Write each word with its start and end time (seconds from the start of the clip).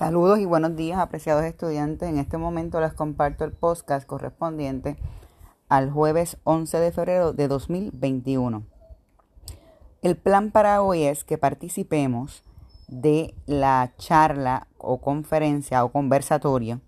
Saludos 0.00 0.38
y 0.38 0.46
buenos 0.46 0.76
días, 0.76 0.98
apreciados 0.98 1.44
estudiantes. 1.44 2.08
En 2.08 2.16
este 2.16 2.38
momento 2.38 2.80
les 2.80 2.94
comparto 2.94 3.44
el 3.44 3.52
podcast 3.52 4.06
correspondiente 4.06 4.96
al 5.68 5.90
jueves 5.90 6.38
11 6.44 6.78
de 6.78 6.90
febrero 6.90 7.34
de 7.34 7.48
2021. 7.48 8.64
El 10.00 10.16
plan 10.16 10.52
para 10.52 10.80
hoy 10.80 11.02
es 11.02 11.22
que 11.22 11.36
participemos 11.36 12.44
de 12.88 13.34
la 13.44 13.92
charla 13.98 14.68
o 14.78 15.02
conferencia 15.02 15.84
o 15.84 15.92
conversatorio 15.92 16.80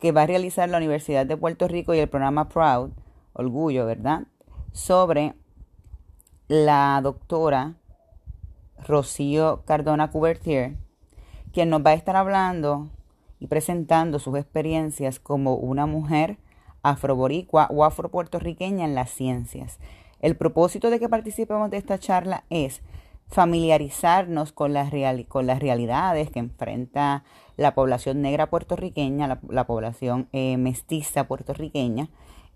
que 0.00 0.12
va 0.12 0.22
a 0.22 0.26
realizar 0.26 0.66
la 0.70 0.78
Universidad 0.78 1.26
de 1.26 1.36
Puerto 1.36 1.68
Rico 1.68 1.92
y 1.92 1.98
el 1.98 2.08
programa 2.08 2.48
Proud, 2.48 2.92
Orgullo, 3.34 3.84
¿verdad? 3.84 4.28
Sobre 4.72 5.34
la 6.48 6.98
doctora 7.02 7.74
Rocío 8.78 9.62
Cardona 9.66 10.10
Couvertier 10.10 10.85
quien 11.56 11.70
nos 11.70 11.80
va 11.80 11.92
a 11.92 11.94
estar 11.94 12.16
hablando 12.16 12.90
y 13.40 13.46
presentando 13.46 14.18
sus 14.18 14.36
experiencias 14.36 15.18
como 15.18 15.54
una 15.54 15.86
mujer 15.86 16.36
afroboricua 16.82 17.66
o 17.70 17.86
afropuertorriqueña 17.86 18.84
en 18.84 18.94
las 18.94 19.08
ciencias. 19.08 19.78
El 20.20 20.36
propósito 20.36 20.90
de 20.90 21.00
que 21.00 21.08
participemos 21.08 21.70
de 21.70 21.78
esta 21.78 21.98
charla 21.98 22.44
es 22.50 22.82
familiarizarnos 23.28 24.52
con 24.52 24.74
las, 24.74 24.90
realidades 24.90 26.30
que 26.30 26.40
enfrenta 26.40 27.24
la 27.56 27.74
población 27.74 28.20
negra 28.20 28.50
puertorriqueña, 28.50 29.40
la, 29.48 29.66
población 29.66 30.28
eh, 30.34 30.58
mestiza 30.58 31.26
puertorriqueña, 31.26 32.10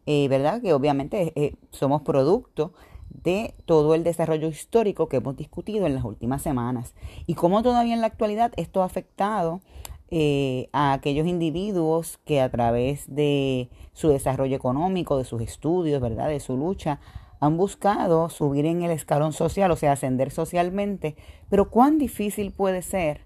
eh, 0.04 0.28
¿verdad? 0.28 0.60
Que 0.60 0.74
obviamente 0.74 1.32
eh, 1.36 1.54
somos 1.70 2.02
producto 2.02 2.74
de 3.10 3.54
todo 3.66 3.94
el 3.94 4.04
desarrollo 4.04 4.48
histórico 4.48 5.08
que 5.08 5.18
hemos 5.18 5.36
discutido 5.36 5.86
en 5.86 5.94
las 5.94 6.04
últimas 6.04 6.42
semanas 6.42 6.94
y 7.26 7.34
cómo 7.34 7.62
todavía 7.62 7.94
en 7.94 8.00
la 8.00 8.06
actualidad 8.06 8.52
esto 8.56 8.82
ha 8.82 8.86
afectado 8.86 9.60
eh, 10.10 10.68
a 10.72 10.92
aquellos 10.92 11.26
individuos 11.26 12.18
que 12.24 12.40
a 12.40 12.50
través 12.50 13.04
de 13.14 13.68
su 13.92 14.08
desarrollo 14.08 14.56
económico, 14.56 15.18
de 15.18 15.24
sus 15.24 15.40
estudios, 15.42 16.00
¿verdad? 16.00 16.28
de 16.28 16.40
su 16.40 16.56
lucha, 16.56 17.00
han 17.40 17.56
buscado 17.56 18.28
subir 18.28 18.66
en 18.66 18.82
el 18.82 18.90
escalón 18.90 19.32
social, 19.32 19.70
o 19.70 19.76
sea, 19.76 19.92
ascender 19.92 20.30
socialmente, 20.30 21.16
pero 21.48 21.70
cuán 21.70 21.98
difícil 21.98 22.52
puede 22.52 22.82
ser 22.82 23.22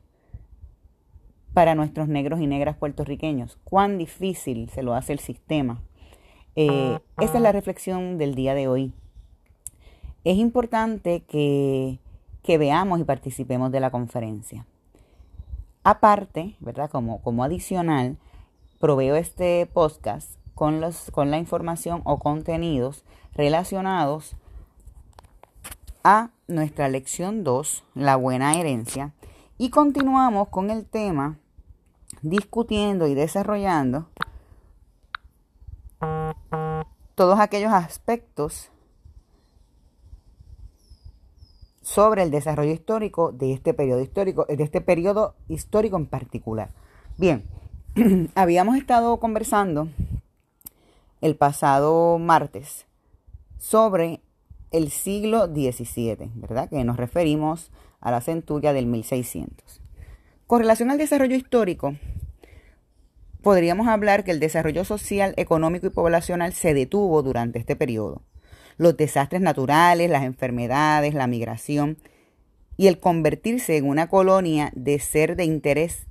para 1.53 1.75
nuestros 1.75 2.09
negros 2.09 2.41
y 2.41 2.47
negras 2.47 2.77
puertorriqueños, 2.77 3.59
cuán 3.65 3.97
difícil 3.99 4.69
se 4.71 4.83
lo 4.83 4.95
hace 4.95 5.13
el 5.13 5.21
sistema. 5.21 5.83
Eh, 6.57 6.99
esa 7.21 7.35
es 7.35 7.41
la 7.41 7.51
reflexión 7.51 8.19
del 8.19 8.35
día 8.35 8.55
de 8.55 8.69
hoy 8.69 8.93
es 10.25 10.39
importante 10.39 11.23
que, 11.23 11.99
veamos 12.47 13.01
y 13.01 13.05
participemos 13.05 13.71
de 13.71 13.81
la 13.81 13.91
conferencia. 13.91 14.67
Aparte, 15.83 16.57
¿verdad? 16.61 16.91
Como, 16.91 17.21
como 17.23 17.45
adicional, 17.45 18.17
proveo 18.81 19.17
este 19.17 19.67
podcast 19.67 20.33
con, 20.55 20.81
los, 20.81 21.11
con 21.11 21.31
la 21.31 21.39
información 21.39 22.01
o 22.05 22.19
contenidos 22.19 23.05
relacionados 23.35 24.37
a 26.03 26.31
nuestra 26.49 26.89
lección 26.89 27.45
2, 27.45 27.85
la 27.95 28.17
buena 28.17 28.59
herencia, 28.59 29.13
y 29.57 29.71
continuamos 29.71 30.49
con 30.49 30.71
el 30.71 30.87
tema 30.87 31.39
discutiendo 32.23 33.07
y 33.07 33.15
desarrollando 33.15 34.09
todos 37.15 37.39
aquellos 37.39 37.73
aspectos 37.73 38.71
sobre 41.85 42.23
el 42.23 42.31
desarrollo 42.31 42.73
histórico 42.73 43.31
de 43.31 43.53
este 43.53 43.75
periodo 43.75 44.01
histórico, 44.01 44.47
de 44.47 44.65
este 44.65 44.81
periodo 44.81 45.35
histórico 45.49 45.97
en 45.99 46.07
particular. 46.07 46.71
Bien, 47.19 47.45
habíamos 48.35 48.77
estado 48.77 49.19
conversando 49.21 49.89
el 51.21 51.37
pasado 51.37 52.19
martes 52.19 52.87
sobre 53.59 54.21
el 54.71 54.91
siglo 54.91 55.47
XVII, 55.47 56.31
¿verdad? 56.35 56.71
Que 56.71 56.83
nos 56.85 56.97
referimos 56.97 57.71
a 58.01 58.11
la 58.11 58.23
centuria 58.23 58.73
del 58.73 58.87
1600. 58.87 59.83
Con 60.47 60.61
relación 60.61 60.91
al 60.91 60.99
desarrollo 60.99 61.37
histórico, 61.37 61.95
podríamos 63.43 63.89
hablar 63.89 64.25
que 64.25 64.31
el 64.31 64.41
desarrollo 64.41 64.85
social, 64.85 65.35
económico 65.37 65.87
y 65.87 65.91
poblacional 65.91 66.55
se 66.55 66.73
detuvo 66.73 67.23
durante 67.23 67.59
este 67.59 67.77
periodo 67.77 68.23
los 68.77 68.97
desastres 68.97 69.41
naturales, 69.41 70.11
las 70.11 70.25
enfermedades, 70.25 71.15
la 71.15 71.27
migración 71.27 71.99
y 72.77 72.89
el 72.89 72.99
convertirse 72.99 73.77
en 73.77 73.89
una 73.89 74.09
colonia 74.09 74.73
de 74.75 74.99
ser 74.99 75.37
de 75.37 75.45
interés 75.45 76.07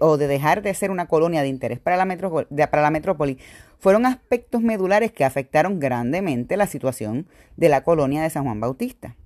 o 0.00 0.18
de 0.18 0.26
dejar 0.26 0.62
de 0.62 0.74
ser 0.74 0.90
una 0.90 1.06
colonia 1.06 1.42
de 1.42 1.48
interés 1.48 1.78
para 1.78 1.96
la, 1.96 2.04
metrópoli, 2.04 2.46
para 2.50 2.82
la 2.82 2.90
metrópoli 2.90 3.38
fueron 3.78 4.04
aspectos 4.04 4.60
medulares 4.60 5.10
que 5.10 5.24
afectaron 5.24 5.80
grandemente 5.80 6.56
la 6.56 6.66
situación 6.66 7.26
de 7.56 7.70
la 7.70 7.82
colonia 7.82 8.22
de 8.22 8.30
San 8.30 8.44
Juan 8.44 8.60
Bautista. 8.60 9.16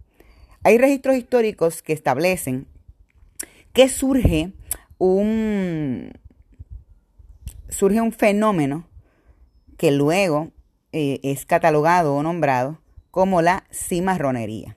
Hay 0.62 0.78
registros 0.78 1.16
históricos 1.16 1.82
que 1.82 1.92
establecen 1.92 2.66
que 3.72 3.88
surge 3.88 4.52
un, 4.98 6.12
surge 7.68 8.00
un 8.00 8.12
fenómeno 8.12 8.86
que 9.76 9.90
luego 9.90 10.52
eh, 10.96 11.18
es 11.24 11.44
catalogado 11.44 12.14
o 12.14 12.22
nombrado 12.22 12.78
como 13.10 13.42
la 13.42 13.64
cimarronería. 13.72 14.76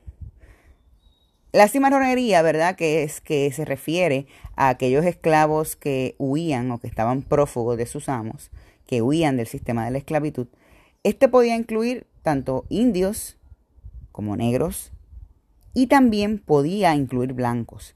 La 1.51 1.67
cimarronería, 1.67 2.41
¿verdad? 2.41 2.75
Que 2.75 3.03
es 3.03 3.21
que 3.21 3.51
se 3.51 3.65
refiere 3.65 4.25
a 4.55 4.69
aquellos 4.69 5.05
esclavos 5.05 5.75
que 5.75 6.15
huían 6.17 6.71
o 6.71 6.79
que 6.79 6.87
estaban 6.87 7.21
prófugos 7.21 7.77
de 7.77 7.85
sus 7.85 8.09
amos, 8.09 8.49
que 8.87 9.03
huían 9.03 9.37
del 9.37 9.45
sistema 9.45 9.85
de 9.85 9.91
la 9.91 9.99
esclavitud. 9.99 10.47
Este 11.03 11.27
podía 11.27 11.55
incluir 11.55 12.07
tanto 12.23 12.65
indios 12.69 13.37
como 14.11 14.35
negros 14.35 14.91
y 15.75 15.85
también 15.85 16.39
podía 16.39 16.95
incluir 16.95 17.33
blancos. 17.33 17.93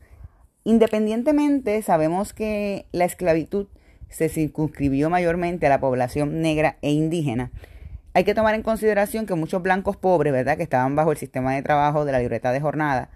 Independientemente, 0.64 1.82
sabemos 1.82 2.34
que 2.34 2.86
la 2.92 3.06
esclavitud 3.06 3.66
se 4.10 4.30
circunscribió 4.30 5.10
mayormente 5.10 5.66
a 5.66 5.70
la 5.70 5.80
población 5.80 6.42
negra 6.42 6.78
e 6.84 6.92
indígena, 6.92 7.52
hay 8.14 8.24
que 8.24 8.36
tomar 8.36 8.56
en 8.56 8.64
consideración 8.64 9.26
que 9.26 9.36
muchos 9.36 9.62
blancos 9.62 9.98
pobres, 9.98 10.34
¿verdad?, 10.34 10.58
que 10.58 10.64
estaban 10.64 10.96
bajo 10.96 11.12
el 11.12 11.18
sistema 11.18 11.56
de 11.56 11.62
trabajo 11.62 12.06
de 12.06 12.12
la 12.12 12.20
libreta 12.20 12.52
de 12.52 12.60
jornada, 12.60 13.10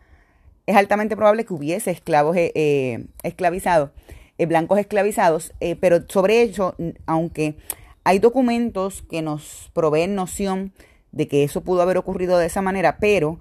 es 0.65 0.75
altamente 0.75 1.15
probable 1.15 1.45
que 1.45 1.53
hubiese 1.53 1.91
esclavos 1.91 2.35
eh, 2.37 2.51
eh, 2.55 3.05
esclavizados, 3.23 3.91
eh, 4.37 4.45
blancos 4.45 4.79
esclavizados, 4.79 5.53
pero 5.79 6.07
sobre 6.07 6.43
eso, 6.43 6.75
aunque 7.05 7.55
hay 8.03 8.19
documentos 8.19 9.03
que 9.03 9.21
nos 9.21 9.69
proveen 9.73 10.15
noción 10.15 10.73
de 11.11 11.27
que 11.27 11.43
eso 11.43 11.61
pudo 11.61 11.81
haber 11.81 11.97
ocurrido 11.97 12.37
de 12.37 12.47
esa 12.47 12.61
manera, 12.61 12.97
pero 12.99 13.39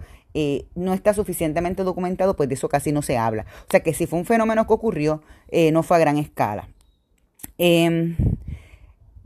no 0.75 0.95
está 0.95 1.15
suficientemente 1.15 1.85
documentado, 1.85 2.35
pues 2.35 2.49
de 2.49 2.57
eso 2.57 2.69
casi 2.69 2.91
no 2.91 3.03
se 3.03 3.17
habla. 3.17 3.47
O 3.69 3.71
sea 3.71 3.81
que 3.81 3.95
si 3.95 4.07
fue 4.07 4.19
un 4.19 4.25
fenómeno 4.25 4.67
que 4.67 4.73
ocurrió, 4.73 5.23
no 5.73 5.83
fue 5.83 5.97
a 5.97 6.01
gran 6.01 6.19
escala. 6.19 6.69
Em, 7.59 8.17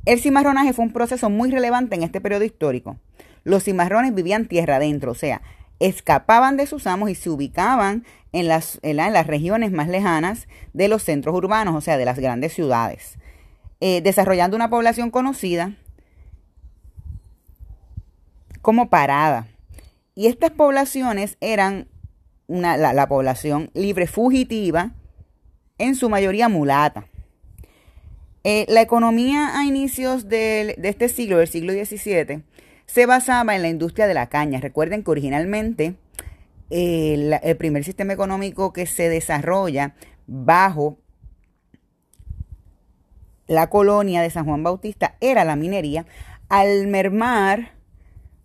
el 0.09 0.21
cimarronaje 0.21 0.73
fue 0.73 0.87
un 0.87 0.93
proceso 0.93 1.29
muy 1.29 1.51
relevante 1.51 1.95
en 1.95 2.03
este 2.03 2.23
periodo 2.23 2.43
histórico. 2.43 2.97
Los 3.45 3.65
cimarrones 3.65 4.15
vivían 4.15 4.47
tierra 4.47 4.77
adentro, 4.77 5.13
o 5.13 5.15
sea, 5.15 5.43
escapaban 5.81 6.57
de 6.57 6.67
sus 6.67 6.87
amos 6.87 7.11
y 7.11 7.15
se 7.15 7.29
ubicaban 7.29 8.07
en 8.33 8.49
las, 8.49 8.79
en, 8.81 8.97
las 8.97 9.27
regiones 9.27 9.71
más 9.71 9.87
lejanas 9.87 10.49
de 10.73 10.89
los 10.89 11.03
centros 11.03 11.37
urbanos, 11.37 11.75
o 11.75 11.83
sea, 11.83 11.99
de 11.99 12.07
las 12.07 12.19
grandes 12.19 12.55
ciudades, 12.55 13.19
eh, 13.81 14.01
desarrollando 14.01 14.57
una 14.57 14.71
población 14.71 15.11
conocida 15.11 15.75
como 18.63 18.89
parada. 18.89 19.47
Y 20.15 20.29
estas 20.29 20.53
poblaciones 20.53 21.37
eran 21.43 21.87
una, 22.47 22.79
la, 22.79 22.95
la 22.95 23.09
población 23.09 23.71
libre 23.75 24.07
fugitiva, 24.07 24.93
en 25.77 25.97
su 25.97 26.09
mayoría 26.09 26.49
mulata. 26.49 27.05
Eh, 28.45 28.67
la 28.69 28.81
economía 28.81 29.59
a 29.59 29.65
inicios 29.65 30.29
de, 30.29 30.79
este 30.83 31.09
siglo, 31.09 31.39
del 31.39 31.49
siglo 31.49 31.73
XVII, 31.73 32.45
se 32.87 33.07
basaba 33.07 33.57
en 33.57 33.63
la 33.63 33.69
industria 33.69 34.07
de 34.07 34.15
la 34.15 34.29
caña. 34.29 34.61
Recuerden 34.61 35.03
que 35.03 35.11
originalmente 35.11 35.97
eh, 36.71 37.39
el 37.43 37.57
primer 37.57 37.85
sistema 37.85 38.13
económico 38.13 38.73
que 38.73 38.87
se 38.87 39.09
desarrolla 39.09 39.95
bajo 40.27 40.99
la 43.49 43.71
colonia 43.71 44.23
de 44.23 44.31
San 44.31 44.45
Juan 44.45 44.63
Bautista 44.63 45.17
era 45.21 45.45
la 45.45 45.57
minería. 45.57 46.07
Al 46.49 46.87
mermar 46.87 47.73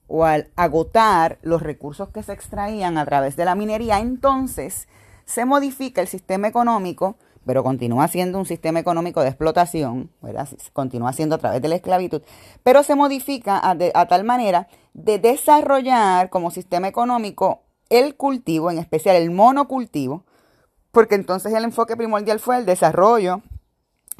o 0.07 0.25
al 0.25 0.49
agotar 0.55 1.37
los 1.41 1.61
recursos 1.61 2.09
que 2.09 2.23
se 2.23 2.33
extraían 2.33 2.97
a 2.97 3.05
través 3.05 3.35
de 3.35 3.45
la 3.45 3.55
minería, 3.55 3.99
entonces 3.99 4.87
se 5.25 5.45
modifica 5.45 6.01
el 6.01 6.07
sistema 6.07 6.47
económico 6.47 7.17
pero 7.45 7.63
continúa 7.63 8.07
siendo 8.07 8.39
un 8.39 8.45
sistema 8.45 8.79
económico 8.79 9.21
de 9.21 9.29
explotación, 9.29 10.09
¿verdad? 10.21 10.47
Continúa 10.71 11.13
siendo 11.13 11.35
a 11.35 11.39
través 11.39 11.61
de 11.61 11.67
la 11.67 11.75
esclavitud, 11.75 12.21
pero 12.63 12.83
se 12.83 12.95
modifica 12.95 13.59
a, 13.63 14.07
tal 14.07 14.23
manera 14.23 14.67
de 14.93 15.19
desarrollar 15.19 16.29
como 16.29 16.51
sistema 16.51 16.87
económico 16.87 17.61
el 17.89 18.15
cultivo, 18.15 18.71
en 18.71 18.79
especial 18.79 19.15
el 19.15 19.31
monocultivo, 19.31 20.23
porque 20.91 21.15
entonces 21.15 21.53
el 21.53 21.63
enfoque 21.63 21.97
primordial 21.97 22.39
fue 22.39 22.57
el 22.57 22.65
desarrollo 22.65 23.41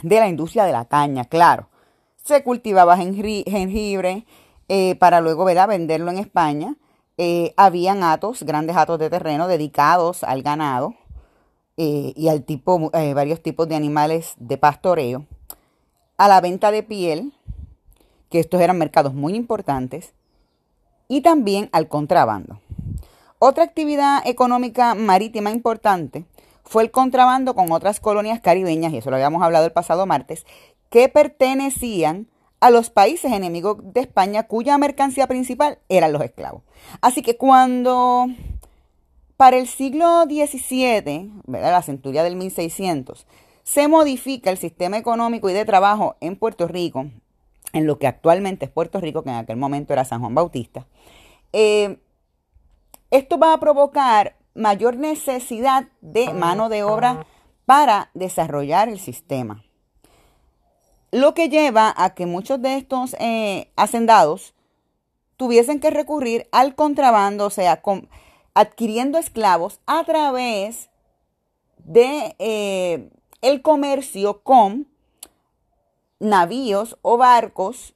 de 0.01 0.19
la 0.19 0.27
industria 0.27 0.65
de 0.65 0.71
la 0.71 0.85
caña, 0.85 1.25
claro. 1.25 1.69
Se 2.23 2.43
cultivaba 2.43 2.97
jengibre 2.97 4.25
eh, 4.69 4.95
para 4.95 5.21
luego 5.21 5.43
venderlo 5.45 6.09
en 6.09 6.17
España. 6.17 6.75
Eh, 7.17 7.53
habían 7.57 8.01
atos, 8.01 8.43
grandes 8.43 8.75
atos 8.75 8.97
de 8.97 9.09
terreno 9.09 9.47
dedicados 9.47 10.23
al 10.23 10.41
ganado 10.41 10.95
eh, 11.77 12.13
y 12.15 12.27
al 12.29 12.43
tipo, 12.43 12.91
varios 12.91 13.41
tipos 13.41 13.67
de 13.67 13.75
animales 13.75 14.33
de 14.37 14.57
pastoreo. 14.57 15.25
A 16.17 16.27
la 16.27 16.41
venta 16.41 16.71
de 16.71 16.83
piel, 16.83 17.33
que 18.29 18.39
estos 18.39 18.61
eran 18.61 18.77
mercados 18.77 19.13
muy 19.13 19.35
importantes, 19.35 20.13
y 21.07 21.21
también 21.21 21.69
al 21.71 21.87
contrabando. 21.87 22.59
Otra 23.39 23.63
actividad 23.63 24.25
económica 24.25 24.95
marítima 24.95 25.51
importante 25.51 26.25
fue 26.63 26.83
el 26.83 26.91
contrabando 26.91 27.55
con 27.55 27.71
otras 27.71 27.99
colonias 27.99 28.39
caribeñas, 28.39 28.93
y 28.93 28.97
eso 28.97 29.09
lo 29.09 29.17
habíamos 29.17 29.43
hablado 29.43 29.65
el 29.65 29.73
pasado 29.73 30.05
martes, 30.05 30.45
que 30.89 31.09
pertenecían 31.09 32.27
a 32.59 32.69
los 32.69 32.89
países 32.89 33.33
enemigos 33.33 33.77
de 33.81 33.99
España 33.99 34.43
cuya 34.43 34.77
mercancía 34.77 35.27
principal 35.27 35.79
eran 35.89 36.13
los 36.13 36.21
esclavos. 36.21 36.63
Así 37.01 37.21
que 37.21 37.35
cuando 37.35 38.27
para 39.43 39.57
el 39.57 39.67
siglo 39.67 40.23
XVII, 40.23 41.33
la 41.47 41.81
centuria 41.81 42.23
del 42.23 42.37
1600, 42.37 43.27
se 43.63 43.89
modifica 43.89 44.49
el 44.49 44.57
sistema 44.57 44.97
económico 44.97 45.49
y 45.49 45.53
de 45.53 45.65
trabajo 45.65 46.15
en 46.21 46.37
Puerto 46.37 46.65
Rico, 46.65 47.07
en 47.73 47.85
lo 47.85 47.99
que 47.99 48.07
actualmente 48.07 48.63
es 48.63 48.71
Puerto 48.71 49.01
Rico, 49.01 49.21
que 49.21 49.31
en 49.31 49.35
aquel 49.35 49.57
momento 49.57 49.91
era 49.91 50.05
San 50.05 50.21
Juan 50.21 50.33
Bautista, 50.33 50.87
eh, 51.51 51.99
esto 53.11 53.37
va 53.37 53.51
a 53.51 53.59
provocar 53.59 54.37
mayor 54.53 54.95
necesidad 54.95 55.89
de 55.99 56.31
mano 56.33 56.69
de 56.69 56.83
obra 56.83 57.25
para 57.65 58.11
desarrollar 58.13 58.87
el 58.87 58.97
sistema. 58.97 59.65
Lo 61.11 61.33
que 61.33 61.49
lleva 61.49 61.93
a 61.97 62.13
que 62.13 62.27
muchos 62.27 62.61
de 62.61 62.77
estos 62.77 63.13
eh, 63.19 63.73
hacendados 63.75 64.53
tuviesen 65.35 65.81
que 65.81 65.89
recurrir 65.89 66.47
al 66.53 66.75
contrabando, 66.75 67.47
o 67.47 67.49
sea, 67.49 67.81
adquiriendo 68.53 69.17
esclavos 69.17 69.79
a 69.85 70.03
través 70.03 70.89
de 71.77 72.35
eh, 72.39 73.09
el 73.41 73.61
comercio 73.61 74.41
con 74.41 74.87
navíos 76.19 76.97
o 77.01 77.17
barcos 77.17 77.93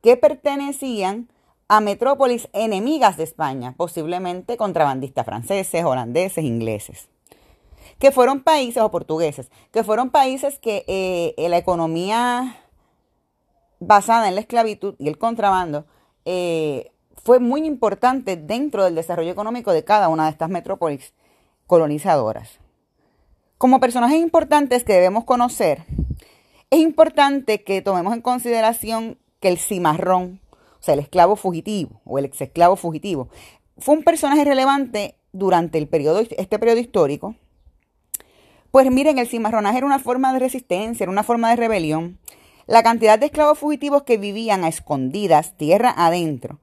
que 0.00 0.16
pertenecían 0.16 1.28
a 1.68 1.80
metrópolis 1.80 2.48
enemigas 2.52 3.16
de 3.16 3.24
España, 3.24 3.74
posiblemente 3.76 4.56
contrabandistas 4.56 5.24
franceses, 5.24 5.84
holandeses, 5.84 6.44
ingleses, 6.44 7.08
que 7.98 8.10
fueron 8.10 8.42
países, 8.42 8.82
o 8.82 8.90
portugueses, 8.90 9.50
que 9.70 9.84
fueron 9.84 10.10
países 10.10 10.58
que 10.58 10.84
eh, 10.86 11.48
la 11.48 11.56
economía 11.56 12.58
basada 13.80 14.28
en 14.28 14.34
la 14.34 14.40
esclavitud 14.40 14.94
y 14.98 15.08
el 15.08 15.18
contrabando 15.18 15.86
eh, 16.24 16.91
fue 17.22 17.38
muy 17.40 17.66
importante 17.66 18.36
dentro 18.36 18.84
del 18.84 18.94
desarrollo 18.94 19.30
económico 19.30 19.72
de 19.72 19.84
cada 19.84 20.08
una 20.08 20.24
de 20.24 20.30
estas 20.30 20.50
metrópolis 20.50 21.14
colonizadoras. 21.66 22.58
Como 23.58 23.80
personajes 23.80 24.18
importantes 24.18 24.84
que 24.84 24.94
debemos 24.94 25.24
conocer, 25.24 25.84
es 26.70 26.80
importante 26.80 27.62
que 27.62 27.82
tomemos 27.82 28.14
en 28.14 28.22
consideración 28.22 29.18
que 29.40 29.48
el 29.48 29.58
cimarrón 29.58 30.42
o 30.82 30.84
sea, 30.84 30.94
el 30.94 31.00
esclavo 31.00 31.36
fugitivo 31.36 32.00
o 32.04 32.18
el 32.18 32.24
ex 32.24 32.40
esclavo 32.40 32.74
fugitivo, 32.74 33.28
fue 33.78 33.94
un 33.94 34.02
personaje 34.02 34.44
relevante 34.44 35.14
durante 35.32 35.78
el 35.78 35.88
este 36.36 36.58
periodo 36.58 36.80
histórico. 36.80 37.36
Pues 38.72 38.90
miren, 38.90 39.18
el 39.18 39.28
cimarronaje 39.28 39.78
era 39.78 39.86
una 39.86 40.00
forma 40.00 40.32
de 40.32 40.40
resistencia, 40.40 41.04
era 41.04 41.12
una 41.12 41.22
forma 41.22 41.50
de 41.50 41.56
rebelión. 41.56 42.18
La 42.66 42.82
cantidad 42.82 43.16
de 43.16 43.26
esclavos 43.26 43.60
fugitivos 43.60 44.02
que 44.02 44.16
vivían 44.16 44.64
a 44.64 44.68
escondidas, 44.68 45.56
tierra 45.56 45.94
adentro, 45.96 46.58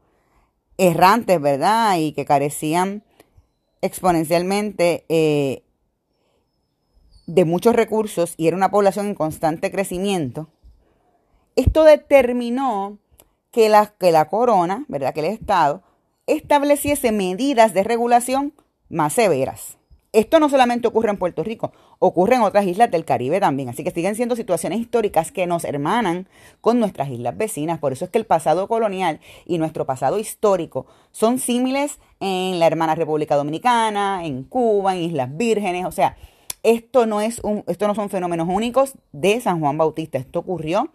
errantes, 0.80 1.40
¿verdad? 1.40 1.98
Y 1.98 2.14
que 2.14 2.26
carecían 2.26 3.04
exponencialmente 3.82 5.06
eh, 5.10 5.64
de 7.28 7.46
muchos 7.46 7.76
recursos 7.76 8.34
y 8.38 8.48
era 8.48 8.58
una 8.58 8.72
población 8.72 9.08
en 9.08 9.16
constante 9.16 9.72
crecimiento. 9.72 10.48
Esto 11.56 11.84
determinó 11.84 12.98
que 13.52 13.70
la, 13.70 13.88
que 14.00 14.12
la 14.12 14.30
corona, 14.30 14.86
¿verdad? 14.88 15.14
Que 15.14 15.20
el 15.20 15.26
Estado 15.28 15.84
estableciese 16.28 17.12
medidas 17.12 17.74
de 17.74 17.84
regulación 17.84 18.54
más 18.90 19.14
severas. 19.14 19.79
Esto 20.12 20.40
no 20.40 20.50
solamente 20.50 20.88
ocurre 20.88 21.12
en 21.12 21.18
Puerto 21.18 21.44
Rico, 21.44 21.72
ocurre 22.00 22.36
en 22.36 22.42
otras 22.42 22.66
islas 22.66 22.90
del 22.90 23.06
Caribe 23.06 23.40
también. 23.40 23.70
Así 23.70 23.84
que 23.84 23.92
siguen 23.92 24.16
siendo 24.16 24.36
situaciones 24.36 24.80
históricas 24.80 25.32
que 25.32 25.46
nos 25.46 25.66
hermanan 25.66 26.28
con 26.62 26.80
nuestras 26.80 27.10
islas 27.10 27.38
vecinas. 27.38 27.78
Por 27.78 27.94
eso 27.94 28.06
es 28.06 28.12
que 28.12 28.18
el 28.18 28.26
pasado 28.26 28.68
colonial 28.68 29.20
y 29.46 29.60
nuestro 29.60 29.86
pasado 29.86 30.18
histórico 30.18 30.88
son 31.12 31.38
símiles 31.38 32.00
en 32.20 32.58
la 32.58 32.66
hermana 32.66 32.96
República 32.96 33.36
Dominicana, 33.36 34.26
en 34.26 34.44
Cuba, 34.44 34.96
en 34.96 35.04
Islas 35.04 35.30
Vírgenes. 35.38 35.86
O 35.86 35.92
sea, 35.92 36.18
esto 36.64 37.06
no, 37.06 37.22
es 37.22 37.40
un, 37.44 37.64
esto 37.68 37.88
no 37.88 37.94
son 37.94 38.10
fenómenos 38.10 38.48
únicos 38.50 38.94
de 39.12 39.40
San 39.42 39.60
Juan 39.60 39.78
Bautista. 39.78 40.18
Esto 40.18 40.40
ocurrió 40.40 40.90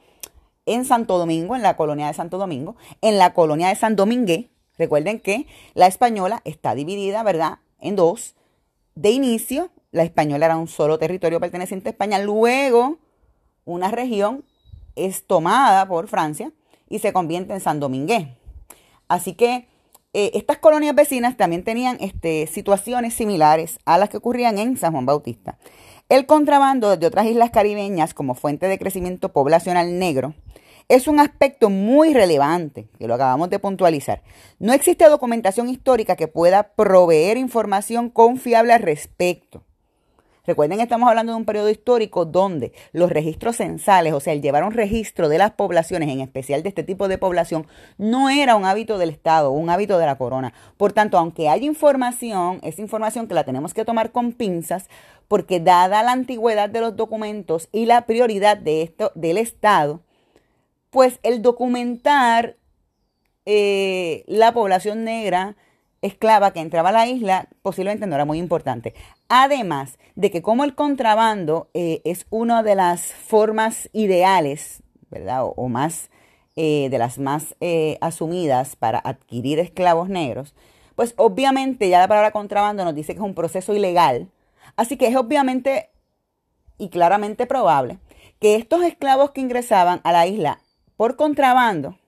en 0.66 0.84
Santo 0.84 1.18
Domingo, 1.18 1.54
en 1.54 1.62
la 1.62 1.76
colonia 1.76 2.08
de 2.08 2.14
Santo 2.14 2.36
Domingo, 2.36 2.74
en 3.00 3.18
la 3.18 3.32
colonia 3.32 3.68
de 3.68 3.76
San 3.76 3.94
Domingue. 3.94 4.50
Recuerden 4.76 5.20
que 5.20 5.46
la 5.74 5.86
española 5.86 6.40
está 6.44 6.74
dividida, 6.74 7.22
¿verdad?, 7.22 7.58
en 7.80 7.94
dos. 7.94 8.34
De 8.94 9.10
inicio, 9.10 9.70
la 9.90 10.04
española 10.04 10.46
era 10.46 10.56
un 10.56 10.68
solo 10.68 10.98
territorio 10.98 11.40
perteneciente 11.40 11.88
a 11.88 11.92
España. 11.92 12.18
Luego, 12.18 12.98
una 13.64 13.90
región 13.90 14.44
es 14.96 15.26
tomada 15.26 15.86
por 15.88 16.08
Francia 16.08 16.52
y 16.88 17.00
se 17.00 17.12
convierte 17.12 17.52
en 17.54 17.60
San 17.60 17.80
Domingue. 17.80 18.36
Así 19.08 19.34
que 19.34 19.66
eh, 20.12 20.30
estas 20.34 20.58
colonias 20.58 20.94
vecinas 20.94 21.36
también 21.36 21.64
tenían 21.64 21.96
este, 22.00 22.46
situaciones 22.46 23.14
similares 23.14 23.78
a 23.84 23.98
las 23.98 24.08
que 24.08 24.18
ocurrían 24.18 24.58
en 24.58 24.76
San 24.76 24.92
Juan 24.92 25.06
Bautista. 25.06 25.58
El 26.08 26.26
contrabando 26.26 26.90
desde 26.90 27.06
otras 27.06 27.26
islas 27.26 27.50
caribeñas 27.50 28.14
como 28.14 28.34
fuente 28.34 28.68
de 28.68 28.78
crecimiento 28.78 29.32
poblacional 29.32 29.98
negro 29.98 30.34
es 30.88 31.08
un 31.08 31.20
aspecto 31.20 31.70
muy 31.70 32.12
relevante, 32.12 32.88
que 32.98 33.08
lo 33.08 33.14
acabamos 33.14 33.50
de 33.50 33.58
puntualizar. 33.58 34.22
No 34.58 34.72
existe 34.72 35.08
documentación 35.08 35.68
histórica 35.68 36.16
que 36.16 36.28
pueda 36.28 36.74
proveer 36.74 37.36
información 37.36 38.10
confiable 38.10 38.72
al 38.72 38.82
respecto. 38.82 39.62
Recuerden 40.46 40.76
que 40.76 40.82
estamos 40.82 41.08
hablando 41.08 41.32
de 41.32 41.38
un 41.38 41.46
periodo 41.46 41.70
histórico 41.70 42.26
donde 42.26 42.74
los 42.92 43.10
registros 43.10 43.56
censales, 43.56 44.12
o 44.12 44.20
sea, 44.20 44.34
el 44.34 44.42
llevar 44.42 44.64
un 44.64 44.72
registro 44.72 45.30
de 45.30 45.38
las 45.38 45.52
poblaciones, 45.52 46.10
en 46.10 46.20
especial 46.20 46.62
de 46.62 46.68
este 46.68 46.82
tipo 46.82 47.08
de 47.08 47.16
población, 47.16 47.66
no 47.96 48.28
era 48.28 48.54
un 48.54 48.66
hábito 48.66 48.98
del 48.98 49.08
Estado, 49.08 49.50
un 49.50 49.70
hábito 49.70 49.96
de 49.96 50.04
la 50.04 50.18
corona. 50.18 50.52
Por 50.76 50.92
tanto, 50.92 51.16
aunque 51.16 51.48
hay 51.48 51.64
información, 51.64 52.60
es 52.62 52.78
información 52.78 53.26
que 53.26 53.32
la 53.32 53.44
tenemos 53.44 53.72
que 53.72 53.86
tomar 53.86 54.12
con 54.12 54.32
pinzas, 54.32 54.90
porque 55.28 55.60
dada 55.60 56.02
la 56.02 56.12
antigüedad 56.12 56.68
de 56.68 56.82
los 56.82 56.94
documentos 56.94 57.70
y 57.72 57.86
la 57.86 58.04
prioridad 58.04 58.58
de 58.58 58.82
esto, 58.82 59.12
del 59.14 59.38
Estado, 59.38 60.02
pues 60.94 61.18
el 61.24 61.42
documentar 61.42 62.56
eh, 63.46 64.22
la 64.28 64.54
población 64.54 65.02
negra 65.02 65.56
esclava 66.02 66.52
que 66.52 66.60
entraba 66.60 66.90
a 66.90 66.92
la 66.92 67.08
isla 67.08 67.48
posiblemente 67.62 68.06
no 68.06 68.14
era 68.14 68.24
muy 68.24 68.38
importante. 68.38 68.94
Además 69.28 69.98
de 70.14 70.30
que 70.30 70.40
como 70.40 70.62
el 70.62 70.76
contrabando 70.76 71.68
eh, 71.74 72.00
es 72.04 72.28
una 72.30 72.62
de 72.62 72.76
las 72.76 73.12
formas 73.12 73.90
ideales, 73.92 74.84
¿verdad? 75.10 75.40
O, 75.56 75.68
más, 75.68 76.10
eh, 76.54 76.86
de 76.90 76.98
las 76.98 77.18
más 77.18 77.56
asumidas 78.00 78.76
para 78.76 79.00
adquirir 79.00 79.58
esclavos 79.58 80.08
negros, 80.08 80.54
pues 80.94 81.14
obviamente 81.16 81.88
ya 81.88 81.98
la 81.98 82.06
palabra 82.06 82.30
contrabando 82.30 82.84
nos 82.84 82.94
dice 82.94 83.14
que 83.14 83.18
es 83.18 83.26
un 83.26 83.34
proceso 83.34 83.74
ilegal. 83.74 84.30
Así 84.76 84.96
que 84.96 85.08
es 85.08 85.16
obviamente 85.16 85.90
y 86.78 86.88
claramente 86.88 87.46
probable 87.46 87.98
que 88.38 88.54
estos 88.54 88.84
esclavos 88.84 89.32
que 89.32 89.40
ingresaban 89.40 90.00
a 90.04 90.12
la 90.12 90.28
isla 90.28 90.60
por 90.96 91.16
contrabando 91.16 91.98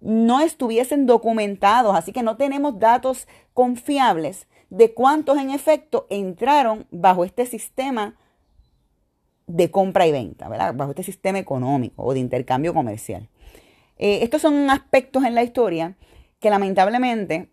no 0.00 0.40
estuviesen 0.40 1.06
documentados, 1.06 1.96
así 1.96 2.12
que 2.12 2.22
no 2.22 2.36
tenemos 2.36 2.78
datos 2.78 3.26
confiables 3.52 4.46
de 4.70 4.94
cuántos 4.94 5.38
en 5.38 5.50
efecto 5.50 6.06
entraron 6.10 6.86
bajo 6.90 7.24
este 7.24 7.46
sistema 7.46 8.14
de 9.46 9.70
compra 9.70 10.06
y 10.06 10.12
venta, 10.12 10.48
¿verdad? 10.48 10.74
bajo 10.74 10.90
este 10.90 11.02
sistema 11.02 11.38
económico 11.38 12.04
o 12.04 12.12
de 12.12 12.20
intercambio 12.20 12.74
comercial. 12.74 13.28
Eh, 13.96 14.20
estos 14.22 14.42
son 14.42 14.70
aspectos 14.70 15.24
en 15.24 15.34
la 15.34 15.42
historia 15.42 15.96
que 16.38 16.50
lamentablemente 16.50 17.48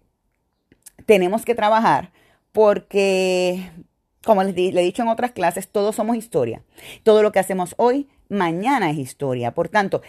tenemos 1.05 1.45
que 1.45 1.55
trabajar 1.55 2.11
porque, 2.51 3.71
como 4.25 4.43
les, 4.43 4.55
le 4.55 4.81
he 4.81 4.83
dicho 4.83 5.03
en 5.03 5.07
otras 5.07 5.31
clases, 5.31 5.69
todos 5.69 5.95
somos 5.95 6.17
historia. 6.17 6.63
Todo 7.03 7.23
lo 7.23 7.31
que 7.31 7.39
hacemos 7.39 7.75
hoy 7.77 8.09
mañana 8.27 8.89
es 8.89 8.97
historia. 8.97 9.53
Por 9.53 9.69
tanto, 9.69 10.01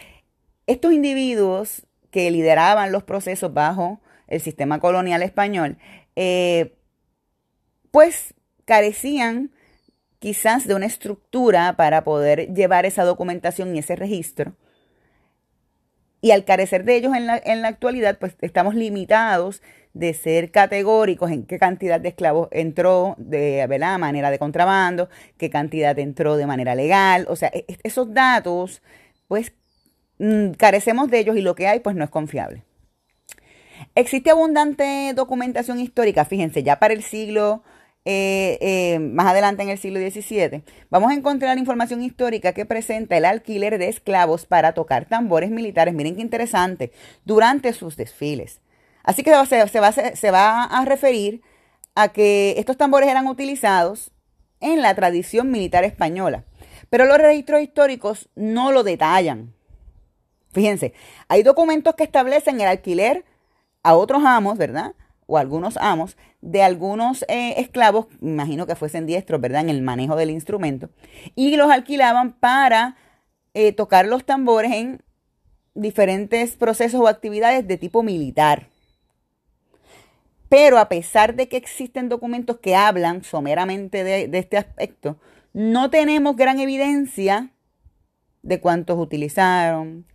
estos 0.66 0.92
individuos 0.92 1.86
que 2.10 2.30
lideraban 2.30 2.90
los 2.90 3.04
procesos 3.04 3.52
bajo 3.52 4.00
el 4.26 4.40
sistema 4.40 4.80
colonial 4.80 5.22
español, 5.22 5.78
eh, 6.16 6.74
pues 7.90 8.34
carecían 8.64 9.52
quizás 10.18 10.66
de 10.66 10.74
una 10.74 10.86
estructura 10.86 11.76
para 11.76 12.02
poder 12.02 12.52
llevar 12.54 12.86
esa 12.86 13.04
documentación 13.04 13.76
y 13.76 13.80
ese 13.80 13.96
registro. 13.96 14.56
Y 16.20 16.30
al 16.30 16.44
carecer 16.44 16.84
de 16.84 16.96
ellos 16.96 17.14
en 17.14 17.26
la, 17.26 17.36
en 17.36 17.62
la 17.62 17.68
actualidad, 17.68 18.18
pues 18.18 18.34
estamos 18.40 18.74
limitados 18.74 19.62
de 19.96 20.12
ser 20.12 20.50
categóricos 20.50 21.30
en 21.30 21.44
qué 21.46 21.58
cantidad 21.58 21.98
de 21.98 22.10
esclavos 22.10 22.48
entró 22.52 23.14
de 23.16 23.66
¿verdad? 23.66 23.98
manera 23.98 24.30
de 24.30 24.38
contrabando, 24.38 25.08
qué 25.38 25.48
cantidad 25.48 25.98
entró 25.98 26.36
de 26.36 26.46
manera 26.46 26.74
legal. 26.74 27.26
O 27.30 27.36
sea, 27.36 27.48
e, 27.54 27.64
e, 27.66 27.78
esos 27.82 28.12
datos, 28.12 28.82
pues 29.26 29.54
mm, 30.18 30.50
carecemos 30.52 31.10
de 31.10 31.20
ellos 31.20 31.36
y 31.36 31.40
lo 31.40 31.54
que 31.54 31.66
hay, 31.66 31.80
pues 31.80 31.96
no 31.96 32.04
es 32.04 32.10
confiable. 32.10 32.62
Existe 33.94 34.30
abundante 34.30 35.12
documentación 35.14 35.80
histórica, 35.80 36.26
fíjense, 36.26 36.62
ya 36.62 36.78
para 36.78 36.92
el 36.92 37.02
siglo 37.02 37.62
eh, 38.04 38.58
eh, 38.60 38.98
más 38.98 39.26
adelante 39.26 39.62
en 39.62 39.70
el 39.70 39.78
siglo 39.78 39.98
XVII, 39.98 40.62
vamos 40.90 41.10
a 41.10 41.14
encontrar 41.14 41.56
información 41.58 42.02
histórica 42.02 42.52
que 42.52 42.66
presenta 42.66 43.16
el 43.16 43.24
alquiler 43.24 43.78
de 43.78 43.88
esclavos 43.88 44.44
para 44.44 44.72
tocar 44.74 45.06
tambores 45.06 45.50
militares. 45.50 45.94
Miren 45.94 46.16
qué 46.16 46.22
interesante, 46.22 46.92
durante 47.24 47.72
sus 47.72 47.96
desfiles. 47.96 48.60
Así 49.06 49.22
que 49.22 49.30
se, 49.46 49.80
va, 49.80 49.92
se 49.92 50.30
va 50.30 50.64
a 50.64 50.84
referir 50.84 51.40
a 51.94 52.08
que 52.08 52.56
estos 52.58 52.76
tambores 52.76 53.08
eran 53.08 53.26
utilizados 53.26 54.10
en 54.60 54.82
la 54.82 54.94
tradición 54.94 55.50
militar 55.50 55.84
española. 55.84 56.44
Pero 56.90 57.06
los 57.06 57.16
registros 57.16 57.62
históricos 57.62 58.28
no 58.34 58.72
lo 58.72 58.82
detallan. 58.82 59.54
Fíjense, 60.52 60.92
hay 61.28 61.42
documentos 61.42 61.94
que 61.94 62.04
establecen 62.04 62.60
el 62.60 62.68
alquiler 62.68 63.24
a 63.82 63.94
otros 63.94 64.22
amos, 64.24 64.58
¿verdad? 64.58 64.94
o 65.26 65.38
algunos 65.38 65.76
amos 65.76 66.16
de 66.40 66.62
algunos 66.62 67.24
eh, 67.28 67.54
esclavos, 67.58 68.06
imagino 68.20 68.66
que 68.66 68.76
fuesen 68.76 69.06
diestros, 69.06 69.40
¿verdad?, 69.40 69.62
en 69.62 69.70
el 69.70 69.82
manejo 69.82 70.16
del 70.16 70.30
instrumento, 70.30 70.90
y 71.34 71.56
los 71.56 71.70
alquilaban 71.70 72.32
para 72.34 72.96
eh, 73.54 73.72
tocar 73.72 74.06
los 74.06 74.24
tambores 74.24 74.72
en 74.72 75.02
diferentes 75.74 76.56
procesos 76.56 77.00
o 77.00 77.08
actividades 77.08 77.66
de 77.66 77.76
tipo 77.76 78.02
militar. 78.02 78.68
Pero 80.48 80.78
a 80.78 80.88
pesar 80.88 81.34
de 81.34 81.48
que 81.48 81.56
existen 81.56 82.08
documentos 82.08 82.58
que 82.58 82.76
hablan 82.76 83.24
someramente 83.24 84.04
de, 84.04 84.30
este 84.38 84.56
aspecto, 84.56 85.18
no 85.52 85.90
tenemos 85.90 86.36
gran 86.36 86.60
evidencia 86.60 87.50
de 88.42 88.60
cuántos 88.60 88.98
utilizaron, 88.98 90.06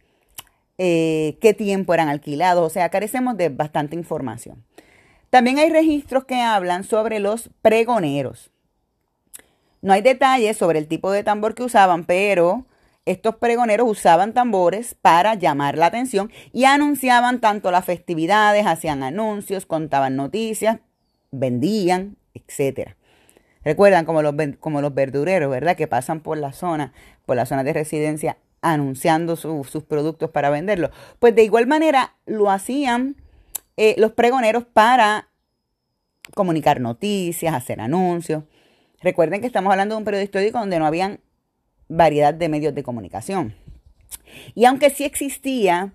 eh, 0.78 1.38
qué 1.42 1.54
tiempo 1.54 1.94
eran 1.94 2.08
alquilados, 2.08 2.66
o 2.66 2.70
sea, 2.70 2.90
carecemos 2.90 3.36
de 3.38 3.50
bastante 3.50 3.96
información. 3.96 4.64
También 5.30 5.60
hay 5.60 5.70
registros 5.70 6.26
que 6.26 6.42
hablan 6.42 6.84
sobre 6.84 7.20
los 7.20 7.50
pregoneros. 7.62 8.52
No 9.82 9.94
hay 9.94 10.02
detalles 10.02 10.58
sobre 10.58 10.80
el 10.80 10.88
tipo 10.88 11.12
de 11.12 11.24
tambor 11.24 11.56
que 11.56 11.64
usaban, 11.64 12.06
pero 12.06 12.66
estos 13.06 13.36
pregoneros 13.38 13.90
usaban 13.90 14.34
tambores 14.34 14.96
para 14.96 15.36
llamar 15.36 15.78
la 15.78 15.88
atención 15.88 16.32
y 16.54 16.66
anunciaban 16.66 17.42
tanto 17.42 17.72
las 17.72 17.86
festividades, 17.86 18.68
hacían 18.68 19.04
anuncios, 19.04 19.66
contaban 19.66 20.16
noticias, 20.16 20.80
vendían, 21.32 22.18
etc. 22.34 22.92
Recuerdan 23.64 24.06
como 24.06 24.22
los, 24.22 24.36
como 24.60 24.82
los 24.82 24.94
verdureros, 24.94 25.50
¿verdad? 25.50 25.76
Que 25.76 25.88
pasan 25.88 26.22
por 26.22 26.38
la 26.38 26.54
zona, 26.54 26.94
por 27.26 27.36
la 27.36 27.46
zona 27.46 27.64
de 27.64 27.74
residencia, 27.74 28.38
anunciando 28.62 29.36
sus 29.36 29.84
productos 29.84 30.30
para 30.30 30.50
venderlos. 30.50 30.92
Pues 31.20 31.34
de 31.36 31.44
igual 31.44 31.66
manera 31.68 32.16
lo 32.26 32.52
hacían 32.52 33.16
eh, 33.78 33.96
los 33.98 34.12
pregoneros 34.12 34.66
para 34.66 35.30
comunicar 36.36 36.80
noticias, 36.80 37.54
hacer 37.54 37.82
anuncios. 37.82 38.44
Recuerden 39.02 39.42
que 39.42 39.48
estamos 39.48 39.72
hablando 39.72 39.96
de 39.96 40.00
un 40.00 40.06
periodo 40.06 40.24
histórico 40.24 40.60
donde 40.60 40.78
no 40.78 40.86
habían 40.86 41.20
variedad 41.96 42.34
de 42.34 42.50
medios 42.50 42.76
de 42.76 42.84
comunicación. 42.84 43.54
Y 44.56 44.66
aunque 44.66 44.90
sí 44.90 45.04
existía, 45.04 45.94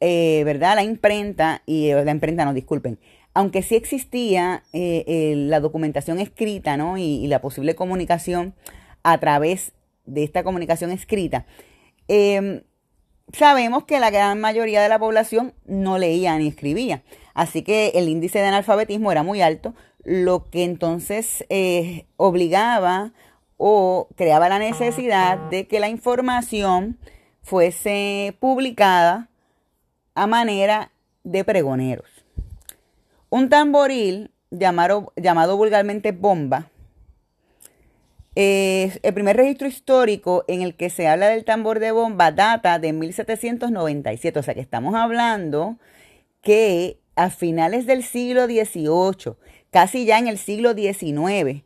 eh, 0.00 0.42
¿verdad? 0.44 0.76
La 0.76 0.82
imprenta, 0.82 1.62
y 1.66 1.90
eh, 1.90 2.04
la 2.04 2.10
imprenta, 2.10 2.44
no, 2.44 2.54
disculpen, 2.54 2.98
aunque 3.34 3.62
sí 3.62 3.76
existía 3.76 4.64
la 4.72 5.60
documentación 5.60 6.18
escrita, 6.18 6.76
¿no? 6.76 6.98
Y, 6.98 7.02
y, 7.02 7.28
la 7.28 7.40
posible 7.40 7.76
comunicación 7.76 8.54
a 9.04 9.18
través 9.18 9.72
de 10.06 10.24
esta 10.24 10.42
comunicación 10.42 10.90
escrita, 10.90 11.46
sabemos 13.32 13.84
que 13.84 14.00
la 14.00 14.10
gran 14.10 14.40
mayoría 14.40 14.82
de 14.82 14.88
la 14.88 14.98
población 14.98 15.54
no 15.66 15.98
leía 15.98 16.36
ni 16.38 16.48
escribía. 16.48 17.02
Así 17.34 17.62
que 17.62 17.92
el 17.94 18.08
índice 18.08 18.40
de 18.40 18.46
analfabetismo 18.46 19.12
era 19.12 19.22
muy 19.22 19.42
alto, 19.42 19.74
lo 20.02 20.48
que 20.50 20.64
entonces 20.64 21.44
eh, 21.50 22.06
obligaba 22.16 23.12
o 23.58 24.08
creaba 24.16 24.48
la 24.48 24.58
necesidad 24.58 25.36
de 25.50 25.66
que 25.66 25.80
la 25.80 25.90
información 25.90 26.98
fuese 27.42 28.34
publicada 28.40 29.28
a 30.14 30.26
manera 30.26 30.90
de 31.24 31.44
pregoneros. 31.44 32.08
Un 33.28 33.50
tamboril 33.50 34.30
llamado, 34.50 35.12
llamado 35.16 35.58
vulgarmente 35.58 36.12
bomba 36.12 36.70
el 38.40 39.14
primer 39.14 39.36
registro 39.36 39.66
histórico 39.66 40.44
en 40.46 40.62
el 40.62 40.76
que 40.76 40.90
se 40.90 41.08
habla 41.08 41.28
del 41.28 41.44
tambor 41.44 41.80
de 41.80 41.90
bomba 41.90 42.30
data 42.30 42.78
de 42.78 42.92
1797, 42.92 44.38
o 44.38 44.42
sea 44.44 44.54
que 44.54 44.60
estamos 44.60 44.94
hablando 44.94 45.76
que 46.40 47.00
a 47.16 47.30
finales 47.30 47.84
del 47.86 48.04
siglo 48.04 48.46
XVIII, 48.46 49.34
casi 49.72 50.04
ya 50.04 50.20
en 50.20 50.28
el 50.28 50.38
siglo 50.38 50.72
XIX, 50.74 51.64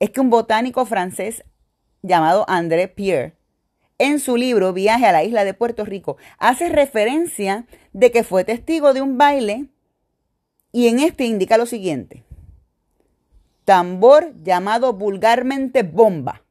es 0.00 0.10
que 0.10 0.20
un 0.20 0.30
botánico 0.30 0.86
francés 0.86 1.44
llamado 2.02 2.44
André 2.48 2.88
Pierre, 2.88 3.34
en 3.98 4.20
su 4.20 4.36
libro 4.36 4.72
Viaje 4.72 5.06
a 5.06 5.12
la 5.12 5.24
isla 5.24 5.44
de 5.44 5.54
Puerto 5.54 5.84
Rico, 5.84 6.16
hace 6.38 6.68
referencia 6.68 7.66
de 7.92 8.12
que 8.12 8.22
fue 8.22 8.44
testigo 8.44 8.94
de 8.94 9.02
un 9.02 9.18
baile 9.18 9.66
y 10.70 10.88
en 10.88 11.00
este 11.00 11.24
indica 11.24 11.58
lo 11.58 11.66
siguiente 11.66 12.24
tambor 13.68 14.32
llamado 14.42 14.94
vulgarmente 14.94 15.82
bomba. 15.82 16.42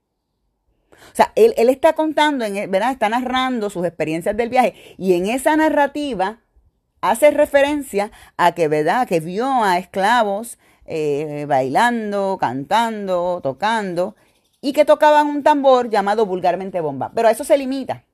O 0.91 1.15
sea, 1.15 1.31
él, 1.33 1.55
está 1.57 1.93
contando, 1.93 2.45
en, 2.45 2.69
¿verdad? 2.69 2.91
Está 2.91 3.09
narrando 3.09 3.71
sus 3.71 3.87
experiencias 3.87 4.37
del 4.37 4.49
viaje 4.49 4.75
y 4.99 5.13
en 5.13 5.25
esa 5.25 5.57
narrativa 5.57 6.41
hace 7.01 7.31
referencia 7.31 8.11
a 8.37 8.51
que, 8.51 8.67
¿verdad? 8.67 9.07
Que 9.07 9.19
vio 9.19 9.63
a 9.63 9.79
esclavos 9.79 10.59
eh, 10.87 11.45
bailando, 11.47 12.37
cantando, 12.39 13.41
tocando 13.43 14.15
y 14.61 14.73
que 14.73 14.85
tocaban 14.85 15.27
un 15.27 15.43
tambor 15.43 15.89
llamado 15.89 16.25
vulgarmente 16.25 16.81
bomba. 16.81 17.11
Pero 17.13 17.27
a 17.27 17.31
eso 17.31 17.43
se 17.43 17.57
limita. 17.57 18.05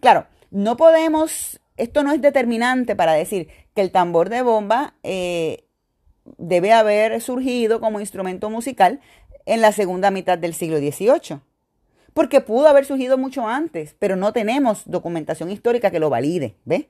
Claro, 0.00 0.26
no 0.50 0.76
podemos, 0.76 1.60
esto 1.76 2.02
no 2.02 2.12
es 2.12 2.20
determinante 2.20 2.96
para 2.96 3.12
decir 3.12 3.48
que 3.74 3.82
el 3.82 3.92
tambor 3.92 4.28
de 4.28 4.42
bomba 4.42 4.94
eh, 5.02 5.64
debe 6.38 6.72
haber 6.72 7.20
surgido 7.20 7.80
como 7.80 8.00
instrumento 8.00 8.50
musical 8.50 9.00
en 9.44 9.60
la 9.60 9.72
segunda 9.72 10.10
mitad 10.10 10.38
del 10.38 10.54
siglo 10.54 10.78
XVIII. 10.78 11.40
Porque 12.14 12.40
pudo 12.40 12.68
haber 12.68 12.86
surgido 12.86 13.18
mucho 13.18 13.46
antes, 13.46 13.94
pero 13.98 14.16
no 14.16 14.32
tenemos 14.32 14.82
documentación 14.86 15.50
histórica 15.50 15.90
que 15.90 16.00
lo 16.00 16.10
valide, 16.10 16.56
¿ve? 16.64 16.88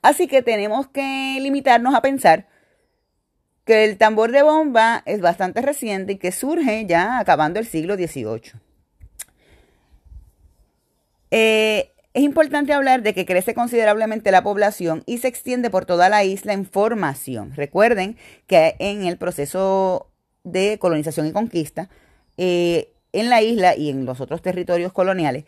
Así 0.00 0.28
que 0.28 0.42
tenemos 0.42 0.86
que 0.86 1.38
limitarnos 1.40 1.94
a 1.94 2.02
pensar 2.02 2.46
que 3.64 3.84
el 3.84 3.96
tambor 3.96 4.30
de 4.32 4.42
bomba 4.42 5.02
es 5.06 5.20
bastante 5.20 5.62
reciente 5.62 6.12
y 6.12 6.18
que 6.18 6.32
surge 6.32 6.86
ya 6.86 7.18
acabando 7.18 7.58
el 7.58 7.66
siglo 7.66 7.96
XVIII. 7.96 8.52
Eh, 11.30 11.90
es 12.12 12.22
importante 12.22 12.72
hablar 12.72 13.02
de 13.02 13.12
que 13.12 13.26
crece 13.26 13.54
considerablemente 13.54 14.30
la 14.30 14.44
población 14.44 15.02
y 15.06 15.18
se 15.18 15.28
extiende 15.28 15.68
por 15.68 15.84
toda 15.84 16.08
la 16.08 16.22
isla 16.22 16.52
en 16.52 16.64
formación. 16.64 17.52
Recuerden 17.56 18.16
que 18.46 18.76
en 18.78 19.04
el 19.04 19.16
proceso 19.16 20.12
de 20.44 20.78
colonización 20.78 21.26
y 21.26 21.32
conquista, 21.32 21.88
eh, 22.36 22.92
en 23.12 23.30
la 23.30 23.42
isla 23.42 23.76
y 23.76 23.90
en 23.90 24.04
los 24.04 24.20
otros 24.20 24.42
territorios 24.42 24.92
coloniales, 24.92 25.44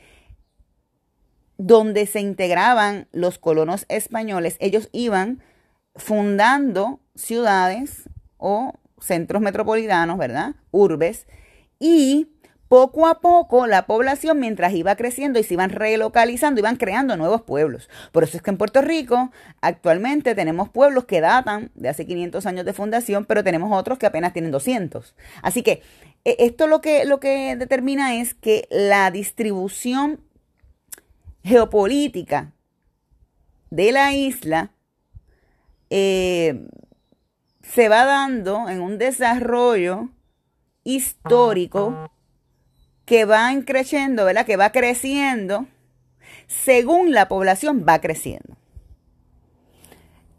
donde 1.58 2.06
se 2.06 2.20
integraban 2.20 3.06
los 3.12 3.38
colonos 3.38 3.87
españoles, 3.88 4.56
ellos 4.58 4.88
iban 4.92 5.42
fundando 5.94 7.00
ciudades 7.16 8.08
o 8.37 8.75
centros 9.00 9.42
metropolitanos, 9.42 10.18
¿verdad? 10.18 10.54
Urbes, 10.70 11.26
y 11.78 12.28
poco 12.68 13.06
a 13.06 13.20
poco 13.20 13.66
la 13.66 13.87
población, 13.87 14.40
mientras 14.40 14.73
iba 14.75 14.96
creciendo 14.96 15.38
y 15.38 15.44
se 15.44 15.54
iban 15.54 15.70
relocalizando, 15.70 16.61
iban 16.61 16.76
creando 16.76 17.16
nuevos 17.16 17.42
pueblos. 17.42 17.88
Por 18.12 18.25
eso 18.25 18.37
es 18.37 18.42
que 18.42 18.50
en 18.50 18.56
Puerto 18.56 18.82
Rico 18.82 19.30
actualmente 19.61 20.35
tenemos 20.35 20.68
pueblos 20.68 21.04
que 21.04 21.20
datan 21.20 21.70
de 21.75 21.88
hace 21.88 22.06
500 22.06 22.44
años 22.46 22.64
de 22.64 22.73
fundación, 22.73 23.25
pero 23.25 23.44
tenemos 23.44 23.76
otros 23.76 23.99
que 23.99 24.06
apenas 24.06 24.32
tienen 24.32 24.50
200. 24.50 25.14
Así 25.42 25.62
que 25.62 25.82
e, 26.25 26.37
esto 26.40 26.66
lo 26.66 26.80
que, 26.80 27.04
lo 27.04 27.20
que 27.20 27.54
determina 27.56 28.16
es 28.16 28.35
que 28.35 28.66
la 28.70 29.11
distribución 29.11 30.20
geopolítica 31.44 32.52
de 33.70 33.92
la 33.92 34.12
isla 34.12 34.73
eh, 35.90 36.66
se 37.73 37.88
va 37.88 38.04
dando 38.04 38.68
en 38.68 38.80
un 38.80 38.99
desarrollo 38.99 40.11
histórico 40.85 42.11
que 43.04 43.25
va 43.25 43.50
creciendo, 43.64 44.25
¿verdad? 44.25 44.46
Que 44.46 44.56
va 44.56 44.70
creciendo 44.70 45.66
según 46.46 47.12
la 47.12 47.28
población 47.28 47.85
va 47.88 48.00
creciendo. 48.00 48.56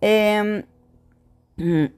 Em, 0.01 0.63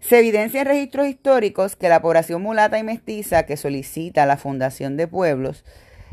se 0.00 0.18
evidencia 0.18 0.60
en 0.62 0.66
registros 0.66 1.08
históricos 1.08 1.76
que 1.76 1.88
la 1.88 2.00
población 2.02 2.42
mulata 2.42 2.78
y 2.78 2.82
mestiza 2.82 3.44
que 3.44 3.56
solicita 3.56 4.26
la 4.26 4.36
fundación 4.36 4.96
de 4.96 5.08
pueblos, 5.08 5.64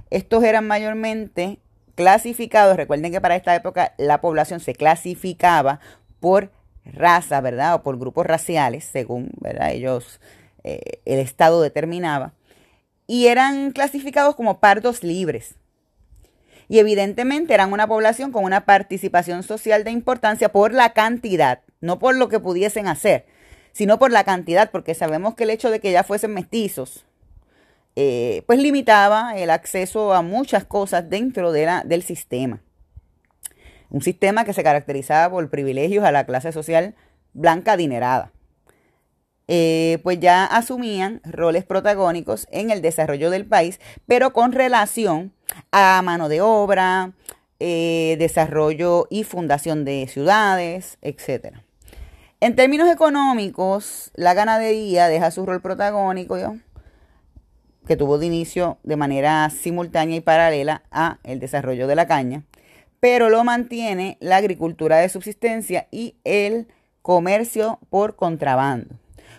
estos 0.09 0.43
eran 0.43 0.67
mayormente 0.67 1.59
clasificados, 1.99 2.77
recuerden 2.77 3.11
que 3.11 3.19
para 3.19 3.35
esta 3.35 3.53
época 3.53 3.93
la 3.97 4.21
población 4.21 4.61
se 4.61 4.73
clasificaba 4.73 5.81
por 6.21 6.49
raza, 6.85 7.41
¿verdad? 7.41 7.75
O 7.75 7.83
por 7.83 7.99
grupos 7.99 8.25
raciales, 8.25 8.85
según 8.85 9.31
ellos, 9.69 10.21
eh, 10.63 11.01
el 11.03 11.19
Estado 11.19 11.61
determinaba, 11.61 12.31
y 13.05 13.27
eran 13.27 13.71
clasificados 13.71 14.37
como 14.37 14.61
pardos 14.61 15.03
libres. 15.03 15.55
Y 16.69 16.79
evidentemente 16.79 17.53
eran 17.53 17.73
una 17.73 17.85
población 17.85 18.31
con 18.31 18.45
una 18.45 18.63
participación 18.63 19.43
social 19.43 19.83
de 19.83 19.91
importancia 19.91 20.53
por 20.53 20.73
la 20.73 20.93
cantidad, 20.93 21.63
no 21.81 21.99
por 21.99 22.15
lo 22.15 22.29
que 22.29 22.39
pudiesen 22.39 22.87
hacer, 22.87 23.25
sino 23.73 23.99
por 23.99 24.13
la 24.13 24.23
cantidad, 24.23 24.71
porque 24.71 24.95
sabemos 24.95 25.35
que 25.35 25.43
el 25.43 25.49
hecho 25.49 25.69
de 25.69 25.81
que 25.81 25.91
ya 25.91 26.05
fuesen 26.05 26.33
mestizos, 26.33 27.05
eh, 28.01 28.43
pues 28.47 28.59
limitaba 28.59 29.35
el 29.35 29.49
acceso 29.49 30.13
a 30.13 30.21
muchas 30.21 30.63
cosas 30.63 31.09
dentro 31.09 31.51
de 31.51 31.65
la, 31.65 31.83
del 31.83 32.01
sistema. 32.01 32.61
Un 33.89 34.01
sistema 34.01 34.45
que 34.45 34.53
se 34.53 34.63
caracterizaba 34.63 35.29
por 35.29 35.49
privilegios 35.49 36.05
a 36.05 36.13
la 36.13 36.25
clase 36.25 36.53
social 36.53 36.95
blanca 37.33 37.73
adinerada. 37.73 38.31
Eh, 39.49 39.99
pues 40.01 40.17
ya 40.21 40.45
asumían 40.45 41.19
roles 41.25 41.65
protagónicos 41.65 42.47
en 42.51 42.71
el 42.71 42.81
desarrollo 42.81 43.29
del 43.31 43.45
país, 43.45 43.81
pero 44.07 44.31
con 44.31 44.53
relación 44.53 45.33
a 45.73 46.01
mano 46.01 46.29
de 46.29 46.39
obra, 46.39 47.11
eh, 47.59 48.15
desarrollo 48.17 49.07
y 49.09 49.25
fundación 49.25 49.83
de 49.83 50.07
ciudades, 50.07 50.99
etc. 51.01 51.57
En 52.39 52.55
términos 52.55 52.89
económicos, 52.89 54.11
la 54.15 54.33
ganadería 54.33 55.09
deja 55.09 55.31
su 55.31 55.45
rol 55.45 55.61
protagónico, 55.61 56.37
que 57.87 57.97
tuvo 57.97 58.17
de 58.17 58.25
inicio 58.25 58.77
de 58.83 58.95
manera 58.95 59.49
simultánea 59.49 60.17
y 60.17 60.21
paralela 60.21 60.83
a 60.91 61.19
el 61.23 61.39
desarrollo 61.39 61.87
de 61.87 61.95
la 61.95 62.07
caña, 62.07 62.43
pero 62.99 63.29
lo 63.29 63.43
mantiene 63.43 64.17
la 64.19 64.37
agricultura 64.37 64.97
de 64.97 65.09
subsistencia 65.09 65.87
y 65.91 66.15
el 66.23 66.67
comercio 67.01 67.79
por 67.89 68.15
contrabando. 68.15 68.95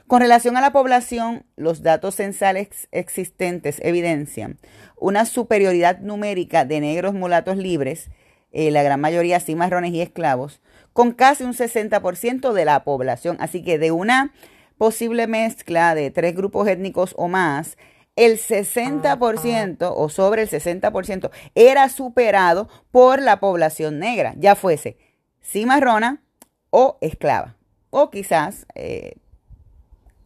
Con 0.07 0.21
relación 0.21 0.57
a 0.57 0.61
la 0.61 0.73
población, 0.73 1.45
los 1.57 1.83
datos 1.83 2.17
censales 2.17 2.89
existentes 2.91 3.79
evidencian 3.81 4.59
una 4.97 5.25
superioridad 5.25 6.01
numérica 6.01 6.65
de 6.65 6.81
negros 6.81 7.15
mulatos 7.15 7.57
libres, 7.57 8.11
eh, 8.51 8.73
la 8.73 8.83
gran 8.83 9.01
mayoría 9.01 9.39
cimarrones 9.39 9.93
y 9.93 10.01
esclavos, 10.01 10.61
con 10.93 11.13
casi 11.13 11.45
un 11.45 11.55
60% 11.55 12.53
de 12.53 12.65
la 12.65 12.83
población. 12.83 13.37
Así 13.39 13.63
que 13.63 13.79
de 13.79 13.93
una 13.93 14.33
posible 14.79 15.27
mezcla 15.27 15.95
de 15.95 16.11
tres 16.11 16.35
grupos 16.35 16.67
étnicos 16.67 17.15
o 17.17 17.29
más, 17.29 17.79
el 18.21 18.39
60% 18.39 19.93
o 19.97 20.09
sobre 20.11 20.43
el 20.43 20.51
60% 20.51 21.31
era 21.55 21.89
superado 21.89 22.69
por 22.91 23.23
la 23.23 23.41
población 23.41 23.99
negra, 23.99 24.35
ya 24.37 24.55
fuese 24.55 24.99
cimarrona 25.43 26.23
o 26.69 26.99
esclava, 27.01 27.57
o 27.89 28.11
quizás 28.11 28.67
eh, 28.75 29.15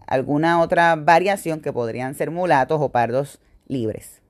alguna 0.08 0.60
otra 0.60 0.96
variación 0.96 1.60
que 1.60 1.72
podrían 1.72 2.16
ser 2.16 2.32
mulatos 2.32 2.80
o 2.80 2.88
pardos 2.90 3.40
libres. 3.68 4.20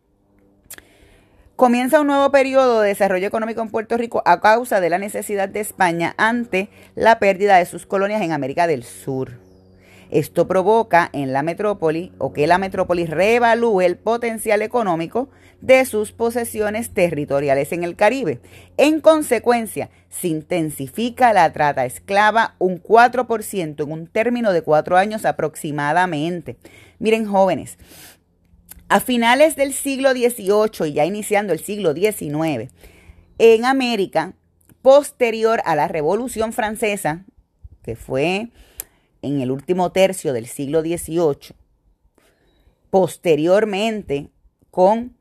Comienza 1.56 2.00
un 2.02 2.08
nuevo 2.08 2.30
periodo 2.30 2.82
de 2.82 2.88
desarrollo 2.88 3.26
económico 3.26 3.62
en 3.62 3.70
Puerto 3.70 3.96
Rico 3.96 4.22
a 4.26 4.40
causa 4.40 4.80
de 4.80 4.90
la 4.90 4.98
necesidad 4.98 5.48
de 5.48 5.60
España 5.60 6.14
ante 6.18 6.68
la 6.96 7.18
pérdida 7.18 7.56
de 7.56 7.64
sus 7.64 7.86
colonias 7.86 8.20
en 8.20 8.32
América 8.32 8.66
del 8.66 8.84
Sur. 8.84 9.43
Esto 10.14 10.46
provoca 10.46 11.10
en 11.12 11.32
la 11.32 11.42
metrópoli 11.42 12.12
o 12.18 12.32
que 12.32 12.46
la 12.46 12.56
metrópoli 12.56 13.04
reevalúe 13.04 13.80
el 13.80 13.96
potencial 13.96 14.62
económico 14.62 15.28
de 15.60 15.84
sus 15.86 16.12
posesiones 16.12 16.94
territoriales 16.94 17.72
en 17.72 17.82
el 17.82 17.96
Caribe. 17.96 18.38
En 18.76 19.00
consecuencia, 19.00 19.90
se 20.10 20.28
intensifica 20.28 21.32
la 21.32 21.52
trata 21.52 21.84
esclava 21.84 22.54
un 22.60 22.80
4% 22.80 23.82
en 23.82 23.90
un 23.90 24.06
término 24.06 24.52
de 24.52 24.62
cuatro 24.62 24.96
años 24.96 25.24
aproximadamente. 25.24 26.58
Miren 27.00 27.26
jóvenes, 27.26 27.76
a 28.88 29.00
finales 29.00 29.56
del 29.56 29.72
siglo 29.72 30.12
XVIII 30.12 30.90
y 30.90 30.92
ya 30.92 31.04
iniciando 31.06 31.52
el 31.52 31.58
siglo 31.58 31.92
XIX, 31.92 32.70
en 33.38 33.64
América, 33.64 34.34
posterior 34.80 35.60
a 35.64 35.74
la 35.74 35.88
Revolución 35.88 36.52
Francesa, 36.52 37.24
que 37.82 37.96
fue 37.96 38.52
en 39.24 39.40
el 39.40 39.50
último 39.50 39.90
tercio 39.90 40.32
del 40.32 40.46
siglo 40.46 40.82
XVIII, 40.82 41.56
posteriormente 42.90 44.28
con 44.70 45.16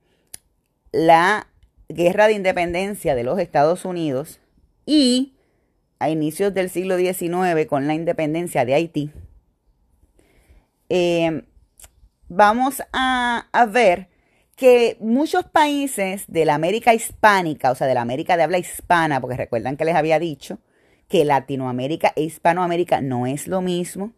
la 0.91 1.47
guerra 1.87 2.27
de 2.27 2.33
independencia 2.33 3.15
de 3.15 3.23
los 3.23 3.39
Estados 3.39 3.85
Unidos 3.85 4.39
y 4.85 5.33
a 5.99 6.09
inicios 6.09 6.53
del 6.53 6.69
siglo 6.69 6.97
XIX 6.97 7.65
con 7.67 7.87
la 7.87 7.93
independencia 7.93 8.65
de 8.65 8.73
Haití, 8.73 9.11
eh, 10.89 11.43
vamos 12.27 12.83
a, 12.91 13.47
a 13.51 13.65
ver 13.65 14.09
que 14.55 14.97
muchos 14.99 15.45
países 15.45 16.25
de 16.27 16.45
la 16.45 16.55
América 16.55 16.93
hispánica, 16.93 17.71
o 17.71 17.75
sea, 17.75 17.87
de 17.87 17.93
la 17.93 18.01
América 18.01 18.37
de 18.37 18.43
habla 18.43 18.59
hispana, 18.59 19.21
porque 19.21 19.37
recuerdan 19.37 19.77
que 19.77 19.85
les 19.85 19.95
había 19.95 20.19
dicho, 20.19 20.59
que 21.13 21.25
Latinoamérica 21.25 22.11
e 22.15 22.23
Hispanoamérica 22.23 22.99
no 22.99 23.27
es 23.27 23.47
lo 23.47 23.61
mismo. 23.61 24.13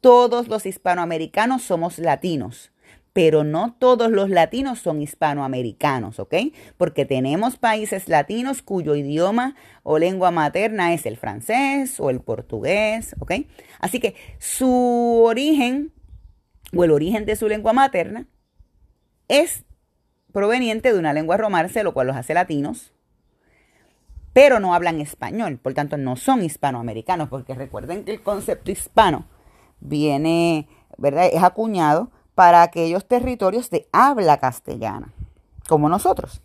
Todos 0.00 0.48
los 0.48 0.66
hispanoamericanos 0.66 1.62
somos 1.62 2.00
latinos, 2.00 2.72
pero 3.12 3.44
no 3.44 3.76
todos 3.78 4.10
los 4.10 4.28
latinos 4.28 4.80
son 4.80 5.02
hispanoamericanos, 5.02 6.18
¿ok? 6.18 6.34
Porque 6.76 7.04
tenemos 7.04 7.58
países 7.58 8.08
latinos 8.08 8.60
cuyo 8.60 8.96
idioma 8.96 9.54
o 9.84 10.00
lengua 10.00 10.32
materna 10.32 10.94
es 10.94 11.06
el 11.06 11.16
francés 11.16 12.00
o 12.00 12.10
el 12.10 12.18
portugués, 12.18 13.14
¿ok? 13.20 13.46
Así 13.78 14.00
que 14.00 14.16
su 14.40 15.22
origen 15.24 15.92
o 16.74 16.82
el 16.82 16.90
origen 16.90 17.24
de 17.24 17.36
su 17.36 17.46
lengua 17.46 17.72
materna 17.72 18.26
es 19.28 19.64
proveniente 20.32 20.92
de 20.92 20.98
una 20.98 21.12
lengua 21.12 21.36
romance, 21.36 21.84
lo 21.84 21.94
cual 21.94 22.08
los 22.08 22.16
hace 22.16 22.34
latinos, 22.34 22.92
pero 24.32 24.60
no 24.60 24.74
hablan 24.74 25.00
español, 25.00 25.58
por 25.58 25.74
tanto 25.74 25.96
no 25.96 26.16
son 26.16 26.42
hispanoamericanos, 26.42 27.28
porque 27.28 27.54
recuerden 27.54 28.04
que 28.04 28.12
el 28.12 28.22
concepto 28.22 28.70
hispano 28.70 29.24
viene, 29.80 30.68
¿verdad? 30.98 31.28
Es 31.32 31.42
acuñado 31.42 32.10
para 32.34 32.62
aquellos 32.62 33.06
territorios 33.06 33.70
de 33.70 33.88
habla 33.92 34.38
castellana, 34.38 35.12
como 35.68 35.88
nosotros. 35.88 36.40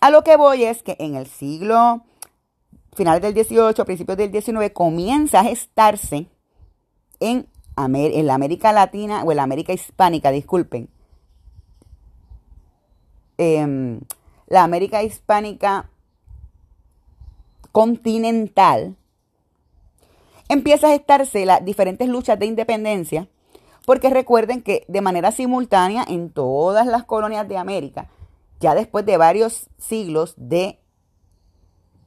A 0.00 0.10
lo 0.10 0.22
que 0.22 0.36
voy 0.36 0.64
es 0.64 0.82
que 0.82 0.96
en 1.00 1.16
el 1.16 1.26
siglo 1.26 2.04
final 2.94 3.20
del 3.20 3.34
18, 3.34 3.84
principios 3.84 4.18
del 4.18 4.30
19, 4.30 4.72
comienza 4.72 5.40
a 5.40 5.44
gestarse 5.44 6.26
en, 7.20 7.48
en 7.76 8.26
la 8.26 8.34
América 8.34 8.72
Latina 8.72 9.22
o 9.24 9.30
en 9.30 9.36
la 9.36 9.42
América 9.44 9.72
Hispánica, 9.72 10.30
disculpen, 10.30 10.88
em, 13.38 14.00
la 14.48 14.64
América 14.64 15.02
Hispánica 15.02 15.90
continental, 17.78 18.96
empieza 20.48 20.88
a 20.88 20.90
gestarse 20.90 21.46
las 21.46 21.64
diferentes 21.64 22.08
luchas 22.08 22.36
de 22.36 22.46
independencia, 22.46 23.28
porque 23.86 24.10
recuerden 24.10 24.62
que 24.62 24.84
de 24.88 25.00
manera 25.00 25.30
simultánea 25.30 26.04
en 26.08 26.30
todas 26.30 26.88
las 26.88 27.04
colonias 27.04 27.46
de 27.46 27.56
América, 27.56 28.10
ya 28.58 28.74
después 28.74 29.06
de 29.06 29.16
varios 29.16 29.70
siglos 29.78 30.34
de 30.36 30.80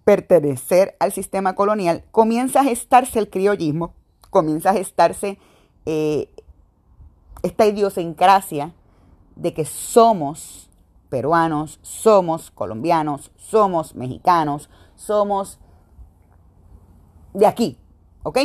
pertenecer 0.04 0.98
al 1.00 1.14
sistema 1.14 1.56
colonial, 1.56 2.04
comienza 2.12 2.60
a 2.60 2.64
gestarse 2.66 3.18
el 3.18 3.30
criollismo, 3.30 3.94
comienza 4.30 4.72
a 4.72 4.74
gestarse 4.74 5.40
eh, 5.86 6.28
esta 7.44 7.66
idiosincrasia 7.66 8.74
de 9.38 9.54
que 9.54 9.64
somos 9.64 10.70
peruanos, 11.08 11.80
somos 11.82 12.52
colombianos, 12.52 13.32
somos 13.38 13.96
mexicanos, 13.96 14.70
somos 15.02 15.60
de 17.34 17.48
aquí, 17.48 17.78
¿ok? 18.24 18.38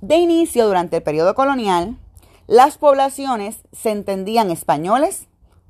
De 0.00 0.16
inicio, 0.16 0.66
durante 0.66 0.98
el 0.98 1.02
periodo 1.02 1.34
colonial, 1.34 1.98
las 2.46 2.78
poblaciones 2.78 3.62
se 3.72 3.90
entendían 3.90 4.50
españoles, 4.50 5.28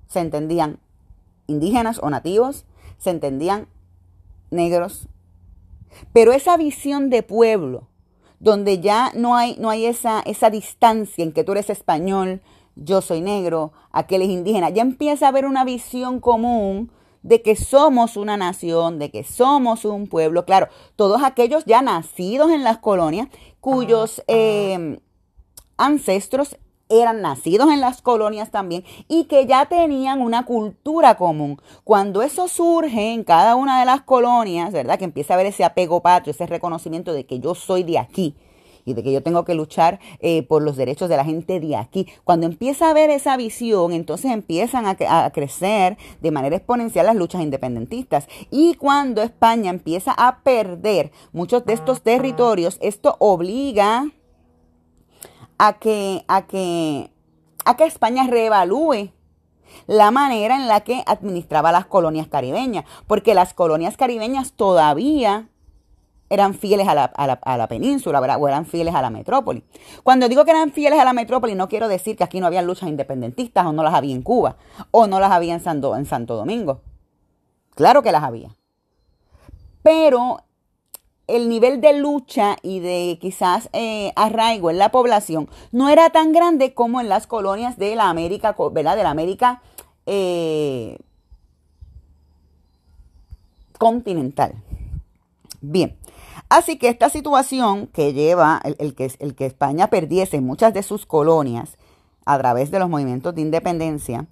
se 0.08 0.20
entendían 0.20 0.80
indígenas 1.46 2.00
o 2.02 2.10
nativos, 2.10 2.64
se 2.98 3.10
entendían 3.10 3.68
negros, 4.50 5.08
pero 6.12 6.32
esa 6.32 6.56
visión 6.56 7.10
de 7.10 7.22
pueblo 7.22 7.88
donde 8.40 8.80
ya 8.80 9.12
no 9.14 9.36
hay, 9.36 9.56
no 9.58 9.70
hay 9.70 9.86
esa, 9.86 10.20
esa 10.20 10.50
distancia 10.50 11.24
en 11.24 11.32
que 11.32 11.44
tú 11.44 11.52
eres 11.52 11.70
español, 11.70 12.40
yo 12.76 13.00
soy 13.02 13.20
negro, 13.20 13.72
aquel 13.90 14.22
es 14.22 14.28
indígena, 14.28 14.70
ya 14.70 14.82
empieza 14.82 15.26
a 15.26 15.28
haber 15.28 15.46
una 15.46 15.64
visión 15.64 16.20
común 16.20 16.90
de 17.22 17.42
que 17.42 17.56
somos 17.56 18.16
una 18.16 18.36
nación, 18.36 18.98
de 18.98 19.10
que 19.10 19.24
somos 19.24 19.84
un 19.84 20.06
pueblo. 20.06 20.44
Claro, 20.44 20.68
todos 20.96 21.22
aquellos 21.22 21.64
ya 21.64 21.82
nacidos 21.82 22.50
en 22.50 22.64
las 22.64 22.78
colonias 22.78 23.28
cuyos 23.60 24.22
eh, 24.28 25.00
ancestros 25.76 26.56
eran 26.88 27.20
nacidos 27.20 27.70
en 27.70 27.80
las 27.80 28.00
colonias 28.00 28.50
también 28.50 28.84
y 29.08 29.24
que 29.24 29.46
ya 29.46 29.66
tenían 29.66 30.22
una 30.22 30.44
cultura 30.44 31.16
común. 31.16 31.60
Cuando 31.84 32.22
eso 32.22 32.48
surge 32.48 33.12
en 33.12 33.24
cada 33.24 33.56
una 33.56 33.78
de 33.78 33.84
las 33.84 34.02
colonias, 34.02 34.72
¿verdad? 34.72 34.98
Que 34.98 35.04
empieza 35.04 35.34
a 35.34 35.36
haber 35.36 35.46
ese 35.46 35.64
apego 35.64 36.00
patrio, 36.00 36.30
ese 36.30 36.46
reconocimiento 36.46 37.12
de 37.12 37.26
que 37.26 37.40
yo 37.40 37.54
soy 37.54 37.82
de 37.82 37.98
aquí 37.98 38.34
y 38.88 38.94
de 38.94 39.02
que 39.02 39.12
yo 39.12 39.22
tengo 39.22 39.44
que 39.44 39.54
luchar 39.54 40.00
eh, 40.20 40.42
por 40.42 40.62
los 40.62 40.76
derechos 40.76 41.08
de 41.08 41.16
la 41.16 41.24
gente 41.24 41.60
de 41.60 41.76
aquí. 41.76 42.06
Cuando 42.24 42.46
empieza 42.46 42.86
a 42.86 42.90
haber 42.90 43.10
esa 43.10 43.36
visión, 43.36 43.92
entonces 43.92 44.30
empiezan 44.30 44.86
a, 44.86 44.96
a 45.24 45.30
crecer 45.30 45.98
de 46.20 46.30
manera 46.30 46.56
exponencial 46.56 47.06
las 47.06 47.16
luchas 47.16 47.42
independentistas. 47.42 48.28
Y 48.50 48.74
cuando 48.74 49.22
España 49.22 49.70
empieza 49.70 50.12
a 50.16 50.40
perder 50.42 51.12
muchos 51.32 51.64
de 51.64 51.74
estos 51.74 52.02
territorios, 52.02 52.78
esto 52.80 53.16
obliga 53.18 54.06
a 55.58 55.74
que, 55.74 56.24
a 56.28 56.46
que, 56.46 57.10
a 57.64 57.76
que 57.76 57.84
España 57.84 58.26
reevalúe 58.26 59.12
la 59.86 60.10
manera 60.10 60.56
en 60.56 60.68
la 60.68 60.80
que 60.80 61.02
administraba 61.06 61.72
las 61.72 61.86
colonias 61.86 62.28
caribeñas, 62.28 62.84
porque 63.06 63.34
las 63.34 63.54
colonias 63.54 63.96
caribeñas 63.96 64.52
todavía 64.52 65.48
eran 66.30 66.54
fieles 66.54 66.88
a 66.88 66.94
la, 66.94 67.04
a 67.04 67.26
la, 67.26 67.34
a 67.34 67.56
la 67.56 67.68
península, 67.68 68.20
¿verdad? 68.20 68.38
O 68.40 68.48
eran 68.48 68.66
fieles 68.66 68.94
a 68.94 69.02
la 69.02 69.10
metrópoli. 69.10 69.64
Cuando 70.02 70.28
digo 70.28 70.44
que 70.44 70.50
eran 70.50 70.72
fieles 70.72 70.98
a 70.98 71.04
la 71.04 71.12
metrópoli, 71.12 71.54
no 71.54 71.68
quiero 71.68 71.88
decir 71.88 72.16
que 72.16 72.24
aquí 72.24 72.40
no 72.40 72.46
había 72.46 72.62
luchas 72.62 72.88
independentistas 72.88 73.66
o 73.66 73.72
no 73.72 73.82
las 73.82 73.94
había 73.94 74.14
en 74.14 74.22
Cuba 74.22 74.56
o 74.90 75.06
no 75.06 75.20
las 75.20 75.32
había 75.32 75.54
en 75.54 75.60
Santo, 75.60 75.96
en 75.96 76.06
Santo 76.06 76.36
Domingo. 76.36 76.80
Claro 77.74 78.02
que 78.02 78.12
las 78.12 78.22
había. 78.22 78.56
Pero 79.82 80.42
el 81.28 81.48
nivel 81.48 81.80
de 81.80 81.92
lucha 81.92 82.56
y 82.62 82.80
de 82.80 83.18
quizás 83.20 83.68
eh, 83.72 84.12
arraigo 84.16 84.70
en 84.70 84.78
la 84.78 84.90
población 84.90 85.48
no 85.72 85.88
era 85.88 86.10
tan 86.10 86.32
grande 86.32 86.74
como 86.74 87.00
en 87.00 87.08
las 87.08 87.26
colonias 87.26 87.78
de 87.78 87.94
la 87.94 88.08
América, 88.08 88.56
¿verdad? 88.72 88.96
De 88.96 89.02
la 89.02 89.10
América 89.10 89.62
eh, 90.06 90.98
continental. 93.78 94.54
Bien, 95.60 95.96
así 96.48 96.78
que 96.78 96.88
esta 96.88 97.08
situación 97.08 97.86
que 97.88 98.12
lleva 98.12 98.60
el, 98.64 98.94
que, 98.94 99.46
España 99.46 99.88
perdiese 99.88 100.40
muchas 100.40 100.74
de 100.74 100.82
sus 100.82 101.06
colonias 101.06 101.78
a 102.24 102.38
través 102.38 102.70
de 102.70 102.78
los 102.78 102.88
movimientos 102.88 103.34
de 103.34 103.40
independencia, 103.40 104.26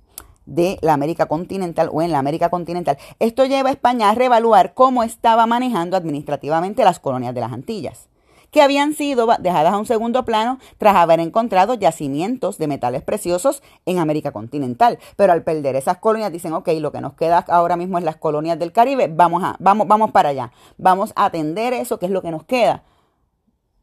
de 0.45 0.79
la 0.83 0.93
América 0.93 1.27
continental 1.27 1.89
o 1.93 2.03
en 2.03 2.13
la 2.13 2.19
América 2.19 2.51
continental. 2.51 2.99
Esto 3.19 3.45
lleva 3.45 3.71
a 3.71 3.73
España 3.73 4.11
a 4.11 4.15
reevaluar 4.15 4.75
cómo 4.75 5.03
estaba 5.03 5.47
manejando 5.47 5.97
administrativamente 5.97 6.85
las 6.85 7.01
colonias 7.01 7.35
de 7.35 7.41
las 7.41 7.53
Antillas, 7.53 8.09
que 8.57 8.63
habían 8.63 8.95
sido 8.95 9.29
dejadas 9.39 9.75
a 9.75 9.77
un 9.77 9.85
segundo 9.85 10.25
plano 10.25 10.59
tras 10.79 10.97
haber 10.97 11.21
encontrado 11.21 11.75
yacimientos 11.75 12.57
de 12.57 12.67
metales 12.67 13.03
preciosos 13.03 13.63
en 13.85 13.99
América 13.99 14.33
continental. 14.33 14.99
Pero 15.17 15.35
al 15.35 15.45
perder 15.45 15.77
esas 15.77 15.99
colonias 15.99 16.33
dicen, 16.33 16.55
ok, 16.55 16.67
lo 16.81 16.91
que 16.91 17.03
nos 17.03 17.13
queda 17.13 17.45
ahora 17.49 17.77
mismo 17.77 17.99
es 17.99 18.05
las 18.05 18.17
colonias 18.17 18.59
del 18.59 18.73
Caribe, 18.73 19.13
vamos, 19.15 19.45
a, 19.45 19.57
vamos, 19.59 19.87
vamos 19.87 20.11
para 20.11 20.31
allá, 20.31 20.53
vamos 20.79 21.13
a 21.17 21.27
atender 21.27 21.75
eso, 21.75 21.99
que 21.99 22.07
es 22.07 22.13
lo 22.13 22.23
que 22.23 22.31
nos 22.31 22.45
queda. 22.45 22.83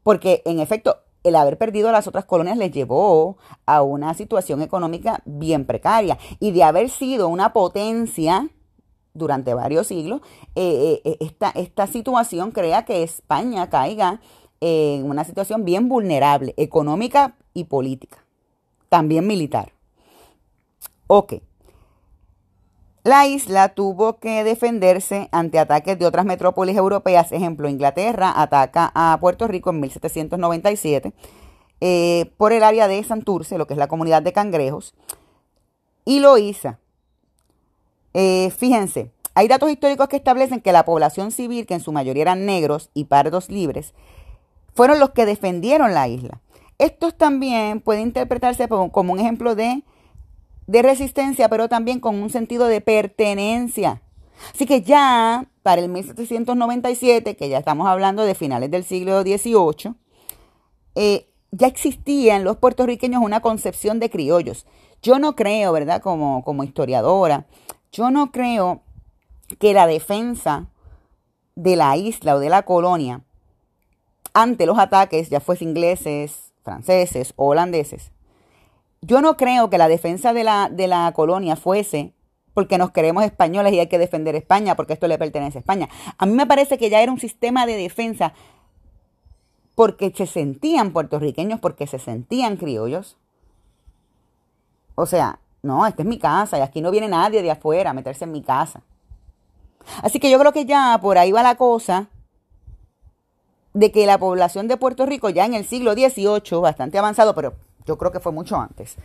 Porque 0.02 0.42
en 0.44 0.58
efecto, 0.58 0.96
el 1.22 1.36
haber 1.36 1.56
perdido 1.56 1.92
las 1.92 2.08
otras 2.08 2.24
colonias 2.24 2.58
les 2.58 2.72
llevó 2.72 3.38
a 3.66 3.80
una 3.82 4.12
situación 4.14 4.60
económica 4.60 5.22
bien 5.24 5.66
precaria 5.66 6.18
y 6.40 6.50
de 6.50 6.64
haber 6.64 6.90
sido 6.90 7.28
una 7.28 7.52
potencia 7.52 8.48
durante 9.12 9.54
varios 9.54 9.86
siglos, 9.86 10.20
eh, 10.56 11.00
eh, 11.04 11.16
esta, 11.20 11.50
esta 11.50 11.86
situación 11.86 12.50
crea 12.50 12.84
que 12.84 13.04
España 13.04 13.70
caiga 13.70 14.20
en 14.66 15.04
una 15.10 15.24
situación 15.24 15.66
bien 15.66 15.90
vulnerable, 15.90 16.54
económica 16.56 17.36
y 17.52 17.64
política, 17.64 18.24
también 18.88 19.26
militar. 19.26 19.72
Ok. 21.06 21.34
La 23.02 23.26
isla 23.26 23.74
tuvo 23.74 24.18
que 24.18 24.42
defenderse 24.42 25.28
ante 25.32 25.58
ataques 25.58 25.98
de 25.98 26.06
otras 26.06 26.24
metrópolis 26.24 26.78
europeas. 26.78 27.30
Ejemplo, 27.30 27.68
Inglaterra 27.68 28.32
ataca 28.34 28.90
a 28.94 29.18
Puerto 29.20 29.46
Rico 29.46 29.68
en 29.68 29.80
1797 29.80 31.12
eh, 31.82 32.32
por 32.38 32.54
el 32.54 32.62
área 32.62 32.88
de 32.88 33.04
Santurce, 33.04 33.58
lo 33.58 33.66
que 33.66 33.74
es 33.74 33.78
la 33.78 33.88
comunidad 33.88 34.22
de 34.22 34.32
cangrejos. 34.32 34.94
Y 36.06 36.20
Loíza. 36.20 36.78
Eh, 38.14 38.48
fíjense, 38.56 39.10
hay 39.34 39.48
datos 39.48 39.70
históricos 39.70 40.08
que 40.08 40.16
establecen 40.16 40.62
que 40.62 40.72
la 40.72 40.86
población 40.86 41.32
civil, 41.32 41.66
que 41.66 41.74
en 41.74 41.80
su 41.80 41.92
mayoría 41.92 42.22
eran 42.22 42.46
negros 42.46 42.88
y 42.94 43.04
pardos 43.04 43.50
libres, 43.50 43.92
fueron 44.74 45.00
los 45.00 45.10
que 45.10 45.26
defendieron 45.26 45.94
la 45.94 46.08
isla. 46.08 46.40
Estos 46.78 47.16
también 47.16 47.80
pueden 47.80 48.02
interpretarse 48.02 48.68
como 48.68 49.12
un 49.12 49.20
ejemplo 49.20 49.54
de 49.54 49.84
de 50.66 50.82
resistencia, 50.82 51.48
pero 51.48 51.68
también 51.68 52.00
con 52.00 52.16
un 52.16 52.30
sentido 52.30 52.66
de 52.66 52.80
pertenencia. 52.80 54.02
Así 54.52 54.66
que 54.66 54.82
ya 54.82 55.46
para 55.62 55.80
el 55.80 55.88
1797, 55.88 57.36
que 57.36 57.48
ya 57.48 57.58
estamos 57.58 57.86
hablando 57.86 58.24
de 58.24 58.34
finales 58.34 58.70
del 58.70 58.84
siglo 58.84 59.22
XVIII, 59.22 59.94
eh, 60.94 61.28
ya 61.50 61.66
existía 61.66 62.36
en 62.36 62.44
los 62.44 62.56
puertorriqueños 62.56 63.22
una 63.22 63.40
concepción 63.40 64.00
de 64.00 64.10
criollos. 64.10 64.66
Yo 65.02 65.18
no 65.18 65.36
creo, 65.36 65.72
¿verdad? 65.72 66.02
Como, 66.02 66.42
como 66.44 66.64
historiadora, 66.64 67.46
yo 67.92 68.10
no 68.10 68.32
creo 68.32 68.82
que 69.58 69.74
la 69.74 69.86
defensa 69.86 70.68
de 71.54 71.76
la 71.76 71.96
isla 71.96 72.34
o 72.34 72.40
de 72.40 72.48
la 72.48 72.62
colonia 72.62 73.22
ante 74.34 74.66
los 74.66 74.78
ataques, 74.78 75.30
ya 75.30 75.40
fuese 75.40 75.64
ingleses, 75.64 76.52
franceses 76.62 77.32
o 77.36 77.46
holandeses, 77.46 78.10
yo 79.00 79.20
no 79.20 79.36
creo 79.36 79.70
que 79.70 79.78
la 79.78 79.88
defensa 79.88 80.32
de 80.32 80.44
la, 80.44 80.68
de 80.70 80.88
la 80.88 81.12
colonia 81.14 81.56
fuese 81.56 82.12
porque 82.54 82.78
nos 82.78 82.92
queremos 82.92 83.24
españoles 83.24 83.72
y 83.72 83.80
hay 83.80 83.88
que 83.88 83.98
defender 83.98 84.34
España 84.34 84.76
porque 84.76 84.94
esto 84.94 85.08
le 85.08 85.18
pertenece 85.18 85.58
a 85.58 85.60
España. 85.60 85.88
A 86.18 86.26
mí 86.26 86.32
me 86.32 86.46
parece 86.46 86.78
que 86.78 86.88
ya 86.88 87.00
era 87.00 87.12
un 87.12 87.20
sistema 87.20 87.66
de 87.66 87.76
defensa 87.76 88.32
porque 89.74 90.12
se 90.14 90.26
sentían 90.26 90.92
puertorriqueños, 90.92 91.60
porque 91.60 91.86
se 91.86 91.98
sentían 91.98 92.56
criollos. 92.56 93.18
O 94.94 95.04
sea, 95.04 95.40
no, 95.62 95.86
esta 95.86 96.02
es 96.02 96.08
mi 96.08 96.18
casa 96.18 96.58
y 96.58 96.60
aquí 96.60 96.80
no 96.80 96.90
viene 96.90 97.08
nadie 97.08 97.42
de 97.42 97.50
afuera 97.50 97.90
a 97.90 97.94
meterse 97.94 98.24
en 98.24 98.32
mi 98.32 98.42
casa. 98.42 98.82
Así 100.02 100.20
que 100.20 100.30
yo 100.30 100.38
creo 100.38 100.52
que 100.52 100.64
ya 100.64 100.98
por 101.02 101.18
ahí 101.18 101.32
va 101.32 101.42
la 101.42 101.56
cosa 101.56 102.08
de 103.74 103.90
que 103.90 104.06
la 104.06 104.18
población 104.18 104.68
de 104.68 104.76
Puerto 104.76 105.04
Rico 105.04 105.28
ya 105.28 105.44
en 105.44 105.54
el 105.54 105.66
siglo 105.66 105.92
XVIII, 105.94 106.60
bastante 106.60 106.96
avanzado, 106.96 107.34
pero 107.34 107.54
yo 107.86 107.98
creo 107.98 108.12
que 108.12 108.20
fue 108.20 108.32
mucho 108.32 108.56
antes, 108.56 108.96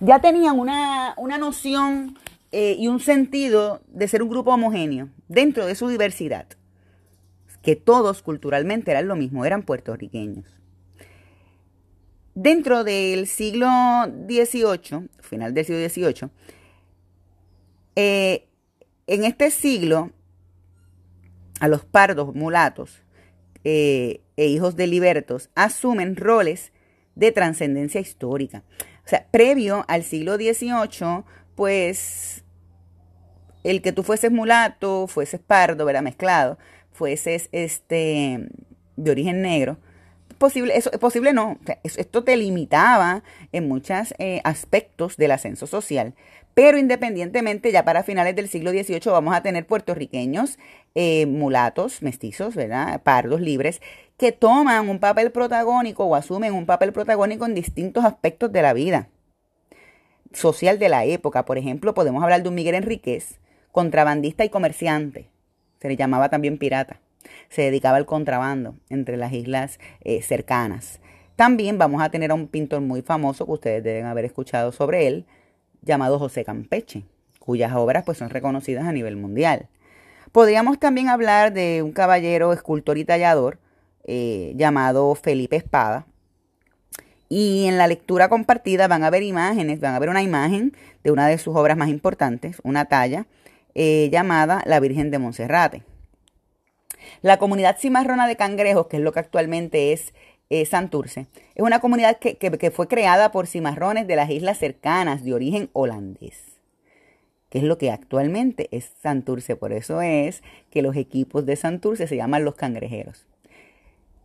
ya 0.00 0.20
tenían 0.20 0.58
una, 0.58 1.14
noción 1.38 2.16
eh, 2.52 2.76
y 2.78 2.86
un 2.86 3.00
sentido 3.00 3.80
de 3.88 4.08
ser 4.08 4.22
un 4.22 4.30
grupo 4.30 4.54
homogéneo 4.54 5.08
dentro 5.28 5.66
de 5.66 5.74
su 5.74 5.88
diversidad, 5.88 6.46
que 7.62 7.74
todos 7.76 8.22
culturalmente 8.22 8.92
eran 8.92 9.08
lo 9.08 9.16
mismo, 9.16 9.44
eran 9.44 9.62
puertorriqueños. 9.62 10.46
Dentro 12.36 12.84
del 12.84 13.26
siglo 13.26 13.68
XVIII, 14.26 15.08
final 15.20 15.54
del 15.54 15.64
siglo 15.64 15.88
XVIII, 15.88 16.30
eh, 17.96 18.48
en 19.06 19.24
este 19.24 19.50
siglo, 19.50 20.10
a 21.60 21.68
los 21.68 21.84
pardos 21.84 22.34
mulatos 22.34 23.03
eh, 23.64 24.20
e 24.36 24.46
hijos 24.46 24.76
de 24.76 24.86
libertos 24.86 25.50
asumen 25.54 26.16
roles 26.16 26.72
de 27.14 27.32
trascendencia 27.32 28.00
histórica. 28.00 28.62
O 29.04 29.08
sea, 29.08 29.26
previo 29.30 29.84
al 29.88 30.02
siglo 30.02 30.36
XVIII, 30.36 31.24
pues 31.54 32.44
el 33.62 33.82
que 33.82 33.92
tú 33.92 34.02
fueses 34.02 34.30
mulato, 34.30 35.06
fueses 35.06 35.40
pardo, 35.40 35.84
¿verdad? 35.84 36.02
Mezclado, 36.02 36.58
fueses 36.92 37.48
este, 37.52 38.48
de 38.96 39.10
origen 39.10 39.42
negro, 39.42 39.78
posible, 40.38 40.76
eso, 40.76 40.90
posible 40.92 41.32
no, 41.32 41.58
esto 41.82 42.24
te 42.24 42.36
limitaba 42.36 43.22
en 43.52 43.68
muchos 43.68 44.14
eh, 44.18 44.40
aspectos 44.44 45.16
del 45.16 45.32
ascenso 45.32 45.66
social. 45.66 46.14
Pero 46.54 46.78
independientemente, 46.78 47.72
ya 47.72 47.84
para 47.84 48.04
finales 48.04 48.36
del 48.36 48.48
siglo 48.48 48.70
XVIII 48.70 49.00
vamos 49.06 49.34
a 49.34 49.42
tener 49.42 49.66
puertorriqueños, 49.66 50.58
eh, 50.94 51.26
mulatos, 51.26 52.00
mestizos, 52.00 52.54
¿verdad? 52.54 53.02
Pardos, 53.02 53.40
libres, 53.40 53.82
que 54.16 54.30
toman 54.30 54.88
un 54.88 55.00
papel 55.00 55.32
protagónico 55.32 56.04
o 56.04 56.14
asumen 56.14 56.54
un 56.54 56.66
papel 56.66 56.92
protagónico 56.92 57.44
en 57.44 57.54
distintos 57.54 58.04
aspectos 58.04 58.52
de 58.52 58.62
la 58.62 58.72
vida 58.72 59.08
social 60.32 60.78
de 60.78 60.88
la 60.88 61.04
época. 61.04 61.44
Por 61.44 61.58
ejemplo, 61.58 61.94
podemos 61.94 62.22
hablar 62.22 62.42
de 62.42 62.48
un 62.48 62.54
Miguel 62.54 62.76
Enríquez, 62.76 63.40
contrabandista 63.72 64.44
y 64.44 64.48
comerciante. 64.48 65.28
Se 65.80 65.88
le 65.88 65.96
llamaba 65.96 66.28
también 66.28 66.58
pirata. 66.58 67.00
Se 67.48 67.62
dedicaba 67.62 67.96
al 67.96 68.06
contrabando 68.06 68.74
entre 68.90 69.16
las 69.16 69.32
islas 69.32 69.78
eh, 70.02 70.22
cercanas. 70.22 71.00
También 71.36 71.78
vamos 71.78 72.02
a 72.02 72.10
tener 72.10 72.30
a 72.30 72.34
un 72.34 72.46
pintor 72.46 72.80
muy 72.80 73.02
famoso 73.02 73.44
que 73.46 73.52
ustedes 73.52 73.84
deben 73.84 74.06
haber 74.06 74.24
escuchado 74.24 74.70
sobre 74.70 75.08
él, 75.08 75.26
llamado 75.82 76.18
José 76.18 76.44
Campeche, 76.44 77.04
cuyas 77.40 77.72
obras 77.74 78.04
pues, 78.04 78.18
son 78.18 78.30
reconocidas 78.30 78.84
a 78.84 78.92
nivel 78.92 79.16
mundial. 79.16 79.68
Podríamos 80.32 80.78
también 80.78 81.08
hablar 81.08 81.52
de 81.52 81.82
un 81.82 81.92
caballero 81.92 82.52
escultor 82.52 82.98
y 82.98 83.04
tallador 83.04 83.58
eh, 84.04 84.52
llamado 84.56 85.14
Felipe 85.14 85.56
Espada. 85.56 86.06
Y 87.28 87.66
en 87.66 87.78
la 87.78 87.86
lectura 87.86 88.28
compartida 88.28 88.86
van 88.86 89.02
a 89.02 89.10
ver 89.10 89.22
imágenes, 89.22 89.80
van 89.80 89.94
a 89.94 89.98
ver 89.98 90.08
una 90.08 90.22
imagen 90.22 90.72
de 91.02 91.10
una 91.10 91.26
de 91.26 91.38
sus 91.38 91.56
obras 91.56 91.76
más 91.76 91.88
importantes, 91.88 92.58
una 92.62 92.84
talla 92.84 93.26
eh, 93.74 94.08
llamada 94.12 94.62
La 94.66 94.78
Virgen 94.78 95.10
de 95.10 95.18
Monserrate. 95.18 95.82
La 97.22 97.38
comunidad 97.38 97.78
cimarrona 97.78 98.26
de 98.26 98.36
cangrejos, 98.36 98.86
que 98.86 98.98
es 98.98 99.02
lo 99.02 99.12
que 99.12 99.20
actualmente 99.20 99.92
es 99.92 100.14
eh, 100.50 100.66
Santurce, 100.66 101.26
es 101.54 101.62
una 101.62 101.80
comunidad 101.80 102.18
que, 102.18 102.36
que 102.36 102.70
fue 102.70 102.88
creada 102.88 103.32
por 103.32 103.46
cimarrones 103.46 104.06
de 104.06 104.16
las 104.16 104.30
islas 104.30 104.58
cercanas 104.58 105.24
de 105.24 105.34
origen 105.34 105.70
holandés 105.72 106.54
que 107.54 107.58
es 107.58 107.64
lo 107.64 107.78
que 107.78 107.92
actualmente 107.92 108.68
es 108.72 108.90
Santurce. 109.00 109.54
Por 109.54 109.72
eso 109.72 110.02
es 110.02 110.42
que 110.72 110.82
los 110.82 110.96
equipos 110.96 111.46
de 111.46 111.54
Santurce 111.54 112.08
se 112.08 112.16
llaman 112.16 112.44
los 112.44 112.56
cangrejeros. 112.56 113.28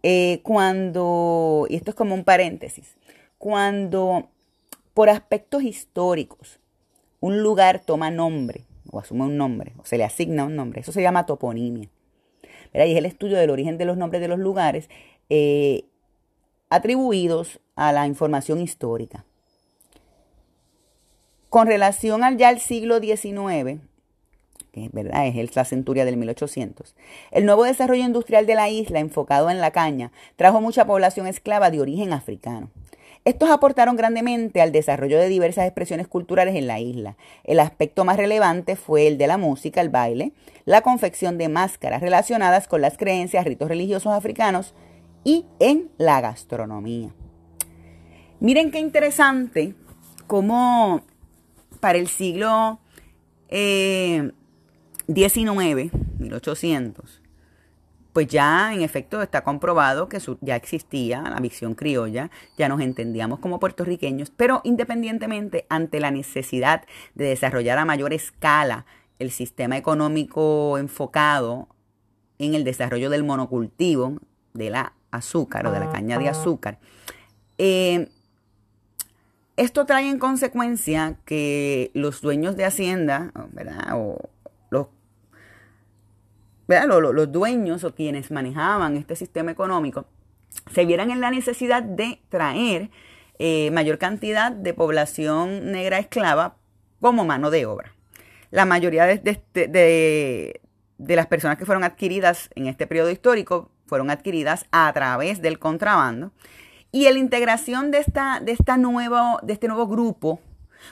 Eh, 0.02 0.40
cuando, 0.42 1.68
y 1.70 1.76
esto 1.76 1.92
es 1.92 1.96
como 1.96 2.16
un 2.16 2.24
paréntesis, 2.24 2.96
cuando 3.38 4.30
por 4.96 5.10
aspectos 5.10 5.62
históricos 5.62 6.60
un 7.20 7.44
lugar 7.44 7.82
toma 7.86 8.10
nombre 8.10 8.66
o 8.92 9.00
asume 9.00 9.26
un 9.26 9.38
nombre 9.38 9.74
o 9.78 9.86
se 9.86 10.00
le 10.00 10.06
asigna 10.06 10.46
un 10.46 10.56
nombre, 10.56 10.82
eso 10.82 10.92
se 10.92 11.04
llama 11.04 11.28
toponimia. 11.28 11.88
Y 12.74 12.80
es 12.80 12.98
el 12.98 13.06
estudio 13.06 13.38
del 13.38 13.50
origen 13.50 13.78
de 13.78 13.86
los 13.86 13.98
nombres 13.98 14.22
de 14.22 14.28
los 14.28 14.40
lugares 14.40 14.90
eh, 15.30 15.86
atribuidos 16.70 17.60
a 17.76 17.92
la 17.92 18.08
información 18.08 18.62
histórica. 18.62 19.26
Con 21.50 21.68
relación 21.68 22.24
al 22.24 22.38
ya 22.38 22.50
al 22.50 22.60
siglo 22.60 23.00
XIX, 23.00 23.80
que 24.72 24.86
es 24.86 24.92
verdad, 24.92 25.26
es 25.26 25.56
la 25.56 25.66
centuria 25.66 26.06
del 26.06 26.18
1800. 26.18 26.96
El 27.32 27.46
nuevo 27.46 27.64
desarrollo 27.64 28.04
industrial 28.04 28.46
de 28.46 28.56
la 28.56 28.70
isla, 28.70 29.00
enfocado 29.00 29.50
en 29.50 29.60
la 29.60 29.72
caña, 29.72 30.12
trajo 30.36 30.62
mucha 30.62 30.86
población 30.86 31.26
esclava 31.26 31.72
de 31.72 31.82
origen 31.82 32.14
africano. 32.14 32.70
Estos 33.26 33.50
aportaron 33.50 33.96
grandemente 33.96 34.62
al 34.62 34.72
desarrollo 34.72 35.20
de 35.20 35.28
diversas 35.28 35.66
expresiones 35.66 36.08
culturales 36.08 36.56
en 36.56 36.68
la 36.68 36.80
isla. 36.80 37.18
El 37.44 37.60
aspecto 37.60 38.06
más 38.06 38.18
relevante 38.18 38.76
fue 38.76 39.08
el 39.08 39.18
de 39.18 39.28
la 39.28 39.38
música, 39.38 39.82
el 39.82 39.90
baile, 39.90 40.32
la 40.66 40.82
confección 40.82 41.38
de 41.38 41.50
máscaras 41.50 42.02
relacionadas 42.02 42.68
con 42.68 42.82
las 42.82 42.98
creencias, 42.98 43.46
ritos 43.46 43.68
religiosos 43.68 44.14
africanos 44.14 44.74
y 45.24 45.46
en 45.60 45.92
la 45.98 46.22
gastronomía. 46.22 47.14
Miren 48.40 48.72
qué 48.72 48.80
interesante 48.80 49.76
cómo 50.28 51.02
para 51.82 51.98
el 51.98 52.08
siglo 52.08 52.80
eh, 53.50 54.32
19, 55.08 55.92
1800, 56.20 57.19
pues 58.14 58.28
ya 58.28 58.74
en 58.74 58.82
efecto 58.82 59.22
está 59.22 59.44
comprobado 59.44 60.10
que 60.10 60.20
ya 60.42 60.56
existía 60.56 61.22
la 61.22 61.40
visión 61.40 61.76
criolla, 61.76 62.32
ya 62.58 62.68
nos 62.68 62.82
entendíamos 62.82 63.40
como 63.40 63.60
puertorriqueños, 63.60 64.32
pero 64.32 64.62
independientemente 64.64 65.66
ante 65.70 66.00
la 66.00 66.12
necesidad 66.12 66.84
de 67.16 67.26
desarrollar 67.26 67.78
a 67.78 67.86
mayor 67.86 68.14
escala 68.14 68.86
el 69.20 69.32
sistema 69.32 69.78
económico 69.78 70.78
enfocado 70.78 71.68
en 72.40 72.56
el 72.56 72.64
desarrollo 72.64 73.10
del 73.10 73.24
monocultivo 73.24 74.18
de 74.54 74.70
la 74.70 74.94
azúcar 75.12 75.68
o 75.68 75.72
de 75.72 75.80
la 75.80 75.92
caña 75.92 76.18
de 76.18 76.30
azúcar, 76.30 76.80
eh, 77.58 78.10
esto 79.58 79.86
trae 79.86 80.10
en 80.10 80.20
consecuencia 80.20 81.18
que 81.26 81.92
los 81.94 82.22
dueños 82.22 82.56
de 82.56 82.64
hacienda, 82.64 83.34
¿verdad? 83.52 83.90
O 83.96 84.30
los, 86.88 87.32
dueños 87.32 87.84
o 87.84 87.96
quienes 87.96 88.32
manejaban 88.32 88.96
este 88.96 89.16
sistema 89.16 89.52
económico 89.52 90.06
se 90.72 90.86
vieran 90.86 91.12
en 91.12 91.22
la 91.22 91.32
necesidad 91.32 91.84
de 91.84 92.22
traer 92.30 92.90
eh, 93.40 93.72
mayor 93.72 93.98
cantidad 93.98 94.52
de 94.52 94.74
población 94.74 95.72
negra 95.72 96.00
esclava 96.00 96.58
como 97.00 97.26
mano 97.26 97.50
de 97.50 97.66
obra. 97.66 97.94
La 98.52 98.66
mayoría 98.66 99.06
de, 99.06 99.40
de, 99.54 101.16
las 101.16 101.28
personas 101.28 101.58
que 101.58 101.66
fueron 101.66 101.84
adquiridas 101.84 102.50
en 102.56 102.68
este 102.68 102.88
periodo 102.88 103.12
histórico 103.12 103.72
fueron 103.86 104.10
adquiridas 104.10 104.66
a 104.72 104.92
través 104.94 105.42
del 105.42 105.60
contrabando 105.60 106.32
y 106.92 107.04
la 107.04 107.18
integración 107.18 107.92
de, 107.92 108.00
esta, 108.00 108.40
de, 108.40 108.52
esta 108.52 108.78
nuevo, 108.78 109.40
de 109.44 109.54
este 109.54 109.68
nuevo 109.68 109.88
grupo 109.88 110.40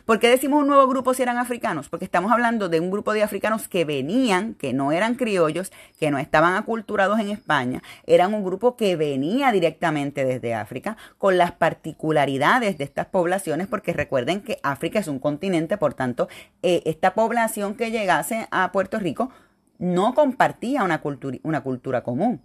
¿Por 0.06 0.20
qué 0.20 0.30
decimos 0.30 0.62
un 0.62 0.68
nuevo 0.68 0.88
grupo 0.88 1.14
si 1.14 1.24
eran 1.24 1.38
africanos? 1.38 1.90
Porque 1.90 2.06
estamos 2.06 2.32
hablando 2.32 2.70
de 2.70 2.80
un 2.80 2.92
grupo 2.92 3.14
de 3.14 3.24
africanos 3.24 3.68
que 3.68 3.86
venían, 3.86 4.54
que 4.54 4.74
no 4.74 4.92
eran 4.92 5.16
criollos, 5.16 5.72
que 6.00 6.12
no 6.12 6.18
estaban 6.18 6.56
aculturados 6.56 7.20
en 7.20 7.30
España, 7.30 7.82
eran 8.06 8.34
un 8.34 8.44
grupo 8.44 8.76
que 8.76 8.96
venía 8.96 9.52
directamente 9.52 10.26
desde 10.26 10.54
África 10.54 10.98
con 11.18 11.38
las 11.38 11.52
particularidades 11.52 12.78
de 12.78 12.84
estas 12.84 13.08
poblaciones, 13.08 13.68
porque 13.68 13.94
recuerden 13.94 14.42
que 14.42 14.60
África 14.64 15.00
es 15.00 15.08
un 15.08 15.20
continente, 15.20 15.78
por 15.78 15.94
tanto, 15.94 16.28
eh, 16.62 16.82
esta 16.86 17.14
población 17.14 17.76
que 17.76 17.92
llegase 17.92 18.48
a 18.52 18.72
Puerto 18.72 19.00
Rico 19.00 19.32
no 19.80 20.14
compartía 20.14 20.84
una 20.84 21.02
cultura, 21.02 21.38
una 21.44 21.62
cultura 21.62 22.04
común. 22.04 22.42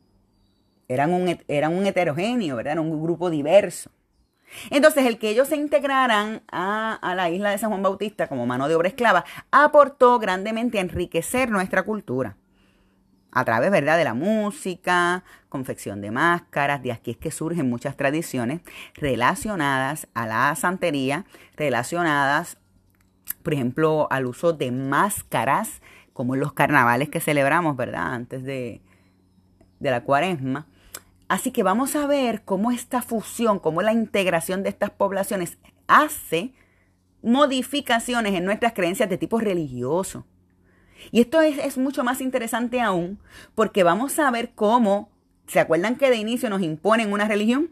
Eran 0.88 1.12
un, 1.12 1.38
eran 1.48 1.74
un 1.74 1.86
heterogéneo, 1.86 2.56
¿verdad? 2.56 2.72
Eran 2.74 2.90
un 2.90 3.02
grupo 3.02 3.30
diverso. 3.30 3.90
Entonces, 4.70 5.06
el 5.06 5.18
que 5.18 5.30
ellos 5.30 5.48
se 5.48 5.56
integraran 5.56 6.42
a, 6.50 7.14
la 7.16 7.30
isla 7.30 7.50
de 7.50 7.58
San 7.58 7.70
Juan 7.70 7.82
Bautista 7.82 8.28
como 8.28 8.46
mano 8.46 8.68
de 8.68 8.74
obra 8.74 8.88
esclava 8.88 9.24
aportó 9.50 10.18
grandemente 10.18 10.78
a 10.78 10.82
enriquecer 10.82 11.50
nuestra 11.50 11.82
cultura. 11.84 12.36
A 13.30 13.44
través, 13.44 13.70
¿verdad?, 13.70 13.96
de 13.96 14.04
la 14.04 14.12
música, 14.12 15.24
confección 15.48 16.02
de 16.02 16.10
máscaras, 16.10 16.82
de 16.82 16.92
aquí 16.92 17.12
es 17.12 17.16
que 17.16 17.30
surgen 17.30 17.68
muchas 17.68 17.96
tradiciones 17.96 18.60
relacionadas 18.94 20.06
a 20.12 20.26
la 20.26 20.54
santería, 20.54 21.24
relacionadas, 21.56 22.58
por 23.42 23.54
ejemplo, 23.54 24.06
al 24.10 24.26
uso 24.26 24.52
de 24.52 24.70
máscaras, 24.70 25.80
como 26.12 26.34
en 26.34 26.40
los 26.40 26.52
carnavales 26.52 27.08
que 27.08 27.20
celebramos, 27.20 27.74
¿verdad?, 27.74 28.12
antes 28.12 28.44
de, 28.44 28.82
de 29.80 29.90
la 29.90 30.02
cuaresma 30.02 30.66
Así 31.32 31.50
que 31.50 31.62
vamos 31.62 31.96
a 31.96 32.06
ver 32.06 32.42
cómo 32.42 32.72
esta 32.72 33.00
fusión, 33.00 33.58
cómo 33.58 33.80
la 33.80 33.94
integración 33.94 34.62
de 34.62 34.68
estas 34.68 34.90
poblaciones 34.90 35.56
hace 35.86 36.52
modificaciones 37.22 38.34
en 38.34 38.44
nuestras 38.44 38.74
creencias 38.74 39.08
de 39.08 39.16
tipo 39.16 39.40
religioso. 39.40 40.26
Y 41.10 41.22
esto 41.22 41.40
es, 41.40 41.78
mucho 41.78 42.04
más 42.04 42.20
interesante 42.20 42.82
aún 42.82 43.18
porque 43.54 43.82
vamos 43.82 44.18
a 44.18 44.30
ver 44.30 44.50
cómo, 44.54 45.10
¿se 45.46 45.58
acuerdan 45.58 45.96
que 45.96 46.10
de 46.10 46.16
inicio 46.16 46.50
nos 46.50 46.60
imponen 46.60 47.14
una 47.14 47.26
religión? 47.26 47.70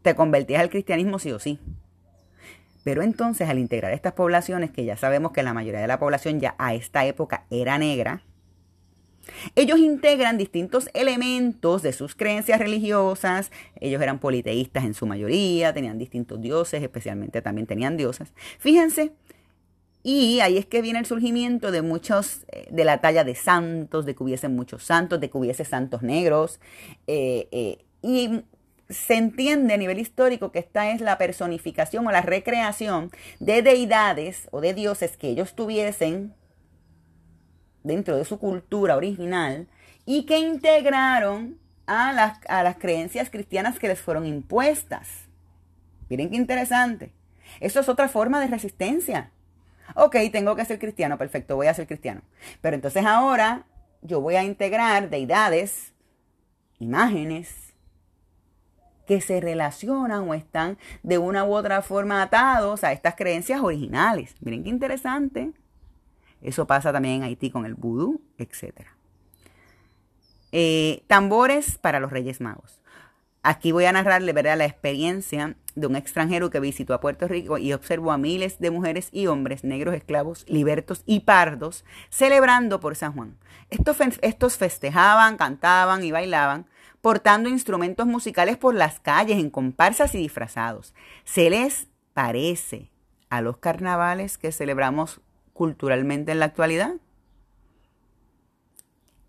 Te 0.00 0.14
convertías 0.14 0.62
al 0.62 0.70
cristianismo 0.70 1.18
sí 1.18 1.30
o 1.30 1.38
sí. 1.38 1.60
Pero 2.84 3.02
entonces 3.02 3.50
al 3.50 3.58
integrar 3.58 3.92
estas 3.92 4.14
poblaciones, 4.14 4.70
que 4.70 4.86
ya 4.86 4.96
sabemos 4.96 5.32
que 5.32 5.42
la 5.42 5.52
mayoría 5.52 5.82
de 5.82 5.88
la 5.88 5.98
población 5.98 6.40
ya 6.40 6.54
a 6.56 6.72
esta 6.72 7.04
época 7.04 7.44
era 7.50 7.76
negra, 7.76 8.22
ellos 9.54 9.78
integran 9.78 10.38
distintos 10.38 10.88
elementos 10.94 11.82
de 11.82 11.92
sus 11.92 12.14
creencias 12.14 12.58
religiosas. 12.58 13.50
Ellos 13.80 14.00
eran 14.02 14.18
politeístas 14.18 14.84
en 14.84 14.94
su 14.94 15.06
mayoría, 15.06 15.72
tenían 15.72 15.98
distintos 15.98 16.40
dioses, 16.40 16.82
especialmente 16.82 17.42
también 17.42 17.66
tenían 17.66 17.96
diosas. 17.96 18.32
Fíjense, 18.58 19.12
y 20.06 20.40
ahí 20.40 20.58
es 20.58 20.66
que 20.66 20.82
viene 20.82 20.98
el 20.98 21.06
surgimiento 21.06 21.70
de 21.70 21.80
muchos, 21.80 22.44
eh, 22.52 22.68
de 22.70 22.84
la 22.84 22.98
talla 23.00 23.24
de 23.24 23.34
santos, 23.34 24.04
de 24.04 24.14
que 24.14 24.22
hubiesen 24.22 24.54
muchos 24.54 24.84
santos, 24.84 25.18
de 25.18 25.30
que 25.30 25.38
hubiese 25.38 25.64
santos 25.64 26.02
negros. 26.02 26.60
Eh, 27.06 27.48
eh, 27.52 27.78
y 28.02 28.42
se 28.90 29.14
entiende 29.14 29.72
a 29.72 29.76
nivel 29.78 29.98
histórico 29.98 30.52
que 30.52 30.58
esta 30.58 30.90
es 30.90 31.00
la 31.00 31.16
personificación 31.16 32.06
o 32.06 32.12
la 32.12 32.20
recreación 32.20 33.10
de 33.40 33.62
deidades 33.62 34.48
o 34.50 34.60
de 34.60 34.74
dioses 34.74 35.16
que 35.16 35.28
ellos 35.28 35.54
tuviesen 35.54 36.34
dentro 37.84 38.16
de 38.16 38.24
su 38.24 38.40
cultura 38.40 38.96
original 38.96 39.68
y 40.04 40.26
que 40.26 40.38
integraron 40.38 41.58
a 41.86 42.12
las, 42.12 42.38
a 42.48 42.62
las 42.62 42.76
creencias 42.76 43.30
cristianas 43.30 43.78
que 43.78 43.88
les 43.88 44.00
fueron 44.00 44.26
impuestas. 44.26 45.28
Miren 46.08 46.30
qué 46.30 46.36
interesante. 46.36 47.12
Eso 47.60 47.80
es 47.80 47.88
otra 47.88 48.08
forma 48.08 48.40
de 48.40 48.48
resistencia. 48.48 49.30
Ok, 49.94 50.16
tengo 50.32 50.56
que 50.56 50.64
ser 50.64 50.78
cristiano, 50.78 51.18
perfecto, 51.18 51.56
voy 51.56 51.66
a 51.66 51.74
ser 51.74 51.86
cristiano. 51.86 52.22
Pero 52.60 52.74
entonces 52.74 53.04
ahora 53.04 53.66
yo 54.02 54.20
voy 54.20 54.36
a 54.36 54.42
integrar 54.42 55.10
deidades, 55.10 55.92
imágenes, 56.78 57.74
que 59.06 59.20
se 59.20 59.40
relacionan 59.40 60.28
o 60.28 60.34
están 60.34 60.78
de 61.02 61.18
una 61.18 61.44
u 61.44 61.52
otra 61.54 61.82
forma 61.82 62.22
atados 62.22 62.84
a 62.84 62.92
estas 62.92 63.14
creencias 63.14 63.60
originales. 63.60 64.34
Miren 64.40 64.64
qué 64.64 64.70
interesante. 64.70 65.52
Eso 66.44 66.66
pasa 66.66 66.92
también 66.92 67.16
en 67.16 67.22
Haití 67.24 67.50
con 67.50 67.64
el 67.64 67.74
vudú, 67.74 68.20
etc. 68.38 68.86
Eh, 70.52 71.02
tambores 71.08 71.78
para 71.78 71.98
los 71.98 72.12
Reyes 72.12 72.40
Magos. 72.40 72.80
Aquí 73.42 73.72
voy 73.72 73.86
a 73.86 73.92
narrarle 73.92 74.32
¿verdad? 74.32 74.56
la 74.56 74.64
experiencia 74.66 75.56
de 75.74 75.86
un 75.86 75.96
extranjero 75.96 76.50
que 76.50 76.60
visitó 76.60 76.94
a 76.94 77.00
Puerto 77.00 77.26
Rico 77.28 77.58
y 77.58 77.72
observó 77.72 78.12
a 78.12 78.18
miles 78.18 78.58
de 78.58 78.70
mujeres 78.70 79.08
y 79.10 79.26
hombres, 79.26 79.64
negros, 79.64 79.94
esclavos, 79.94 80.44
libertos 80.48 81.02
y 81.06 81.20
pardos, 81.20 81.84
celebrando 82.08 82.78
por 82.78 82.94
San 82.94 83.12
Juan. 83.12 83.36
Estos, 83.70 83.96
estos 84.22 84.56
festejaban, 84.56 85.36
cantaban 85.36 86.04
y 86.04 86.12
bailaban, 86.12 86.66
portando 87.00 87.48
instrumentos 87.48 88.06
musicales 88.06 88.56
por 88.56 88.74
las 88.74 89.00
calles 89.00 89.38
en 89.38 89.50
comparsas 89.50 90.14
y 90.14 90.18
disfrazados. 90.18 90.94
Se 91.24 91.50
les 91.50 91.88
parece 92.14 92.90
a 93.28 93.40
los 93.40 93.58
carnavales 93.58 94.38
que 94.38 94.52
celebramos 94.52 95.20
culturalmente 95.54 96.32
en 96.32 96.40
la 96.40 96.44
actualidad. 96.44 96.96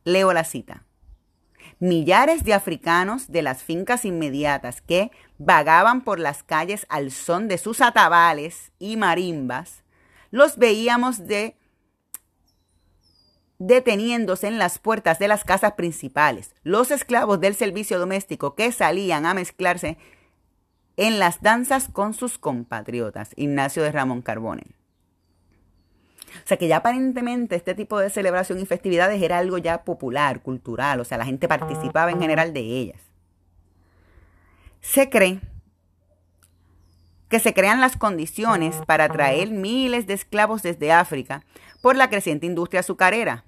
Leo 0.04 0.34
la 0.34 0.44
cita 0.44 0.84
millares 1.80 2.44
de 2.44 2.54
africanos 2.54 3.32
de 3.32 3.42
las 3.42 3.64
fincas 3.64 4.06
inmediatas 4.06 4.82
que 4.82 5.12
vagaban 5.38 6.02
por 6.02 6.20
las 6.20 6.44
calles 6.44 6.86
al 6.90 7.12
son 7.12 7.48
de 7.48 7.58
sus 7.58 7.82
atabales 7.82 8.72
y 8.80 8.98
marimbas, 8.98 9.84
los 10.32 10.58
veíamos 10.58 11.28
de 11.28 11.56
deteniéndose 13.58 14.48
en 14.48 14.58
las 14.58 14.80
puertas 14.80 15.18
de 15.18 15.30
las 15.30 15.46
casas 15.46 15.74
principales, 15.74 16.54
los 16.64 16.92
esclavos 16.92 17.40
del 17.40 17.56
servicio 17.56 18.00
doméstico 18.00 18.54
que 18.54 18.72
salían 18.72 19.26
a 19.26 19.34
mezclarse 19.34 19.98
en 20.98 21.20
las 21.20 21.42
danzas 21.42 21.88
con 21.90 22.14
sus 22.14 22.38
compatriotas. 22.38 23.32
Ignacio 23.36 23.84
de 23.84 23.92
Ramón 23.92 24.22
Carbone. 24.22 24.75
O 26.44 26.48
sea 26.48 26.58
que 26.58 26.68
ya 26.68 26.78
aparentemente 26.78 27.56
este 27.56 27.76
tipo 27.76 28.00
de 28.00 28.10
celebración 28.10 28.60
y 28.60 28.66
festividades 28.66 29.22
era 29.22 29.38
algo 29.38 29.58
ya 29.58 29.84
popular, 29.84 30.42
cultural, 30.42 31.00
o 31.00 31.06
sea, 31.06 31.18
la 31.18 31.26
gente 31.26 31.48
participaba 31.48 32.12
en 32.12 32.20
general 32.20 32.54
de 32.54 32.62
ellas. 32.62 33.02
Se 34.82 35.10
cree 35.10 35.40
que 37.30 37.40
se 37.40 37.54
crean 37.54 37.82
las 37.82 37.98
condiciones 37.98 38.76
para 38.86 39.10
traer 39.10 39.50
miles 39.50 40.08
de 40.08 40.14
esclavos 40.14 40.62
desde 40.62 40.92
África 40.92 41.44
por 41.82 41.96
la 41.96 42.10
creciente 42.10 42.46
industria 42.46 42.82
azucarera. 42.82 43.44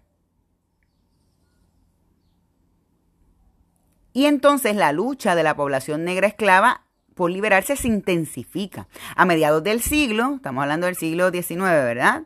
Y 4.14 4.26
entonces 4.26 4.76
la 4.76 4.92
lucha 4.92 5.36
de 5.36 5.44
la 5.44 5.56
población 5.56 6.04
negra 6.04 6.28
esclava 6.28 6.88
por 7.14 7.30
liberarse 7.30 7.76
se 7.76 7.88
intensifica. 7.88 8.88
A 9.16 9.26
mediados 9.26 9.64
del 9.64 9.82
siglo, 9.82 10.36
estamos 10.38 10.64
hablando 10.64 10.88
del 10.88 10.96
siglo 10.96 11.30
XIX, 11.30 11.60
¿verdad? 11.60 12.24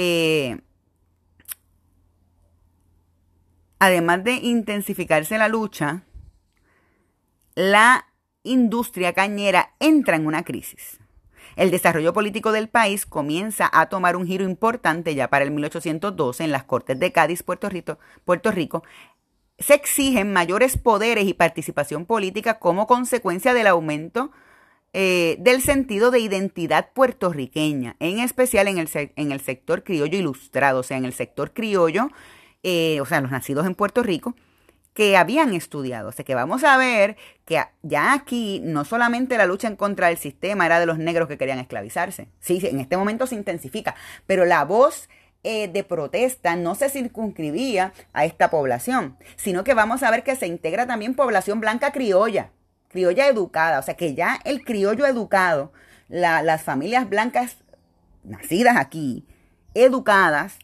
Eh, 0.00 0.60
además 3.80 4.22
de 4.22 4.34
intensificarse 4.34 5.38
la 5.38 5.48
lucha, 5.48 6.04
la 7.56 8.06
industria 8.44 9.12
cañera 9.12 9.74
entra 9.80 10.14
en 10.14 10.28
una 10.28 10.44
crisis. 10.44 11.00
El 11.56 11.72
desarrollo 11.72 12.12
político 12.12 12.52
del 12.52 12.68
país 12.68 13.06
comienza 13.06 13.68
a 13.72 13.88
tomar 13.88 14.14
un 14.14 14.24
giro 14.24 14.44
importante 14.44 15.16
ya 15.16 15.30
para 15.30 15.44
el 15.44 15.50
1812 15.50 16.44
en 16.44 16.52
las 16.52 16.62
Cortes 16.62 17.00
de 17.00 17.10
Cádiz, 17.10 17.42
Puerto 17.42 17.68
Rico. 17.68 17.98
Puerto 18.24 18.52
Rico 18.52 18.84
se 19.58 19.74
exigen 19.74 20.32
mayores 20.32 20.78
poderes 20.78 21.26
y 21.26 21.34
participación 21.34 22.06
política 22.06 22.60
como 22.60 22.86
consecuencia 22.86 23.52
del 23.52 23.66
aumento 23.66 24.30
eh, 24.94 25.36
del 25.40 25.60
sentido 25.60 26.10
de 26.10 26.20
identidad 26.20 26.90
puertorriqueña, 26.94 27.96
en 28.00 28.20
especial 28.20 28.68
en 28.68 28.78
el, 28.78 28.88
en 28.94 29.32
el 29.32 29.40
sector 29.40 29.84
criollo 29.84 30.18
ilustrado, 30.18 30.80
o 30.80 30.82
sea, 30.82 30.96
en 30.96 31.04
el 31.04 31.12
sector 31.12 31.52
criollo, 31.52 32.08
eh, 32.62 33.00
o 33.00 33.06
sea, 33.06 33.20
los 33.20 33.30
nacidos 33.30 33.66
en 33.66 33.74
Puerto 33.74 34.02
Rico, 34.02 34.34
que 34.94 35.16
habían 35.16 35.54
estudiado. 35.54 36.08
O 36.08 36.12
sea, 36.12 36.24
que 36.24 36.34
vamos 36.34 36.64
a 36.64 36.76
ver 36.76 37.16
que 37.44 37.62
ya 37.82 38.12
aquí 38.14 38.60
no 38.64 38.84
solamente 38.84 39.36
la 39.36 39.46
lucha 39.46 39.68
en 39.68 39.76
contra 39.76 40.08
del 40.08 40.16
sistema 40.16 40.66
era 40.66 40.80
de 40.80 40.86
los 40.86 40.98
negros 40.98 41.28
que 41.28 41.38
querían 41.38 41.58
esclavizarse. 41.58 42.28
Sí, 42.40 42.58
en 42.64 42.80
este 42.80 42.96
momento 42.96 43.26
se 43.26 43.36
intensifica, 43.36 43.94
pero 44.26 44.44
la 44.44 44.64
voz 44.64 45.08
eh, 45.44 45.68
de 45.68 45.84
protesta 45.84 46.56
no 46.56 46.74
se 46.74 46.88
circunscribía 46.88 47.92
a 48.12 48.24
esta 48.24 48.50
población, 48.50 49.16
sino 49.36 49.62
que 49.62 49.74
vamos 49.74 50.02
a 50.02 50.10
ver 50.10 50.24
que 50.24 50.34
se 50.34 50.48
integra 50.48 50.86
también 50.86 51.14
población 51.14 51.60
blanca 51.60 51.92
criolla 51.92 52.50
criolla 52.88 53.26
educada, 53.26 53.78
o 53.78 53.82
sea 53.82 53.96
que 53.96 54.14
ya 54.14 54.38
el 54.44 54.64
criollo 54.64 55.06
educado, 55.06 55.72
las 56.08 56.62
familias 56.62 57.08
blancas 57.08 57.58
nacidas 58.24 58.76
aquí, 58.76 59.26
educadas, 59.74 60.58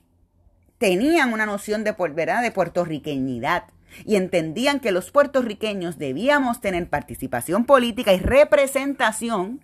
tenían 0.79 1.33
una 1.33 1.47
noción 1.47 1.85
de, 1.85 1.93
¿verdad? 1.93 2.43
de 2.43 2.51
puertorriqueñidad 2.51 3.65
y 4.05 4.17
entendían 4.17 4.81
que 4.81 4.93
los 4.93 5.11
puertorriqueños 5.11 5.99
debíamos 5.99 6.61
tener 6.61 6.89
participación 6.89 7.65
política 7.65 8.13
y 8.13 8.19
representación 8.19 9.61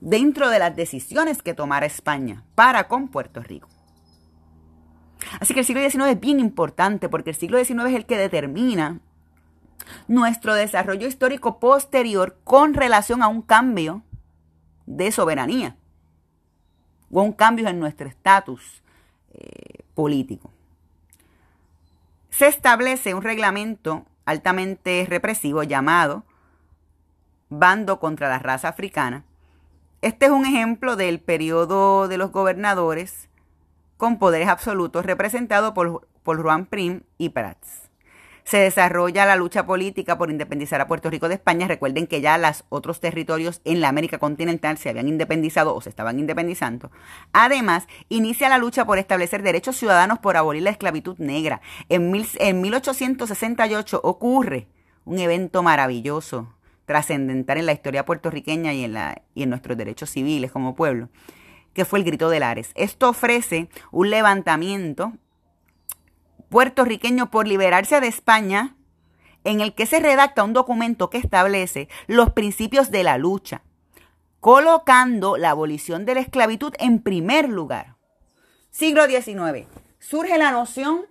dentro 0.00 0.50
de 0.50 0.58
las 0.58 0.74
decisiones 0.74 1.42
que 1.42 1.54
tomara 1.54 1.86
España 1.86 2.44
para 2.54 2.88
con 2.88 3.08
Puerto 3.08 3.40
Rico. 3.40 3.68
Así 5.38 5.54
que 5.54 5.60
el 5.60 5.66
siglo 5.66 5.88
XIX 5.88 6.06
es 6.10 6.20
bien 6.20 6.40
importante 6.40 7.08
porque 7.08 7.30
el 7.30 7.36
siglo 7.36 7.62
XIX 7.62 7.84
es 7.86 7.94
el 7.94 8.06
que 8.06 8.18
determina 8.18 9.00
nuestro 10.08 10.54
desarrollo 10.54 11.06
histórico 11.06 11.58
posterior 11.58 12.38
con 12.44 12.74
relación 12.74 13.22
a 13.22 13.28
un 13.28 13.42
cambio 13.42 14.02
de 14.86 15.12
soberanía 15.12 15.76
o 17.10 17.22
un 17.22 17.32
cambio 17.32 17.68
en 17.68 17.78
nuestro 17.78 18.08
estatus 18.08 18.82
eh, 19.34 19.84
político. 19.94 20.50
Se 22.30 22.46
establece 22.46 23.14
un 23.14 23.22
reglamento 23.22 24.06
altamente 24.24 25.06
represivo 25.08 25.62
llamado 25.62 26.24
Bando 27.50 28.00
contra 28.00 28.28
la 28.28 28.38
raza 28.38 28.68
africana. 28.68 29.24
Este 30.00 30.26
es 30.26 30.32
un 30.32 30.46
ejemplo 30.46 30.96
del 30.96 31.20
periodo 31.20 32.08
de 32.08 32.16
los 32.16 32.32
gobernadores 32.32 33.28
con 33.98 34.18
poderes 34.18 34.48
absolutos 34.48 35.04
representado 35.04 35.74
por, 35.74 36.08
por 36.22 36.42
Juan 36.42 36.66
Prim 36.66 37.02
y 37.18 37.28
Prats 37.28 37.91
se 38.44 38.58
desarrolla 38.58 39.26
la 39.26 39.36
lucha 39.36 39.66
política 39.66 40.18
por 40.18 40.30
independizar 40.30 40.80
a 40.80 40.86
Puerto 40.86 41.10
Rico 41.10 41.28
de 41.28 41.34
España. 41.34 41.68
Recuerden 41.68 42.06
que 42.06 42.20
ya 42.20 42.38
los 42.38 42.64
otros 42.68 43.00
territorios 43.00 43.60
en 43.64 43.80
la 43.80 43.88
América 43.88 44.18
continental 44.18 44.78
se 44.78 44.90
habían 44.90 45.08
independizado 45.08 45.74
o 45.74 45.80
se 45.80 45.90
estaban 45.90 46.18
independizando. 46.18 46.90
Además, 47.32 47.86
inicia 48.08 48.48
la 48.48 48.58
lucha 48.58 48.84
por 48.84 48.98
establecer 48.98 49.42
derechos 49.42 49.76
ciudadanos 49.76 50.18
por 50.18 50.36
abolir 50.36 50.62
la 50.62 50.70
esclavitud 50.70 51.18
negra. 51.18 51.60
En, 51.88 52.12
en 52.38 52.60
1868 52.60 54.00
ocurre 54.02 54.68
un 55.04 55.18
evento 55.18 55.62
maravilloso, 55.62 56.54
trascendental 56.84 57.58
en 57.58 57.66
la 57.66 57.72
historia 57.72 58.04
puertorriqueña 58.04 58.72
y 58.72 58.84
en, 58.84 58.92
la, 58.92 59.22
y 59.34 59.44
en 59.44 59.50
nuestros 59.50 59.76
derechos 59.76 60.10
civiles 60.10 60.50
como 60.50 60.74
pueblo, 60.74 61.08
que 61.72 61.84
fue 61.84 61.98
el 61.98 62.04
Grito 62.04 62.28
de 62.28 62.40
Lares. 62.40 62.70
Esto 62.74 63.08
ofrece 63.08 63.68
un 63.90 64.10
levantamiento 64.10 65.12
puertorriqueño 66.52 67.30
por 67.30 67.48
liberarse 67.48 67.98
de 68.02 68.08
España, 68.08 68.76
en 69.42 69.62
el 69.62 69.74
que 69.74 69.86
se 69.86 70.00
redacta 70.00 70.44
un 70.44 70.52
documento 70.52 71.08
que 71.08 71.16
establece 71.16 71.88
los 72.06 72.32
principios 72.32 72.90
de 72.90 73.02
la 73.02 73.16
lucha, 73.16 73.62
colocando 74.38 75.38
la 75.38 75.48
abolición 75.48 76.04
de 76.04 76.14
la 76.14 76.20
esclavitud 76.20 76.74
en 76.78 77.00
primer 77.00 77.48
lugar. 77.48 77.96
Siglo 78.70 79.06
XIX. 79.06 79.66
Surge 79.98 80.36
la 80.36 80.52
noción 80.52 81.06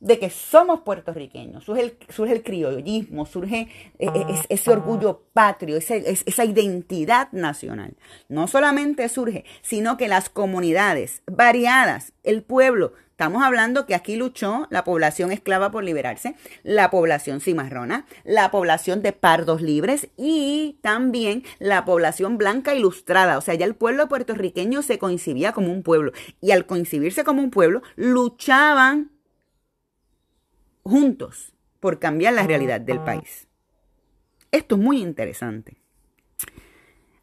de 0.00 0.18
que 0.18 0.30
somos 0.30 0.80
puertorriqueños, 0.80 1.64
surge 1.64 1.82
el, 1.82 1.98
surge 2.08 2.32
el 2.32 2.42
criollismo, 2.42 3.26
surge 3.26 3.68
eh, 3.98 4.08
eh, 4.14 4.44
ese 4.48 4.70
orgullo 4.70 5.24
patrio, 5.34 5.76
esa 5.76 6.44
identidad 6.44 7.30
nacional. 7.32 7.96
No 8.30 8.46
solamente 8.46 9.08
surge, 9.10 9.44
sino 9.60 9.98
que 9.98 10.08
las 10.08 10.30
comunidades 10.30 11.22
variadas, 11.26 12.14
el 12.22 12.42
pueblo, 12.42 12.94
Estamos 13.18 13.42
hablando 13.42 13.84
que 13.84 13.96
aquí 13.96 14.14
luchó 14.14 14.68
la 14.70 14.84
población 14.84 15.32
esclava 15.32 15.72
por 15.72 15.82
liberarse, 15.82 16.36
la 16.62 16.88
población 16.88 17.40
cimarrona, 17.40 18.06
la 18.22 18.52
población 18.52 19.02
de 19.02 19.10
pardos 19.10 19.60
libres 19.60 20.06
y 20.16 20.78
también 20.82 21.42
la 21.58 21.84
población 21.84 22.38
blanca 22.38 22.76
ilustrada. 22.76 23.36
O 23.36 23.40
sea, 23.40 23.54
ya 23.54 23.66
el 23.66 23.74
pueblo 23.74 24.08
puertorriqueño 24.08 24.82
se 24.82 25.00
coincidía 25.00 25.50
como 25.50 25.72
un 25.72 25.82
pueblo. 25.82 26.12
Y 26.40 26.52
al 26.52 26.64
coincidirse 26.66 27.24
como 27.24 27.42
un 27.42 27.50
pueblo, 27.50 27.82
luchaban 27.96 29.10
juntos 30.84 31.54
por 31.80 31.98
cambiar 31.98 32.34
la 32.34 32.46
realidad 32.46 32.80
del 32.80 33.00
país. 33.00 33.48
Esto 34.52 34.76
es 34.76 34.80
muy 34.80 35.02
interesante. 35.02 35.76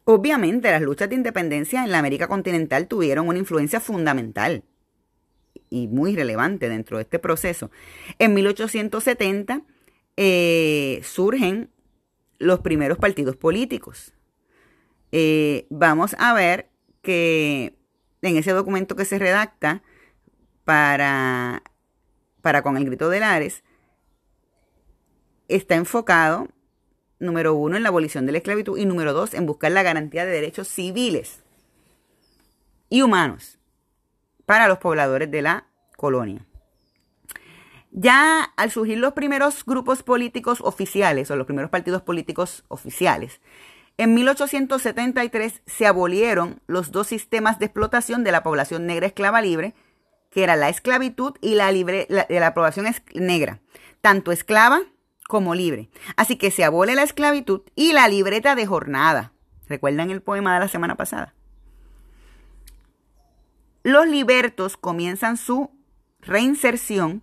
Obviamente 0.04 0.70
las 0.70 0.82
luchas 0.82 1.08
de 1.08 1.14
independencia 1.14 1.82
en 1.82 1.90
la 1.90 2.00
América 2.00 2.28
continental 2.28 2.86
tuvieron 2.86 3.28
una 3.28 3.38
influencia 3.38 3.80
fundamental 3.80 4.62
y 5.70 5.88
muy 5.88 6.14
relevante 6.14 6.68
dentro 6.68 6.98
de 6.98 7.04
este 7.04 7.18
proceso. 7.18 7.70
En 8.18 8.34
1870 8.34 9.62
eh, 10.16 11.00
surgen 11.02 11.70
los 12.38 12.60
primeros 12.60 12.98
partidos 12.98 13.36
políticos. 13.36 14.12
Eh, 15.12 15.66
vamos 15.70 16.14
a 16.18 16.34
ver 16.34 16.68
que 17.02 17.74
en 18.22 18.36
ese 18.36 18.52
documento 18.52 18.96
que 18.96 19.04
se 19.04 19.18
redacta 19.18 19.82
para, 20.64 21.62
para 22.42 22.62
con 22.62 22.76
el 22.76 22.84
grito 22.84 23.08
de 23.08 23.20
Lares, 23.20 23.62
está 25.48 25.76
enfocado, 25.76 26.48
número 27.18 27.54
uno, 27.54 27.76
en 27.76 27.82
la 27.82 27.90
abolición 27.90 28.26
de 28.26 28.32
la 28.32 28.38
esclavitud 28.38 28.76
y 28.78 28.84
número 28.84 29.12
dos, 29.12 29.32
en 29.32 29.46
buscar 29.46 29.70
la 29.72 29.82
garantía 29.82 30.26
de 30.26 30.32
derechos 30.32 30.68
civiles 30.68 31.44
y 32.88 33.02
humanos 33.02 33.58
para 34.46 34.68
los 34.68 34.78
pobladores 34.78 35.30
de 35.30 35.42
la 35.42 35.66
colonia. 35.96 36.46
Ya 37.90 38.42
al 38.56 38.70
surgir 38.70 38.98
los 38.98 39.14
primeros 39.14 39.64
grupos 39.64 40.02
políticos 40.02 40.58
oficiales 40.62 41.30
o 41.30 41.36
los 41.36 41.46
primeros 41.46 41.70
partidos 41.70 42.02
políticos 42.02 42.64
oficiales, 42.68 43.40
en 43.98 44.14
1873 44.14 45.62
se 45.64 45.86
abolieron 45.86 46.60
los 46.66 46.92
dos 46.92 47.06
sistemas 47.06 47.58
de 47.58 47.66
explotación 47.66 48.24
de 48.24 48.32
la 48.32 48.42
población 48.42 48.86
negra 48.86 49.06
esclava 49.06 49.40
libre, 49.40 49.74
que 50.30 50.44
era 50.44 50.56
la 50.56 50.68
esclavitud 50.68 51.34
y 51.40 51.54
la, 51.54 51.72
libre, 51.72 52.06
de 52.06 52.40
la 52.40 52.52
población 52.52 52.86
negra, 53.14 53.60
tanto 54.02 54.32
esclava 54.32 54.82
como 55.26 55.54
libre. 55.54 55.88
Así 56.16 56.36
que 56.36 56.50
se 56.50 56.64
abole 56.64 56.94
la 56.94 57.04
esclavitud 57.04 57.62
y 57.74 57.94
la 57.94 58.06
libreta 58.08 58.54
de 58.54 58.66
jornada. 58.66 59.32
¿Recuerdan 59.66 60.10
el 60.10 60.20
poema 60.20 60.52
de 60.52 60.60
la 60.60 60.68
semana 60.68 60.96
pasada? 60.96 61.35
Los 63.86 64.08
libertos 64.08 64.76
comienzan 64.76 65.36
su 65.36 65.70
reinserción 66.20 67.22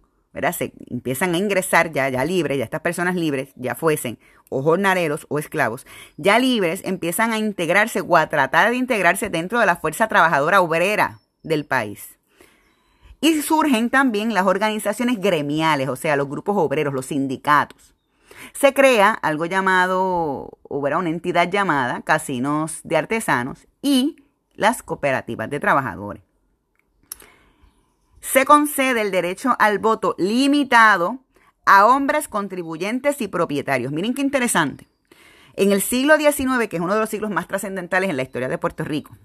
se 0.54 0.72
empiezan 0.90 1.34
a 1.34 1.38
ingresar 1.38 1.92
ya, 1.92 2.08
ya 2.08 2.24
libres, 2.24 2.58
ya 2.58 2.64
estas 2.64 2.80
personas 2.80 3.16
libres, 3.16 3.52
ya 3.58 3.76
fuesen 3.76 4.18
o 4.48 4.64
jornaleros 4.64 5.26
o 5.28 5.40
esclavos, 5.40 5.86
ya 6.16 6.40
libres, 6.40 6.80
empiezan 6.86 7.34
a 7.34 7.38
integrarse 7.38 8.00
o 8.00 8.16
a 8.16 8.30
tratar 8.30 8.70
de 8.70 8.78
integrarse 8.78 9.30
dentro 9.30 9.60
de 9.60 9.66
la 9.66 9.76
fuerza 9.76 10.08
trabajadora 10.08 10.62
obrera 10.62 11.20
del 11.42 11.66
país. 11.66 12.18
Y 13.20 13.42
surgen 13.42 13.90
también 13.90 14.34
las 14.34 14.46
organizaciones 14.46 15.20
gremiales, 15.20 15.90
o 15.90 15.98
sea, 15.98 16.16
los 16.16 16.30
grupos 16.30 16.56
obreros, 16.56 16.94
los 16.94 17.08
sindicatos. 17.08 17.94
Se 18.54 18.74
crea 18.74 19.12
algo 19.12 19.48
llamado, 19.48 20.58
o 20.62 20.78
una 20.78 21.10
entidad 21.10 21.52
llamada 21.52 22.04
casinos 22.04 22.80
de 22.86 22.96
artesanos 22.96 23.68
y 23.82 24.16
las 24.56 24.82
cooperativas 24.82 25.50
de 25.50 25.60
trabajadores 25.60 26.33
se 28.24 28.46
concede 28.46 29.02
el 29.02 29.12
derecho 29.12 29.54
al 29.60 29.80
voto 29.80 30.16
limitado 30.18 31.20
a 31.66 31.86
hombres 31.86 32.30
contribuyentes 32.30 33.20
y 33.20 33.28
propietarios. 33.28 33.92
Miren 33.92 34.14
qué 34.14 34.22
interesante. 34.22 34.88
En 35.56 35.74
el 35.74 35.82
siglo 35.82 36.16
XIX, 36.16 36.70
que 36.70 36.78
es 36.78 36.82
uno 36.82 36.94
de 36.94 37.02
los 37.02 37.10
siglos 37.10 37.32
más 37.32 37.50
trascendentales 37.50 38.10
en 38.10 38.16
la 38.16 38.24
historia 38.24 38.48
de 38.48 38.58
Puerto 38.58 38.86
Rico, 38.86 39.18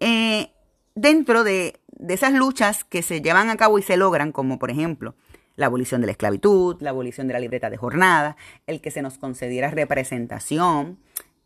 eh, 0.00 0.52
dentro 0.94 1.44
de, 1.44 1.78
de 1.88 2.14
esas 2.14 2.32
luchas 2.32 2.82
que 2.82 3.02
se 3.02 3.20
llevan 3.20 3.50
a 3.50 3.56
cabo 3.56 3.78
y 3.78 3.82
se 3.82 3.98
logran, 3.98 4.32
como 4.32 4.58
por 4.58 4.70
ejemplo 4.70 5.14
la 5.54 5.66
abolición 5.66 6.00
de 6.00 6.06
la 6.06 6.12
esclavitud, 6.12 6.80
la 6.80 6.90
abolición 6.90 7.26
de 7.26 7.34
la 7.34 7.40
libreta 7.40 7.68
de 7.68 7.76
jornada, 7.76 8.38
el 8.66 8.80
que 8.80 8.90
se 8.90 9.02
nos 9.02 9.18
concediera 9.18 9.70
representación, 9.70 10.98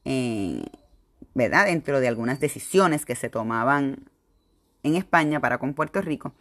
eh, 0.04 0.62
¿verdad? 1.34 1.66
Dentro 1.66 1.98
de 1.98 2.06
algunas 2.06 2.38
decisiones 2.38 3.04
que 3.04 3.16
se 3.16 3.28
tomaban 3.28 4.09
en 4.82 4.96
España 4.96 5.40
para 5.40 5.58
con 5.58 5.74
Puerto 5.74 6.00
Rico, 6.00 6.32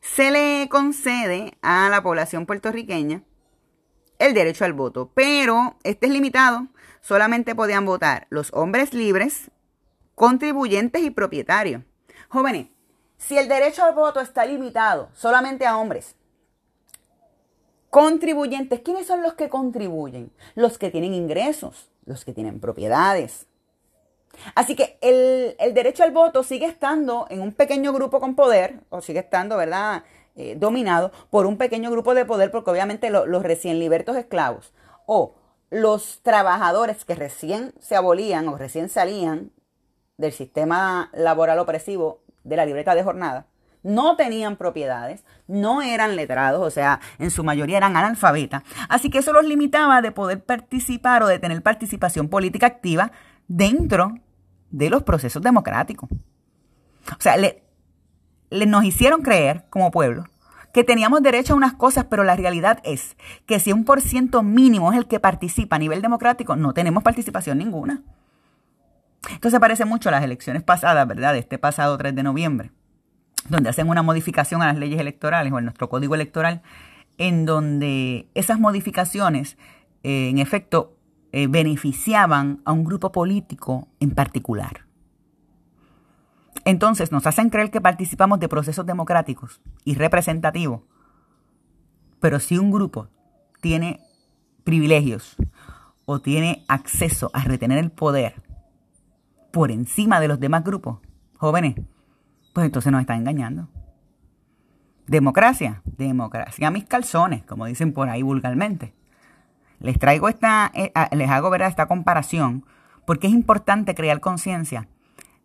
se 0.00 0.30
le 0.30 0.68
concede 0.68 1.56
a 1.62 1.88
la 1.90 2.02
población 2.02 2.46
puertorriqueña 2.46 3.22
el 4.18 4.34
derecho 4.34 4.64
al 4.64 4.72
voto, 4.72 5.10
pero 5.14 5.76
este 5.82 6.06
es 6.06 6.12
limitado. 6.12 6.68
Solamente 7.00 7.54
podían 7.54 7.84
votar 7.84 8.26
los 8.30 8.52
hombres 8.52 8.94
libres, 8.94 9.50
contribuyentes 10.14 11.02
y 11.02 11.10
propietarios. 11.10 11.82
Jóvenes, 12.28 12.68
si 13.18 13.38
el 13.38 13.48
derecho 13.48 13.84
al 13.84 13.94
voto 13.94 14.20
está 14.20 14.44
limitado 14.46 15.10
solamente 15.14 15.66
a 15.66 15.76
hombres, 15.76 16.16
contribuyentes, 17.90 18.80
¿quiénes 18.80 19.06
son 19.06 19.22
los 19.22 19.34
que 19.34 19.48
contribuyen? 19.48 20.32
Los 20.54 20.78
que 20.78 20.90
tienen 20.90 21.14
ingresos, 21.14 21.90
los 22.04 22.24
que 22.24 22.32
tienen 22.32 22.60
propiedades, 22.60 23.46
Así 24.54 24.74
que 24.76 24.98
el, 25.00 25.56
derecho 25.74 26.02
al 26.02 26.12
voto 26.12 26.42
sigue 26.42 26.66
estando 26.66 27.26
en 27.30 27.40
un 27.40 27.52
pequeño 27.52 27.92
grupo 27.92 28.20
con 28.20 28.34
poder, 28.34 28.80
o 28.90 29.00
sigue 29.00 29.20
estando, 29.20 29.56
¿verdad?, 29.56 30.04
eh, 30.36 30.54
dominado 30.58 31.12
por 31.30 31.46
un 31.46 31.56
pequeño 31.56 31.90
grupo 31.90 32.14
de 32.14 32.24
poder, 32.24 32.50
porque 32.50 32.70
obviamente 32.70 33.10
los 33.10 33.42
recién 33.42 33.78
libertos 33.78 34.16
esclavos 34.16 34.72
o 35.06 35.34
los 35.70 36.20
trabajadores 36.22 37.04
que 37.04 37.14
recién 37.14 37.72
se 37.80 37.96
abolían 37.96 38.48
o 38.48 38.56
recién 38.56 38.88
salían 38.88 39.50
del 40.16 40.32
sistema 40.32 41.10
laboral 41.12 41.58
opresivo 41.58 42.20
de 42.44 42.56
la 42.56 42.66
libreta 42.66 42.94
de 42.94 43.02
jornada, 43.02 43.46
no 43.82 44.16
tenían 44.16 44.56
propiedades, 44.56 45.24
no 45.46 45.80
eran 45.80 46.16
letrados, 46.16 46.60
o 46.66 46.70
sea, 46.70 47.00
en 47.18 47.30
su 47.30 47.44
mayoría 47.44 47.76
eran 47.76 47.96
analfabetas. 47.96 48.62
Así 48.88 49.10
que 49.10 49.18
eso 49.18 49.32
los 49.32 49.44
limitaba 49.44 50.02
de 50.02 50.10
poder 50.10 50.42
participar 50.42 51.22
o 51.22 51.28
de 51.28 51.38
tener 51.38 51.62
participación 51.62 52.28
política 52.28 52.66
activa 52.66 53.12
dentro 53.46 54.14
de 54.76 54.90
los 54.90 55.02
procesos 55.04 55.42
democráticos. 55.42 56.10
O 56.10 57.20
sea, 57.20 57.36
le, 57.38 57.62
nos 58.50 58.84
hicieron 58.84 59.22
creer 59.22 59.64
como 59.70 59.90
pueblo 59.90 60.24
que 60.74 60.84
teníamos 60.84 61.22
derecho 61.22 61.54
a 61.54 61.56
unas 61.56 61.72
cosas, 61.72 62.04
pero 62.10 62.22
la 62.22 62.36
realidad 62.36 62.80
es 62.84 63.16
que 63.46 63.58
si 63.58 63.72
un 63.72 63.86
por 63.86 64.02
ciento 64.02 64.42
mínimo 64.42 64.92
es 64.92 64.98
el 64.98 65.06
que 65.06 65.18
participa 65.18 65.76
a 65.76 65.78
nivel 65.78 66.02
democrático, 66.02 66.54
no 66.54 66.74
tenemos 66.74 67.02
participación 67.02 67.56
ninguna. 67.56 68.02
Entonces 69.30 69.58
parece 69.58 69.86
mucho 69.86 70.10
a 70.10 70.12
las 70.12 70.22
elecciones 70.22 70.62
pasadas, 70.62 71.08
¿verdad? 71.08 71.32
De 71.32 71.38
este 71.38 71.56
pasado 71.56 71.96
3 71.96 72.14
de 72.14 72.22
noviembre, 72.22 72.72
donde 73.48 73.70
hacen 73.70 73.88
una 73.88 74.02
modificación 74.02 74.60
a 74.60 74.66
las 74.66 74.76
leyes 74.76 75.00
electorales 75.00 75.50
o 75.50 75.56
a 75.56 75.62
nuestro 75.62 75.88
código 75.88 76.14
electoral, 76.14 76.60
en 77.16 77.46
donde 77.46 78.28
esas 78.34 78.60
modificaciones, 78.60 79.56
eh, 80.02 80.28
en 80.28 80.36
efecto, 80.38 80.95
eh, 81.32 81.46
beneficiaban 81.48 82.60
a 82.64 82.72
un 82.72 82.84
grupo 82.84 83.12
político 83.12 83.88
en 84.00 84.10
particular. 84.12 84.86
Entonces 86.64 87.12
nos 87.12 87.26
hacen 87.26 87.50
creer 87.50 87.70
que 87.70 87.80
participamos 87.80 88.40
de 88.40 88.48
procesos 88.48 88.86
democráticos 88.86 89.60
y 89.84 89.94
representativos, 89.94 90.82
pero 92.20 92.40
si 92.40 92.58
un 92.58 92.70
grupo 92.70 93.08
tiene 93.60 94.00
privilegios 94.64 95.36
o 96.06 96.20
tiene 96.20 96.64
acceso 96.68 97.30
a 97.34 97.42
retener 97.44 97.78
el 97.78 97.90
poder 97.90 98.42
por 99.52 99.70
encima 99.70 100.20
de 100.20 100.28
los 100.28 100.40
demás 100.40 100.64
grupos, 100.64 100.98
jóvenes, 101.36 101.76
pues 102.52 102.66
entonces 102.66 102.90
nos 102.90 103.00
están 103.00 103.18
engañando. 103.18 103.68
Democracia, 105.06 105.82
democracia 105.84 106.70
mis 106.70 106.84
calzones, 106.84 107.44
como 107.44 107.66
dicen 107.66 107.92
por 107.92 108.08
ahí 108.08 108.22
vulgarmente. 108.22 108.92
Les 109.80 109.98
traigo 109.98 110.28
esta, 110.28 110.70
eh, 110.74 110.92
les 111.12 111.30
hago 111.30 111.50
ver 111.50 111.62
esta 111.62 111.86
comparación 111.86 112.64
porque 113.04 113.26
es 113.26 113.32
importante 113.32 113.94
crear 113.94 114.20
conciencia 114.20 114.88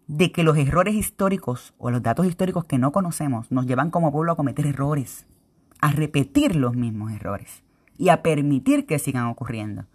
de 0.07 0.31
que 0.31 0.43
los 0.43 0.57
errores 0.57 0.95
históricos 0.95 1.73
o 1.77 1.91
los 1.91 2.01
datos 2.01 2.25
históricos 2.25 2.65
que 2.65 2.77
no 2.77 2.91
conocemos 2.91 3.51
nos 3.51 3.65
llevan 3.65 3.91
como 3.91 4.11
pueblo 4.11 4.33
a 4.33 4.35
cometer 4.35 4.65
errores, 4.65 5.25
a 5.79 5.91
repetir 5.91 6.55
los 6.55 6.75
mismos 6.75 7.11
errores 7.11 7.63
y 7.97 8.09
a 8.09 8.21
permitir 8.21 8.85
que 8.85 8.99
sigan 8.99 9.27
ocurriendo. 9.27 9.85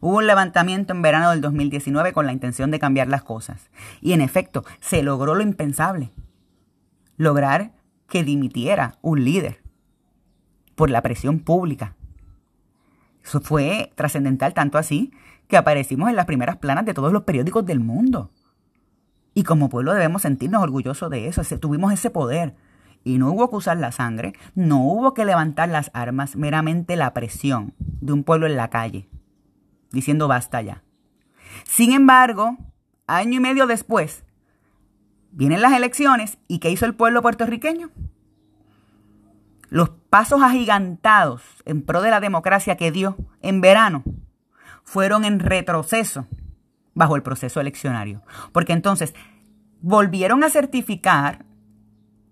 Hubo 0.00 0.18
un 0.18 0.26
levantamiento 0.26 0.92
en 0.92 1.02
verano 1.02 1.30
del 1.30 1.40
2019 1.40 2.12
con 2.12 2.26
la 2.26 2.32
intención 2.32 2.70
de 2.70 2.78
cambiar 2.78 3.08
las 3.08 3.22
cosas. 3.22 3.70
Y 4.02 4.12
en 4.12 4.20
efecto, 4.20 4.64
se 4.80 5.02
logró 5.02 5.34
lo 5.34 5.42
impensable. 5.42 6.12
Lograr 7.16 7.72
que 8.08 8.22
dimitiera 8.22 8.98
un 9.00 9.24
líder 9.24 9.62
por 10.74 10.90
la 10.90 11.02
presión 11.02 11.40
pública 11.40 11.96
eso 13.26 13.40
fue 13.40 13.92
trascendental 13.96 14.54
tanto 14.54 14.78
así 14.78 15.12
que 15.48 15.56
aparecimos 15.56 16.08
en 16.08 16.16
las 16.16 16.26
primeras 16.26 16.58
planas 16.58 16.86
de 16.86 16.94
todos 16.94 17.12
los 17.12 17.24
periódicos 17.24 17.66
del 17.66 17.80
mundo. 17.80 18.30
Y 19.34 19.42
como 19.42 19.68
pueblo 19.68 19.92
debemos 19.94 20.22
sentirnos 20.22 20.62
orgullosos 20.62 21.10
de 21.10 21.26
eso, 21.26 21.42
tuvimos 21.58 21.92
ese 21.92 22.10
poder. 22.10 22.54
Y 23.02 23.18
no 23.18 23.32
hubo 23.32 23.50
que 23.50 23.56
usar 23.56 23.78
la 23.78 23.90
sangre, 23.90 24.34
no 24.54 24.78
hubo 24.78 25.12
que 25.12 25.24
levantar 25.24 25.68
las 25.68 25.90
armas, 25.92 26.36
meramente 26.36 26.94
la 26.94 27.12
presión 27.14 27.74
de 27.78 28.12
un 28.12 28.22
pueblo 28.22 28.46
en 28.46 28.56
la 28.56 28.70
calle, 28.70 29.08
diciendo 29.90 30.28
basta 30.28 30.62
ya. 30.62 30.82
Sin 31.64 31.92
embargo, 31.92 32.56
año 33.06 33.38
y 33.38 33.40
medio 33.40 33.66
después, 33.66 34.24
vienen 35.32 35.62
las 35.62 35.72
elecciones 35.72 36.38
y 36.48 36.60
¿qué 36.60 36.70
hizo 36.70 36.86
el 36.86 36.94
pueblo 36.94 37.22
puertorriqueño? 37.22 37.90
Los 39.68 39.90
pasos 39.90 40.42
agigantados 40.42 41.42
en 41.64 41.82
pro 41.82 42.02
de 42.02 42.10
la 42.10 42.20
democracia 42.20 42.76
que 42.76 42.92
dio 42.92 43.16
en 43.42 43.60
verano 43.60 44.04
fueron 44.84 45.24
en 45.24 45.40
retroceso 45.40 46.26
bajo 46.94 47.16
el 47.16 47.22
proceso 47.22 47.60
eleccionario. 47.60 48.22
Porque 48.52 48.72
entonces 48.72 49.14
volvieron 49.80 50.44
a 50.44 50.50
certificar 50.50 51.44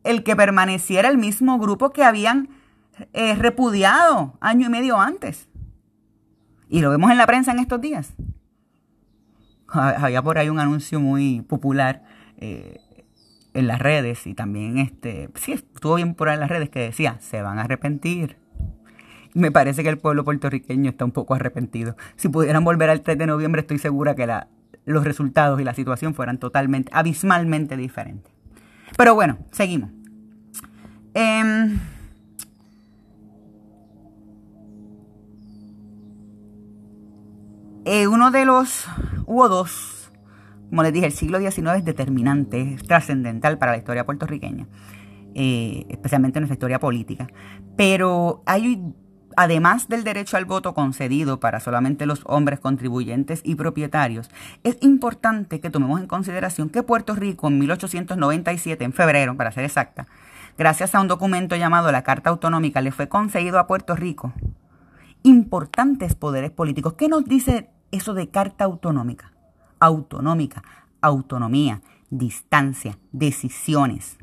el 0.05 0.22
que 0.22 0.37
permaneciera 0.37 1.09
el 1.09 1.18
mismo 1.18 1.59
grupo 1.59 1.93
que 1.93 2.05
habían 2.05 2.49
eh, 3.12 3.35
repudiado 3.35 4.39
año 4.41 4.66
y 4.66 4.70
medio 4.70 5.01
antes. 5.01 5.49
Y 6.68 6.80
lo 6.80 6.91
vemos 6.91 7.11
en 7.11 7.18
la 7.18 7.26
prensa 7.26 7.53
en 7.53 7.59
estos 7.59 7.80
días. 7.80 8.14
Había 9.68 10.22
por 10.22 10.39
ahí 10.39 10.49
un 10.49 10.61
anuncio 10.61 11.01
muy 11.01 11.43
popular 11.43 12.05
eh, 12.37 12.80
en 13.55 13.68
las 13.68 13.78
redes 13.78 14.26
y 14.26 14.34
también 14.34 14.78
este, 14.78 15.30
sí, 15.34 15.52
estuvo 15.52 15.94
bien 15.94 16.14
por 16.14 16.28
ahí 16.28 16.34
en 16.34 16.40
las 16.40 16.50
redes 16.50 16.68
que 16.68 16.80
decía, 16.80 17.18
se 17.20 17.40
van 17.40 17.59
a 17.59 17.62
arrepentir. 17.62 18.36
me 19.32 19.50
parece 19.50 19.82
que 19.82 19.88
el 19.88 19.98
pueblo 19.98 20.24
puertorriqueño 20.24 20.90
está 20.90 21.05
un 21.05 21.12
poco 21.12 21.34
arrepentido. 21.34 21.96
Si 22.16 22.28
pudieran 22.28 22.64
volver 22.64 22.90
al 22.90 23.00
3 23.00 23.16
de 23.18 23.26
noviembre, 23.26 23.62
estoy 23.62 23.78
segura 23.78 24.14
que 24.14 24.28
los 24.84 25.05
resultados 25.05 25.61
y 25.61 25.64
la 25.64 25.74
situación 25.74 26.14
fueran 26.14 26.38
totalmente, 26.38 26.90
abismalmente 26.92 27.76
diferentes. 27.76 28.32
Pero 28.96 29.14
bueno, 29.14 29.38
seguimos. 29.50 29.90
Em, 31.14 31.78
eh, 37.84 38.07
uno 38.07 38.30
de 38.30 38.44
los, 38.44 38.86
hubo 39.26 39.48
dos, 39.48 40.03
como 40.74 40.82
les 40.82 40.92
dije, 40.92 41.06
el 41.06 41.12
siglo 41.12 41.38
XIX 41.38 41.76
es 41.76 41.84
determinante, 41.84 42.74
es 42.74 42.82
trascendental 42.82 43.58
para 43.58 43.70
la 43.70 43.78
historia 43.78 44.04
puertorriqueña, 44.04 44.66
eh, 45.32 45.86
especialmente 45.88 46.40
en 46.40 46.42
nuestra 46.42 46.54
historia 46.54 46.80
política. 46.80 47.28
Pero 47.76 48.42
hay, 48.44 48.82
además 49.36 49.86
del 49.86 50.02
derecho 50.02 50.36
al 50.36 50.46
voto 50.46 50.74
concedido 50.74 51.38
para 51.38 51.60
solamente 51.60 52.06
los 52.06 52.22
hombres 52.24 52.58
contribuyentes 52.58 53.40
y 53.44 53.54
propietarios, 53.54 54.32
es 54.64 54.76
importante 54.80 55.60
que 55.60 55.70
tomemos 55.70 56.00
en 56.00 56.08
consideración 56.08 56.70
que 56.70 56.82
Puerto 56.82 57.14
Rico 57.14 57.46
en 57.46 57.60
1897, 57.60 58.82
en 58.82 58.92
febrero, 58.92 59.36
para 59.36 59.52
ser 59.52 59.62
exacta, 59.62 60.08
gracias 60.58 60.92
a 60.96 61.00
un 61.00 61.06
documento 61.06 61.54
llamado 61.54 61.92
la 61.92 62.02
Carta 62.02 62.30
Autonómica, 62.30 62.80
le 62.80 62.90
fue 62.90 63.08
concedido 63.08 63.60
a 63.60 63.68
Puerto 63.68 63.94
Rico 63.94 64.32
importantes 65.22 66.16
poderes 66.16 66.50
políticos. 66.50 66.94
¿Qué 66.94 67.08
nos 67.08 67.24
dice 67.26 67.70
eso 67.92 68.12
de 68.12 68.28
Carta 68.30 68.64
Autonómica? 68.64 69.34
Autonómica, 69.85 70.62
autonomía, 71.01 71.82
distancia, 72.11 72.99
decisiones. 73.12 74.16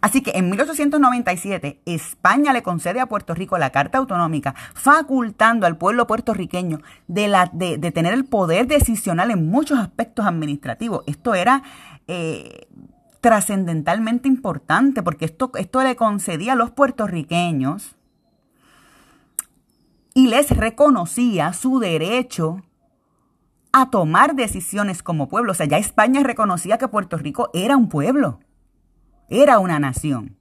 Así 0.00 0.22
que 0.22 0.32
en 0.34 0.50
1897 0.50 1.80
España 1.86 2.52
le 2.52 2.62
concede 2.62 3.00
a 3.00 3.06
Puerto 3.06 3.34
Rico 3.34 3.58
la 3.58 3.70
Carta 3.70 3.98
Autonómica, 3.98 4.54
facultando 4.74 5.66
al 5.66 5.78
pueblo 5.78 6.06
puertorriqueño 6.06 6.80
de, 7.06 7.28
la, 7.28 7.50
de, 7.52 7.78
tener 7.92 8.12
el 8.12 8.24
poder 8.24 8.66
decisional 8.66 9.30
en 9.30 9.48
muchos 9.48 9.78
aspectos 9.78 10.26
administrativos. 10.26 11.04
Esto 11.06 11.34
era 11.34 11.62
eh, 12.08 12.66
trascendentalmente 13.20 14.28
importante 14.28 15.02
porque 15.02 15.26
esto, 15.26 15.52
esto 15.54 15.82
le 15.82 15.94
concedía 15.94 16.54
a 16.54 16.56
los 16.56 16.70
puertorriqueños 16.70 17.94
y 20.14 20.26
les 20.26 20.50
reconocía 20.50 21.52
su 21.52 21.78
derecho 21.78 22.64
a 23.72 23.90
tomar 23.90 24.34
decisiones 24.34 25.02
como 25.02 25.28
pueblo. 25.28 25.52
O 25.52 25.54
sea, 25.54 25.66
ya 25.66 25.78
España 25.78 26.22
reconocía 26.22 26.78
que 26.78 26.88
Puerto 26.88 27.16
Rico 27.16 27.50
era 27.54 27.76
un 27.76 27.88
pueblo, 27.88 28.40
era 29.28 29.58
una 29.58 29.78
nación. 29.78 30.36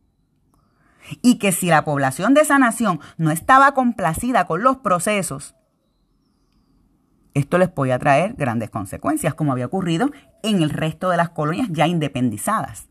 Y 1.22 1.38
que 1.38 1.52
si 1.52 1.68
la 1.68 1.86
población 1.86 2.34
de 2.34 2.42
esa 2.42 2.60
nación 2.60 3.00
no 3.18 3.32
estaba 3.32 3.74
complacida 3.74 4.46
con 4.46 4.62
los 4.62 4.78
procesos, 4.78 5.56
esto 7.34 7.58
les 7.58 7.70
podía 7.70 8.00
traer 8.00 8.34
grandes 8.34 8.70
consecuencias, 8.70 9.34
como 9.36 9.52
había 9.52 9.68
ocurrido 9.68 10.12
en 10.44 10.62
el 10.62 10.70
resto 10.70 11.10
de 11.10 11.18
las 11.18 11.30
colonias 11.30 11.70
ya 11.72 11.88
independizadas. 11.88 12.88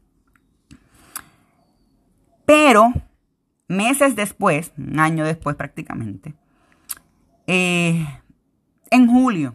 Pero 2.47 2.93
meses 3.69 4.15
después, 4.15 4.73
un 4.79 5.01
año 5.01 5.25
después 5.25 5.57
prácticamente, 5.57 6.35
eh, 7.49 8.07
en 8.91 9.09
julio 9.09 9.55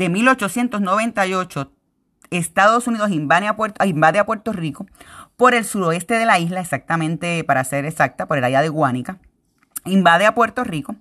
de 0.00 0.08
1898, 0.08 1.72
Estados 2.30 2.86
Unidos 2.86 3.10
invade 3.10 3.46
a, 3.48 3.56
Puerto, 3.56 3.84
invade 3.84 4.18
a 4.18 4.24
Puerto 4.24 4.54
Rico 4.54 4.86
por 5.36 5.52
el 5.52 5.66
suroeste 5.66 6.14
de 6.14 6.24
la 6.24 6.38
isla, 6.38 6.60
exactamente 6.60 7.44
para 7.44 7.64
ser 7.64 7.84
exacta, 7.84 8.26
por 8.26 8.38
el 8.38 8.44
área 8.44 8.62
de 8.62 8.70
Guánica. 8.70 9.18
Invade 9.84 10.24
a 10.24 10.34
Puerto 10.34 10.64
Rico 10.64 10.96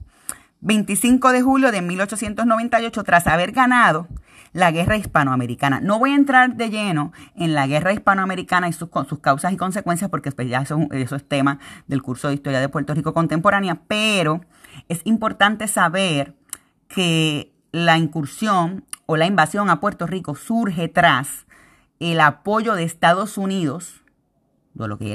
25 0.60 1.32
de 1.32 1.42
julio 1.42 1.72
de 1.72 1.82
1898 1.82 3.04
tras 3.06 3.28
haber 3.28 3.54
ganado 3.54 4.10
la 4.52 4.70
guerra 4.72 4.98
hispanoamericana. 4.98 5.80
No 5.80 5.98
voy 5.98 6.12
a 6.12 6.16
entrar 6.16 6.56
de 6.56 6.70
lleno 6.70 7.14
en 7.38 7.54
la 7.54 7.68
guerra 7.68 7.94
hispanoamericana 7.94 8.68
y 8.68 8.74
sus, 8.74 8.90
sus 9.08 9.20
causas 9.20 9.54
y 9.54 9.56
consecuencias 9.56 10.10
porque 10.10 10.34
pues, 10.34 10.50
ya 10.50 10.60
eso, 10.60 10.78
eso, 10.92 11.16
es 11.16 11.26
tema 11.26 11.60
del 11.88 12.02
curso 12.02 12.28
de 12.28 12.34
historia 12.34 12.60
de 12.60 12.68
Puerto 12.68 12.94
Rico 12.94 13.14
contemporánea, 13.14 13.80
pero 13.88 14.42
es 14.90 15.00
importante 15.06 15.70
saber 15.70 16.36
que 16.90 17.54
la 17.72 17.98
incursión 17.98 18.84
o 19.12 19.18
la 19.18 19.26
invasión 19.26 19.72
a 19.72 19.80
Puerto 19.80 20.06
Rico 20.06 20.36
surge 20.36 20.88
tras 20.88 21.48
el 22.00 22.22
apoyo 22.22 22.76
de 22.76 22.84
Estados 22.84 23.40
Unidos, 23.40 24.04
de 24.76 24.88
lo 24.88 25.00
que 25.00 25.12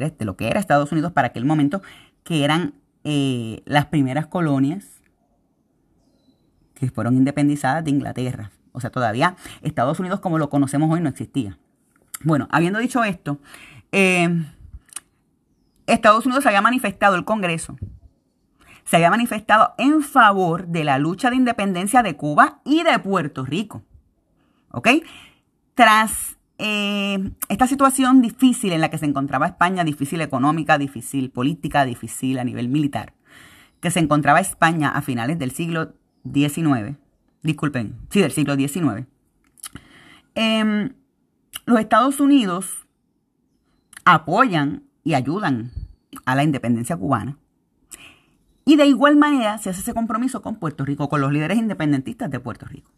era, 0.48 0.58
Estados 0.58 0.90
Unidos 0.90 1.12
para 1.12 1.28
aquel 1.28 1.44
momento, 1.44 1.80
que 2.24 2.42
eran 2.42 2.74
eh, 3.04 3.62
las 3.66 3.86
primeras 3.86 4.26
colonias 4.26 4.84
que 6.74 6.90
fueron 6.90 7.14
independizadas 7.14 7.84
de 7.84 7.92
Inglaterra. 7.92 8.50
O 8.72 8.80
sea, 8.80 8.90
todavía 8.90 9.36
Estados 9.62 10.00
Unidos 10.00 10.18
como 10.18 10.38
lo 10.38 10.50
conocemos 10.50 10.90
hoy 10.90 11.00
no 11.00 11.08
existía. 11.08 11.56
Bueno, 12.24 12.48
habiendo 12.50 12.80
dicho 12.80 13.04
esto, 13.04 13.38
eh, 13.92 14.44
Estados 15.86 16.26
Unidos 16.26 16.44
había 16.46 16.62
manifestado 16.62 17.14
el 17.14 17.24
Congreso, 17.24 17.76
se 18.84 18.96
había 18.96 19.10
manifestado 19.10 19.74
en 19.78 20.02
favor 20.02 20.66
de 20.66 20.84
la 20.84 20.98
lucha 20.98 21.30
de 21.30 21.36
independencia 21.36 22.02
de 22.02 22.16
Cuba 22.16 22.60
y 22.64 22.82
de 22.82 22.98
Puerto 22.98 23.44
Rico. 23.44 23.82
¿Ok? 24.70 24.88
Tras 25.74 26.36
eh, 26.58 27.32
esta 27.48 27.66
situación 27.66 28.22
difícil 28.22 28.72
en 28.72 28.80
la 28.80 28.90
que 28.90 28.98
se 28.98 29.06
encontraba 29.06 29.46
España, 29.46 29.84
difícil 29.84 30.20
económica, 30.20 30.78
difícil 30.78 31.30
política, 31.30 31.84
difícil 31.84 32.38
a 32.38 32.44
nivel 32.44 32.68
militar, 32.68 33.14
que 33.80 33.90
se 33.90 34.00
encontraba 34.00 34.40
España 34.40 34.90
a 34.90 35.02
finales 35.02 35.38
del 35.38 35.50
siglo 35.50 35.94
19, 36.24 36.96
disculpen, 37.42 37.96
sí, 38.10 38.20
del 38.20 38.32
siglo 38.32 38.54
XIX, 38.54 39.06
em, 40.34 40.94
los 41.66 41.80
Estados 41.80 42.20
Unidos 42.20 42.86
apoyan 44.04 44.84
y 45.02 45.14
ayudan 45.14 45.72
a 46.24 46.34
la 46.34 46.44
independencia 46.44 46.96
cubana. 46.96 47.36
Y 48.64 48.76
de 48.76 48.86
igual 48.86 49.16
manera 49.16 49.58
se 49.58 49.70
hace 49.70 49.80
ese 49.80 49.94
compromiso 49.94 50.42
con 50.42 50.56
Puerto 50.56 50.84
Rico, 50.84 51.08
con 51.08 51.20
los 51.20 51.32
líderes 51.32 51.58
independentistas 51.58 52.30
de 52.30 52.40
Puerto 52.40 52.66
Rico. 52.66 52.90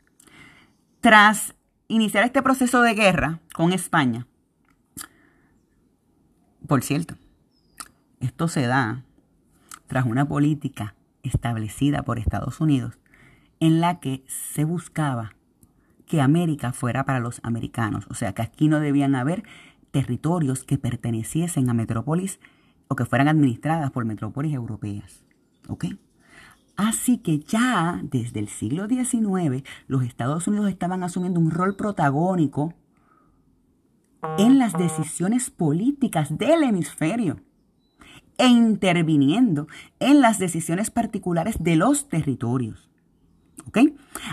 Tras 1.00 1.54
iniciar 1.88 2.24
este 2.24 2.42
proceso 2.42 2.82
de 2.82 2.94
guerra 2.94 3.40
con 3.52 3.72
España, 3.72 4.26
por 6.66 6.82
cierto, 6.82 7.14
esto 8.20 8.48
se 8.48 8.66
da 8.66 9.04
tras 9.86 10.04
una 10.04 10.26
política 10.26 10.94
establecida 11.22 12.02
por 12.02 12.18
Estados 12.18 12.60
Unidos 12.60 12.98
en 13.60 13.80
la 13.80 14.00
que 14.00 14.24
se 14.26 14.64
buscaba 14.64 15.34
que 16.06 16.20
América 16.20 16.72
fuera 16.72 17.04
para 17.04 17.20
los 17.20 17.40
americanos, 17.42 18.06
o 18.08 18.14
sea, 18.14 18.32
que 18.32 18.42
aquí 18.42 18.68
no 18.68 18.80
debían 18.80 19.14
haber 19.14 19.42
territorios 19.90 20.64
que 20.64 20.78
perteneciesen 20.78 21.68
a 21.68 21.74
metrópolis 21.74 22.38
o 22.88 22.96
que 22.96 23.04
fueran 23.04 23.28
administradas 23.28 23.90
por 23.90 24.04
metrópolis 24.04 24.54
europeas. 24.54 25.25
¿Ok? 25.68 25.86
Así 26.76 27.18
que 27.18 27.40
ya 27.40 28.00
desde 28.02 28.40
el 28.40 28.48
siglo 28.48 28.86
XIX 28.86 29.64
los 29.88 30.04
Estados 30.04 30.46
Unidos 30.46 30.68
estaban 30.68 31.02
asumiendo 31.02 31.40
un 31.40 31.50
rol 31.50 31.74
protagónico 31.74 32.74
en 34.38 34.58
las 34.58 34.74
decisiones 34.74 35.50
políticas 35.50 36.36
del 36.36 36.62
hemisferio 36.62 37.40
e 38.38 38.46
interviniendo 38.46 39.66
en 39.98 40.20
las 40.20 40.38
decisiones 40.38 40.90
particulares 40.90 41.56
de 41.60 41.76
los 41.76 42.08
territorios. 42.08 42.90
¿Ok? 43.66 43.78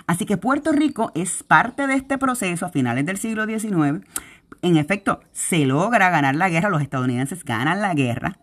Así 0.05 0.25
que 0.25 0.37
Puerto 0.37 0.73
Rico 0.73 1.11
es 1.15 1.43
parte 1.43 1.87
de 1.87 1.95
este 1.95 2.17
proceso 2.17 2.65
a 2.65 2.69
finales 2.69 3.05
del 3.05 3.17
siglo 3.17 3.45
XIX. 3.45 4.05
En 4.61 4.77
efecto, 4.77 5.21
se 5.31 5.65
logra 5.65 6.09
ganar 6.09 6.35
la 6.35 6.49
guerra, 6.49 6.69
los 6.69 6.81
estadounidenses 6.81 7.43
ganan 7.45 7.81
la 7.81 7.93
guerra, 7.93 8.37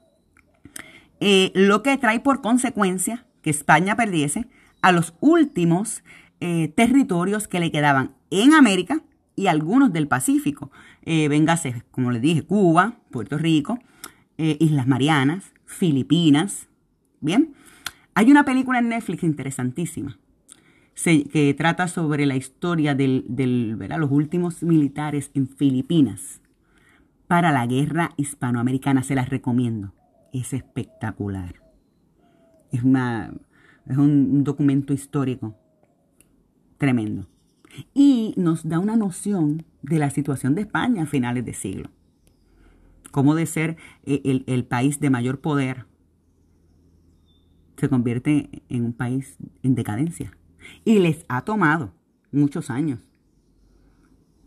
eh, 1.21 1.53
lo 1.55 1.83
que 1.83 1.97
trae 1.99 2.21
por 2.21 2.41
consecuencia 2.41 3.27
que 3.43 3.51
España 3.51 3.97
perdiese 3.97 4.49
a 4.83 4.93
los 4.93 5.15
últimos 5.21 6.03
eh, 6.41 6.69
territorios 6.69 7.49
que 7.49 7.61
le 7.61 7.71
quedaban 7.71 8.15
en 8.31 8.55
América 8.55 9.03
y 9.37 9.47
algunos 9.47 9.93
del 9.93 10.09
Pacífico. 10.09 10.71
Eh, 11.03 11.29
véngase, 11.29 11.83
como 11.91 12.11
les 12.11 12.23
dije, 12.23 12.43
Cuba, 12.43 12.99
Puerto 13.11 13.39
Rico, 13.39 13.79
eh, 14.39 14.57
Islas 14.59 14.87
Marianas, 14.87 15.53
Filipinas. 15.67 16.69
Bien, 17.21 17.55
hay 18.15 18.31
una 18.31 18.45
película 18.45 18.79
en 18.79 18.89
Netflix 18.89 19.23
interesantísima 19.23 20.19
que 21.03 21.55
trata 21.57 21.89
sobre 21.89 22.27
la 22.27 22.37
historia 22.37 22.95
de 22.95 23.25
los 23.99 24.11
últimos 24.11 24.63
militares 24.63 25.31
en 25.33 25.49
Filipinas 25.49 26.43
para 27.27 27.53
la 27.53 27.67
guerra 27.67 28.11
hispanoamericana. 28.19 29.03
Se 29.03 29.15
las 29.15 29.31
recomiendo. 29.31 29.95
Es 30.33 30.53
espectacular. 30.53 31.55
Es, 32.73 32.83
una, 32.83 33.33
es 33.87 33.97
un, 33.97 34.45
documento 34.45 34.93
histórico 34.93 35.57
tremendo. 36.79 37.29
Y 37.95 38.35
nos 38.37 38.69
da 38.69 38.79
una 38.79 38.97
noción 38.97 39.65
de 39.83 39.99
la 39.99 40.11
situación 40.11 40.55
de 40.55 40.63
España 40.63 41.05
a 41.05 41.07
finales 41.07 41.45
de 41.45 41.55
siglo. 41.55 41.91
Cómo 43.11 43.35
de 43.35 43.47
ser 43.47 43.77
eh, 44.05 44.23
el, 44.25 44.45
el 44.47 44.65
país 44.65 45.01
de 45.01 45.11
mayor 45.11 45.41
poder 45.41 45.87
se 47.77 47.89
convierte 47.89 48.63
en 48.69 48.85
un 48.85 48.93
país 48.93 49.37
en 49.63 49.75
decadencia. 49.75 50.37
Y 50.85 50.99
les 50.99 51.25
ha 51.29 51.43
tomado 51.43 51.95
muchos 52.31 52.71
años 52.71 53.01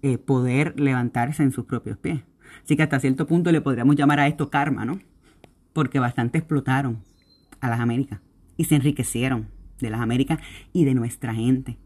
eh, 0.04 0.18
poder 0.18 0.80
levantarse 0.80 1.44
en 1.44 1.52
sus 1.52 1.66
propios 1.66 1.98
pies. 1.98 2.22
Así 2.64 2.76
que 2.76 2.84
hasta 2.84 3.00
cierto 3.00 3.26
punto 3.26 3.52
le 3.52 3.62
podríamos 3.62 3.96
llamar 3.96 4.20
a 4.20 4.28
esto 4.28 4.50
karma, 4.50 4.86
¿no? 4.86 5.00
Porque 5.74 6.00
bastante 6.00 6.38
explotaron 6.38 7.04
a 7.60 7.70
las 7.70 7.80
Américas 7.80 8.20
y 8.58 8.66
se 8.66 8.76
enriquecieron 8.76 9.48
de 9.80 9.90
las 9.90 10.02
Américas 10.02 10.40
y 10.72 10.86
de 10.86 10.94
nuestra 10.94 11.34
gente 11.34 11.78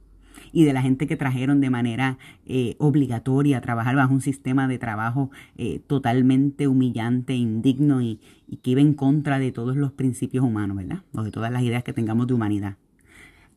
y 0.51 0.63
de 0.63 0.73
la 0.73 0.81
gente 0.81 1.07
que 1.07 1.17
trajeron 1.17 1.61
de 1.61 1.69
manera 1.69 2.17
eh, 2.45 2.75
obligatoria 2.79 3.57
a 3.57 3.61
trabajar 3.61 3.95
bajo 3.95 4.13
un 4.13 4.21
sistema 4.21 4.67
de 4.67 4.77
trabajo 4.77 5.29
eh, 5.57 5.79
totalmente 5.85 6.67
humillante, 6.67 7.35
indigno 7.35 8.01
y, 8.01 8.19
que 8.63 8.71
iba 8.71 8.81
en 8.81 8.93
contra 8.93 9.39
de 9.39 9.51
todos 9.51 9.75
los 9.75 9.91
principios 9.91 10.45
humanos, 10.45 10.77
¿verdad? 10.77 10.99
O 11.13 11.23
de 11.23 11.31
todas 11.31 11.51
las 11.51 11.63
ideas 11.63 11.83
que 11.83 11.93
tengamos 11.93 12.27
de 12.27 12.33
humanidad. 12.33 12.75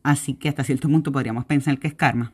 Así 0.03 0.33
que 0.33 0.49
hasta 0.49 0.63
cierto 0.63 0.89
punto 0.89 1.11
podríamos 1.11 1.45
pensar 1.45 1.79
que 1.79 1.87
es 1.87 1.93
karma. 1.93 2.33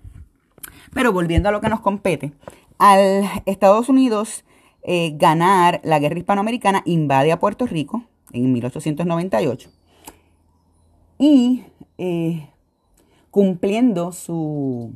Pero 0.93 1.11
volviendo 1.11 1.49
a 1.49 1.51
lo 1.51 1.61
que 1.61 1.69
nos 1.69 1.81
compete, 1.81 2.33
al 2.79 3.23
Estados 3.45 3.89
Unidos 3.89 4.43
eh, 4.87 5.15
ganar 5.17 5.81
la 5.83 5.99
guerra 5.99 6.17
hispanoamericana 6.17 6.81
invade 6.85 7.33
a 7.33 7.39
Puerto 7.39 7.65
Rico 7.67 8.03
en 8.31 8.53
1898 8.53 9.69
y 11.19 11.65
eh, 11.97 12.47
cumpliendo 13.29 14.13
su, 14.13 14.93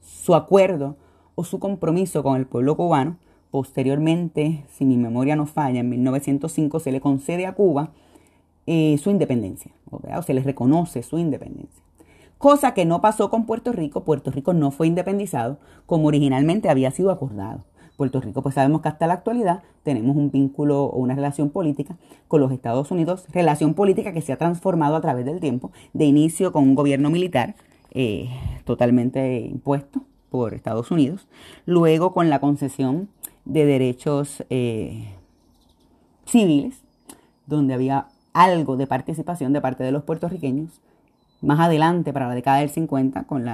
su 0.00 0.34
acuerdo 0.34 0.96
o 1.36 1.44
su 1.44 1.60
compromiso 1.60 2.24
con 2.24 2.36
el 2.36 2.46
pueblo 2.46 2.76
cubano, 2.76 3.18
posteriormente, 3.52 4.64
si 4.72 4.84
mi 4.84 4.96
memoria 4.96 5.36
no 5.36 5.46
falla, 5.46 5.78
en 5.78 5.88
1905 5.88 6.80
se 6.80 6.90
le 6.90 7.00
concede 7.00 7.46
a 7.46 7.54
Cuba 7.54 7.92
eh, 8.66 8.98
su 8.98 9.10
independencia, 9.10 9.70
o 9.90 10.22
se 10.22 10.34
le 10.34 10.42
reconoce 10.42 11.04
su 11.04 11.18
independencia. 11.18 11.82
Cosa 12.36 12.74
que 12.74 12.84
no 12.84 13.00
pasó 13.00 13.30
con 13.30 13.46
Puerto 13.46 13.70
Rico, 13.70 14.02
Puerto 14.02 14.32
Rico 14.32 14.52
no 14.52 14.72
fue 14.72 14.88
independizado 14.88 15.58
como 15.86 16.08
originalmente 16.08 16.68
había 16.68 16.90
sido 16.90 17.12
acordado. 17.12 17.64
Puerto 17.96 18.20
Rico, 18.20 18.42
pues 18.42 18.54
sabemos 18.54 18.80
que 18.80 18.88
hasta 18.88 19.06
la 19.06 19.14
actualidad 19.14 19.62
tenemos 19.82 20.16
un 20.16 20.30
vínculo 20.30 20.84
o 20.84 20.96
una 20.98 21.14
relación 21.14 21.50
política 21.50 21.96
con 22.28 22.40
los 22.40 22.52
Estados 22.52 22.90
Unidos, 22.90 23.26
relación 23.32 23.74
política 23.74 24.12
que 24.12 24.22
se 24.22 24.32
ha 24.32 24.38
transformado 24.38 24.96
a 24.96 25.00
través 25.00 25.24
del 25.24 25.40
tiempo, 25.40 25.70
de 25.92 26.04
inicio 26.06 26.52
con 26.52 26.64
un 26.64 26.74
gobierno 26.74 27.10
militar 27.10 27.54
eh, 27.92 28.30
totalmente 28.64 29.40
impuesto 29.40 30.02
por 30.30 30.54
Estados 30.54 30.90
Unidos, 30.90 31.26
luego 31.66 32.12
con 32.12 32.30
la 32.30 32.40
concesión 32.40 33.08
de 33.44 33.66
derechos 33.66 34.44
eh, 34.48 35.14
civiles, 36.24 36.82
donde 37.46 37.74
había 37.74 38.06
algo 38.32 38.76
de 38.76 38.86
participación 38.86 39.52
de 39.52 39.60
parte 39.60 39.84
de 39.84 39.92
los 39.92 40.04
puertorriqueños, 40.04 40.80
más 41.42 41.60
adelante 41.60 42.12
para 42.12 42.28
la 42.28 42.34
década 42.34 42.58
del 42.58 42.70
50 42.70 43.24
con 43.24 43.46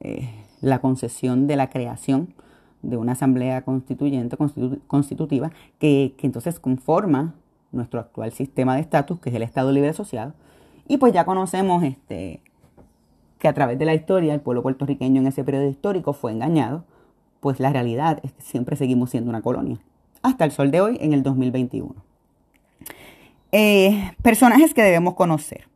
eh, 0.00 0.30
la 0.60 0.78
concesión 0.80 1.46
de 1.46 1.56
la 1.56 1.70
creación 1.70 2.34
de 2.86 2.96
una 2.96 3.12
asamblea 3.12 3.62
constituyente, 3.62 4.36
constitutiva, 4.86 5.50
que, 5.78 6.14
entonces 6.22 6.60
conforma 6.60 7.34
nuestro 7.72 8.00
actual 8.00 8.32
sistema 8.32 8.76
de 8.76 8.80
estatus, 8.80 9.20
que 9.20 9.30
es 9.30 9.36
el 9.36 9.42
Estado 9.42 9.72
Libre 9.72 9.90
Asociado. 9.90 10.34
Y 10.88 10.98
pues 10.98 11.12
ya 11.12 11.24
conocemos 11.24 11.82
este, 11.82 12.40
que 13.38 13.48
a 13.48 13.54
través 13.54 13.78
de 13.78 13.84
la 13.84 13.94
historia 13.94 14.34
el 14.34 14.40
pueblo 14.40 14.62
puertorriqueño 14.62 15.20
en 15.20 15.26
ese 15.26 15.42
periodo 15.42 15.68
histórico 15.68 16.12
fue 16.12 16.32
engañado, 16.32 16.84
pues 17.40 17.58
la 17.60 17.70
realidad 17.72 18.20
es 18.22 18.32
que 18.32 18.42
siempre 18.42 18.76
seguimos 18.76 19.10
siendo 19.10 19.30
una 19.30 19.42
colonia, 19.42 19.78
hasta 20.22 20.44
el 20.44 20.52
sol 20.52 20.70
de 20.70 20.80
hoy 20.80 20.98
en 21.00 21.12
el 21.12 21.22
2021. 21.22 21.94
Eh, 23.52 24.12
personajes 24.22 24.74
que 24.74 24.82
debemos 24.82 25.14
conocer. 25.14 25.68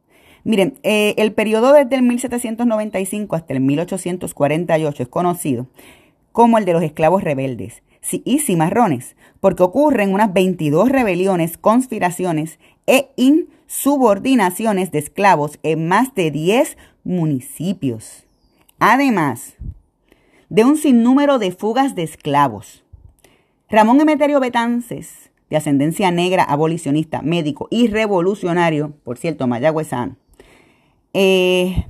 Miren, 0.43 0.79
eh, 0.83 1.15
el 1.19 1.33
periodo 1.33 1.73
desde 1.73 1.97
el 1.97 2.03
1795 2.03 3.37
hasta 3.37 3.53
el 3.53 3.61
1848 3.61 5.03
es 5.03 5.09
conocido 5.09 5.67
como 6.33 6.59
el 6.59 6.65
de 6.65 6.73
los 6.73 6.83
esclavos 6.83 7.23
rebeldes 7.25 7.83
y 8.25 8.39
cimarrones, 8.39 9.17
porque 9.41 9.63
ocurren 9.63 10.13
unas 10.13 10.33
22 10.33 10.89
rebeliones, 10.89 11.59
conspiraciones 11.59 12.59
e 12.87 13.11
insubordinaciones 13.17 14.91
de 14.91 14.99
esclavos 14.99 15.59
en 15.63 15.87
más 15.89 16.15
de 16.15 16.31
10 16.31 16.77
municipios. 17.05 18.25
Además 18.79 19.55
de 20.49 20.65
un 20.65 20.77
sinnúmero 20.77 21.39
de 21.39 21.53
fugas 21.53 21.95
de 21.95 22.03
esclavos. 22.03 22.85
Ramón 23.69 24.01
Emeterio 24.01 24.41
Betances, 24.41 25.31
de 25.49 25.57
ascendencia 25.57 26.11
negra, 26.11 26.43
abolicionista, 26.43 27.23
médico 27.23 27.69
y 27.71 27.87
revolucionario, 27.87 28.95
por 29.05 29.17
cierto, 29.17 29.47
mayagüezano, 29.47 30.17
eh, 31.13 31.87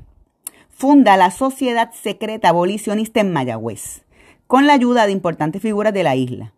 funda 0.68 1.16
la 1.16 1.30
Sociedad 1.30 1.91
Secreta 1.93 2.51
Abolicionista 2.51 3.20
en 3.20 3.32
Mayagüez 3.32 4.03
con 4.51 4.66
la 4.66 4.72
ayuda 4.72 5.07
de 5.07 5.12
importantes 5.12 5.62
figuras 5.62 5.94
de 5.94 6.03
la 6.03 6.16
isla. 6.16 6.53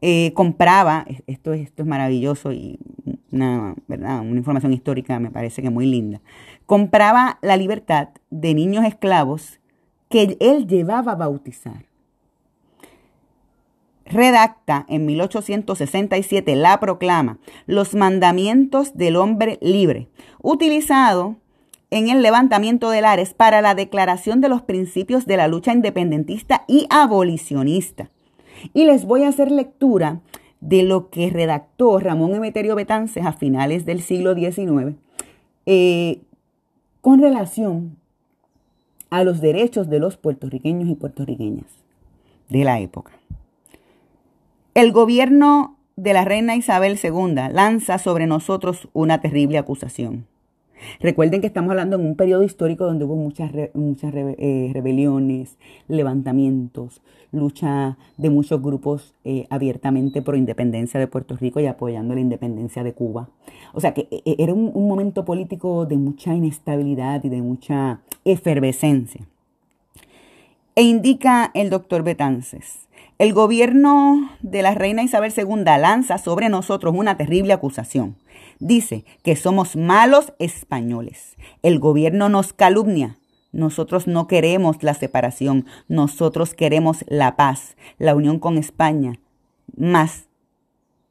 Eh, 0.00 0.32
compraba, 0.32 1.04
esto, 1.26 1.52
esto 1.52 1.82
es 1.82 1.86
maravilloso 1.86 2.52
y 2.52 2.78
una, 3.30 3.74
¿verdad? 3.86 4.20
una 4.20 4.38
información 4.38 4.72
histórica 4.72 5.20
me 5.20 5.30
parece 5.30 5.60
que 5.60 5.68
muy 5.68 5.84
linda, 5.84 6.22
compraba 6.64 7.38
la 7.42 7.58
libertad 7.58 8.08
de 8.30 8.54
niños 8.54 8.86
esclavos 8.86 9.60
que 10.08 10.38
él 10.40 10.66
llevaba 10.66 11.12
a 11.12 11.16
bautizar. 11.16 11.84
Redacta 14.06 14.86
en 14.88 15.04
1867 15.04 16.56
la 16.56 16.80
proclama 16.80 17.36
Los 17.66 17.94
mandamientos 17.94 18.96
del 18.96 19.16
hombre 19.16 19.58
libre, 19.60 20.08
utilizado 20.40 21.36
en 21.92 22.08
el 22.08 22.22
levantamiento 22.22 22.88
de 22.88 23.02
Lares 23.02 23.34
para 23.34 23.60
la 23.60 23.74
declaración 23.74 24.40
de 24.40 24.48
los 24.48 24.62
principios 24.62 25.26
de 25.26 25.36
la 25.36 25.46
lucha 25.46 25.74
independentista 25.74 26.64
y 26.66 26.86
abolicionista. 26.88 28.10
Y 28.72 28.86
les 28.86 29.04
voy 29.04 29.24
a 29.24 29.28
hacer 29.28 29.50
lectura 29.50 30.22
de 30.62 30.84
lo 30.84 31.10
que 31.10 31.28
redactó 31.28 31.98
Ramón 31.98 32.34
Emeterio 32.34 32.74
Betances 32.76 33.26
a 33.26 33.34
finales 33.34 33.84
del 33.84 34.00
siglo 34.00 34.34
XIX 34.34 34.96
eh, 35.66 36.22
con 37.02 37.20
relación 37.20 37.98
a 39.10 39.22
los 39.22 39.42
derechos 39.42 39.90
de 39.90 39.98
los 39.98 40.16
puertorriqueños 40.16 40.88
y 40.88 40.94
puertorriqueñas 40.94 41.66
de 42.48 42.64
la 42.64 42.80
época. 42.80 43.12
El 44.72 44.92
gobierno 44.92 45.76
de 45.96 46.14
la 46.14 46.24
reina 46.24 46.56
Isabel 46.56 46.98
II 47.02 47.34
lanza 47.52 47.98
sobre 47.98 48.26
nosotros 48.26 48.88
una 48.94 49.20
terrible 49.20 49.58
acusación. 49.58 50.31
Recuerden 51.00 51.40
que 51.40 51.46
estamos 51.46 51.70
hablando 51.70 51.96
en 51.96 52.06
un 52.06 52.16
periodo 52.16 52.42
histórico 52.42 52.84
donde 52.84 53.04
hubo 53.04 53.16
muchas, 53.16 53.52
muchas 53.74 54.12
eh, 54.14 54.70
rebeliones, 54.72 55.56
levantamientos, 55.88 57.00
lucha 57.32 57.96
de 58.18 58.30
muchos 58.30 58.62
grupos 58.62 59.14
eh, 59.24 59.46
abiertamente 59.50 60.22
pro 60.22 60.36
independencia 60.36 61.00
de 61.00 61.06
Puerto 61.06 61.36
Rico 61.36 61.60
y 61.60 61.66
apoyando 61.66 62.14
la 62.14 62.20
independencia 62.20 62.84
de 62.84 62.92
Cuba. 62.92 63.28
O 63.72 63.80
sea 63.80 63.94
que 63.94 64.08
eh, 64.10 64.36
era 64.38 64.52
un 64.52 64.88
momento 64.88 65.24
político 65.24 65.86
de 65.86 65.96
mucha 65.96 66.34
inestabilidad 66.34 67.24
y 67.24 67.28
de 67.28 67.42
mucha 67.42 68.00
efervescencia. 68.24 69.26
E 70.74 70.82
indica 70.82 71.50
el 71.54 71.68
doctor 71.68 72.02
Betances. 72.02 72.88
El 73.18 73.34
gobierno 73.34 74.30
de 74.40 74.62
la 74.62 74.74
reina 74.74 75.02
Isabel 75.02 75.32
II 75.36 75.64
lanza 75.64 76.18
sobre 76.18 76.48
nosotros 76.48 76.94
una 76.96 77.16
terrible 77.16 77.52
acusación 77.52 78.16
dice 78.62 79.04
que 79.22 79.36
somos 79.36 79.76
malos 79.76 80.32
españoles. 80.38 81.36
El 81.62 81.78
gobierno 81.78 82.28
nos 82.28 82.52
calumnia. 82.52 83.18
Nosotros 83.50 84.06
no 84.06 84.28
queremos 84.28 84.82
la 84.82 84.94
separación, 84.94 85.66
nosotros 85.86 86.54
queremos 86.54 87.04
la 87.06 87.36
paz, 87.36 87.76
la 87.98 88.14
unión 88.14 88.38
con 88.38 88.56
España. 88.56 89.20
Más 89.76 90.28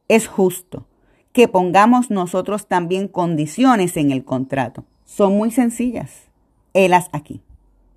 es 0.08 0.28
justo 0.28 0.88
que 1.34 1.48
pongamos 1.48 2.10
nosotros 2.10 2.68
también 2.68 3.08
condiciones 3.08 3.96
en 3.96 4.12
el 4.12 4.26
contrato. 4.26 4.86
Son 5.06 5.38
muy 5.38 5.52
sencillas. 5.52 6.30
Helas 6.74 7.10
aquí. 7.12 7.42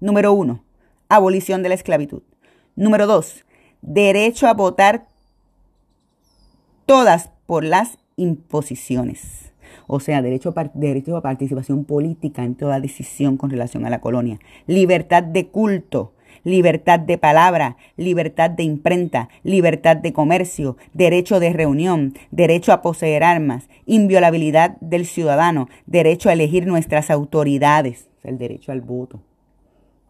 Número 0.00 0.32
uno, 0.32 0.62
abolición 1.09 1.62
de 1.62 1.70
la 1.70 1.74
esclavitud. 1.74 2.22
Número 2.76 3.07
dos, 3.07 3.44
derecho 3.82 4.46
a 4.46 4.55
votar 4.55 5.07
todas 6.86 7.30
por 7.46 7.64
las 7.64 7.98
imposiciones, 8.17 9.53
o 9.87 10.01
sea, 10.01 10.23
derecho 10.23 10.53
a, 10.57 10.71
derecho 10.75 11.17
a 11.17 11.23
participación 11.23 11.85
política 11.85 12.45
en 12.45 12.55
toda 12.55 12.81
decisión 12.81 13.37
con 13.37 13.51
relación 13.51 13.85
a 13.87 13.91
la 13.91 14.01
colonia, 14.01 14.39
libertad 14.67 15.23
de 15.23 15.49
culto, 15.49 16.12
libertad 16.45 17.01
de 17.01 17.19
palabra, 17.19 17.77
libertad 17.97 18.51
de 18.51 18.62
imprenta, 18.62 19.29
libertad 19.43 19.97
de 19.97 20.12
comercio, 20.12 20.77
derecho 20.93 21.41
de 21.41 21.53
reunión, 21.53 22.15
derecho 22.31 22.73
a 22.73 22.83
poseer 22.83 23.25
armas, 23.25 23.69
inviolabilidad 23.87 24.77
del 24.81 25.07
ciudadano, 25.07 25.69
derecho 25.87 26.29
a 26.29 26.35
elegir 26.35 26.67
nuestras 26.67 27.11
autoridades, 27.11 28.09
el 28.23 28.39
derecho 28.39 28.73
al 28.73 28.81
voto 28.81 29.21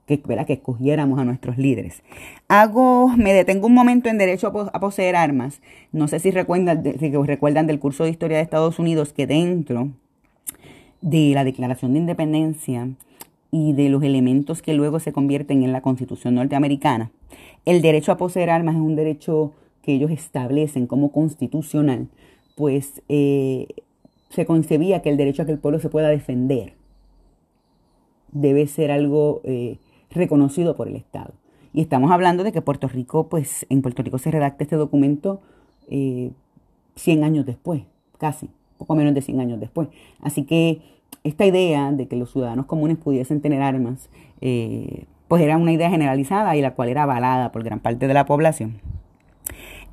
que, 0.07 0.21
que 0.21 0.53
escogiéramos 0.53 1.19
a 1.19 1.25
nuestros 1.25 1.59
líderes. 1.59 2.03
Hago, 2.49 3.09
me 3.17 3.33
detengo 3.33 3.67
un 3.67 3.75
momento 3.75 4.09
en 4.09 4.19
derecho 4.19 4.49
a, 4.73 4.81
poseer 4.81 5.17
armas. 5.17 5.61
No 5.93 6.09
sé 6.09 6.19
si 6.19 6.31
recuerdan, 6.31 6.83
si 6.99 7.11
recuerdan 7.11 7.67
del 7.67 7.79
curso 7.79 8.05
de 8.05 8.11
historia 8.11 8.37
de 8.37 8.43
Estados 8.43 8.79
Unidos 8.79 9.13
que 9.13 9.27
dentro 9.27 9.91
de 11.01 11.33
la 11.35 11.45
Declaración 11.45 11.93
de 11.93 12.01
Independencia 12.01 12.89
y 13.51 13.73
de 13.73 13.89
los 13.89 14.03
elementos 14.03 14.63
que 14.63 14.75
luego 14.75 15.01
se 15.01 15.13
convierten 15.13 15.63
en 15.63 15.73
la 15.73 15.81
Constitución 15.81 16.35
norteamericana, 16.35 17.11
el 17.65 17.83
derecho 17.83 18.13
a 18.13 18.17
poseer 18.17 18.51
armas 18.51 18.75
es 18.75 18.81
un 18.81 18.97
derecho 18.97 19.53
que 19.83 19.95
ellos 19.95 20.11
establecen 20.11 20.87
como 20.87 21.13
constitucional, 21.13 22.09
pues 22.57 23.03
eh, 23.09 23.69
se 24.31 24.47
concebía 24.47 25.03
que 25.03 25.11
el 25.11 25.17
derecho 25.17 25.43
a 25.43 25.47
que 25.47 25.53
el 25.53 25.59
pueblo 25.59 25.79
se 25.79 25.91
pueda 25.91 26.09
defender 26.09 26.73
debe 28.35 28.67
ser 28.67 28.91
algo 28.91 29.41
eh, 29.45 29.79
reconocido 30.15 30.77
por 30.77 30.89
el 30.89 30.97
Estado. 30.97 31.35
Y 31.73 31.81
estamos 31.81 32.11
hablando 32.11 32.45
de 32.45 32.53
que 32.53 32.62
Puerto 32.62 32.89
Rico, 32.89 33.29
pues 33.29 33.67
en 33.69 33.83
Puerto 33.83 34.03
Rico 34.03 34.19
se 34.19 34.31
redacta 34.31 34.65
este 34.65 34.77
documento 34.77 35.41
eh, 35.89 36.31
100 36.97 37.25
años 37.25 37.47
después, 37.47 37.83
casi, 38.19 38.49
poco 38.79 38.95
menos 38.95 39.15
de 39.15 39.23
100 39.23 39.41
años 39.41 39.61
después. 39.61 39.89
Así 40.21 40.45
que 40.45 40.81
esta 41.25 41.45
idea 41.45 41.91
de 41.93 42.07
que 42.07 42.17
los 42.17 42.33
ciudadanos 42.33 42.67
comunes 42.67 42.97
pudiesen 42.97 43.41
tener 43.41 43.61
armas, 43.61 44.09
eh, 44.41 45.07
pues 45.27 45.43
era 45.43 45.57
una 45.57 45.73
idea 45.73 45.91
generalizada 45.91 46.57
y 46.57 46.61
la 46.61 46.75
cual 46.75 46.89
era 46.89 47.03
avalada 47.05 47.51
por 47.51 47.65
gran 47.65 47.81
parte 47.81 48.07
de 48.07 48.15
la 48.15 48.25
población. 48.25 48.81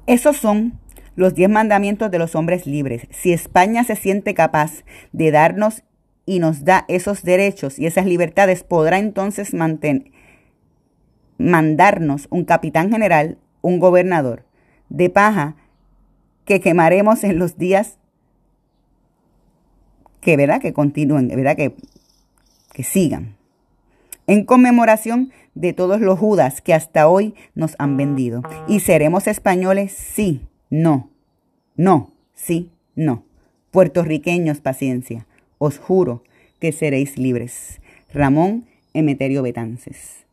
Esos 0.08 0.38
son 0.38 0.74
los 1.16 1.34
diez 1.34 1.50
mandamientos 1.50 2.12
de 2.12 2.20
los 2.20 2.36
hombres 2.36 2.66
libres. 2.68 3.08
Si 3.12 3.34
España 3.34 3.84
se 3.84 3.96
siente 3.96 4.34
capaz 4.34 4.84
de 5.14 5.32
darnos 5.32 5.84
y 6.26 6.40
nos 6.40 6.64
da 6.64 6.86
esos 6.88 7.24
derechos 7.24 7.80
y 7.80 7.86
esas 7.86 8.06
libertades, 8.06 8.64
podrá 8.64 9.00
entonces 9.00 9.54
mantener, 9.54 10.12
mandarnos 11.38 12.28
un 12.30 12.46
capitán 12.46 12.92
general, 12.92 13.38
un 13.62 13.80
gobernador 13.80 14.46
de 14.90 15.10
paja 15.10 15.56
que 16.46 16.60
quemaremos 16.60 17.24
en 17.24 17.40
los 17.40 17.58
días 17.58 17.98
que, 20.20 20.38
¿verdad? 20.38 20.62
Que 20.62 20.74
continúen, 20.74 21.28
¿verdad? 21.30 21.56
Que, 21.56 21.76
que 22.74 22.84
sigan. 22.84 23.36
En 24.28 24.46
conmemoración 24.46 25.32
de 25.56 25.74
todos 25.74 26.00
los 26.00 26.20
judas 26.20 26.62
que 26.62 26.74
hasta 26.74 27.08
hoy 27.08 27.34
nos 27.56 27.76
han 27.80 27.98
vendido. 27.98 28.44
¿Y 28.68 28.82
seremos 28.82 29.28
españoles? 29.28 29.92
Sí, 29.92 30.48
no, 30.70 31.10
no, 31.76 32.14
sí, 32.36 32.72
no. 32.96 33.26
Puertorriqueños, 33.72 34.62
paciencia. 34.62 35.26
Os 35.64 35.78
juro 35.78 36.24
que 36.60 36.72
seréis 36.72 37.20
libres. 37.20 37.82
Ramón 38.12 38.66
Emeterio 38.96 39.44
Betances. 39.44 40.26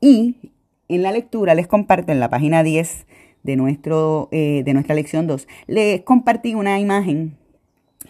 Y 0.00 0.52
en 0.86 1.02
la 1.02 1.10
lectura 1.10 1.56
les 1.56 1.66
comparto 1.66 2.12
en 2.12 2.20
la 2.20 2.30
página 2.30 2.62
10 2.62 3.06
de, 3.42 3.56
nuestro, 3.56 4.28
eh, 4.30 4.62
de 4.64 4.72
nuestra 4.72 4.94
lección 4.94 5.26
2, 5.26 5.48
les 5.66 6.02
compartí 6.02 6.54
una 6.54 6.78
imagen 6.78 7.36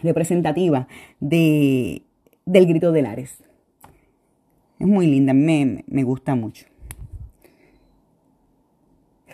representativa 0.03 0.89
de, 1.20 2.03
del 2.45 2.66
grito 2.66 2.93
de 2.93 3.01
Lares. 3.01 3.43
Es 4.79 4.87
muy 4.87 5.07
linda, 5.07 5.33
me, 5.33 5.85
me 5.87 6.03
gusta 6.03 6.35
mucho. 6.35 6.66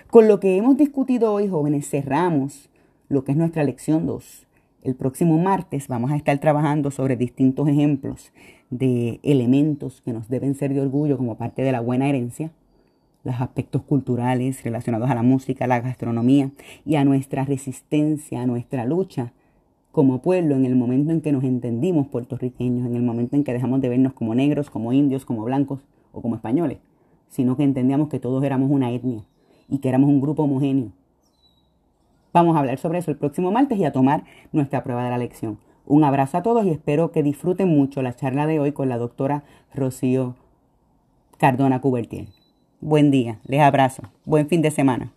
Con 0.07 0.29
lo 0.29 0.39
que 0.39 0.57
hemos 0.57 0.77
discutido 0.77 1.33
hoy, 1.33 1.49
jóvenes, 1.49 1.91
cerramos 1.91 2.71
lo 3.09 3.25
que 3.25 3.33
es 3.33 3.39
nuestra 3.39 3.65
lección 3.65 4.07
2. 4.07 4.47
El 4.83 4.95
próximo 4.95 5.37
martes 5.37 5.89
vamos 5.89 6.11
a 6.11 6.17
estar 6.17 6.39
trabajando 6.39 6.91
sobre 6.91 7.15
distintos 7.15 7.69
ejemplos 7.69 8.33
de 8.71 9.21
elementos 9.23 10.01
que 10.01 10.15
nos 10.15 10.31
deben 10.31 10.55
ser 10.55 10.73
de 10.73 10.81
orgullo 10.81 11.19
como 11.19 11.37
parte 11.37 11.61
de 11.61 11.71
la 11.71 11.81
buena 11.81 12.09
herencia, 12.09 12.51
los 13.23 13.39
aspectos 13.43 13.83
culturales 13.83 14.65
relacionados 14.65 15.11
a 15.11 15.15
la 15.15 15.23
música, 15.23 15.67
a 15.67 15.69
la 15.69 15.83
gastronomía 15.83 16.51
y 16.87 16.95
a 16.95 17.05
nuestra 17.05 17.45
resistencia, 17.45 18.41
a 18.41 18.47
nuestra 18.47 18.87
lucha 18.87 19.35
como 19.93 20.23
pueblo 20.23 20.57
en 20.57 20.65
el 20.65 20.77
momento 20.77 21.13
en 21.13 21.21
que 21.21 21.33
nos 21.33 21.45
entendimos 21.45 22.07
puertorriqueños, 22.07 22.87
en 22.87 22.97
el 22.97 23.03
momento 23.03 23.37
en 23.37 23.45
que 23.45 23.53
dejamos 23.53 23.83
de 23.83 23.91
vernos 23.91 24.15
como 24.15 24.35
negros, 24.35 24.71
como 24.71 24.95
indios, 24.95 25.27
como 25.27 25.45
blancos 25.45 25.81
o 26.13 26.23
como 26.23 26.37
españoles, 26.37 26.79
sino 27.29 27.55
que 27.55 27.65
entendíamos 27.65 28.09
que 28.09 28.19
todos 28.19 28.43
éramos 28.45 28.71
una 28.71 28.91
etnia 28.91 29.27
y 29.69 29.79
que 29.79 29.91
éramos 29.91 30.09
un 30.09 30.23
grupo 30.23 30.45
homogéneo. 30.45 30.93
Vamos 32.33 32.57
a 32.57 32.61
hablar 32.61 32.79
sobre 32.79 32.99
eso 32.99 33.11
el 33.11 33.17
próximo 33.17 33.51
martes 33.51 33.79
y 33.79 33.85
a 33.85 33.93
tomar 33.93 34.25
nuestra 34.53 34.83
prueba 34.85 35.05
de 35.05 35.11
la 35.11 35.19
lección. 35.19 35.59
Un 35.87 36.05
abrazo 36.05 36.39
a 36.39 36.43
todos 36.43 36.65
y 36.65 36.71
espero 36.71 37.11
que 37.11 37.23
disfruten 37.23 37.69
mucho 37.69 38.03
la 38.03 38.15
charla 38.15 38.47
de 38.47 38.61
hoy 38.61 38.73
con 38.73 38.89
la 38.89 38.99
doctora 38.99 39.43
Rocío 39.75 40.37
Cardona 41.39 41.81
Cubertier. 41.81 42.29
Buen 42.81 43.11
día, 43.11 43.41
les 43.45 43.61
abrazo. 43.61 44.05
Buen 44.25 44.49
fin 44.49 44.63
de 44.63 44.71
semana. 44.71 45.13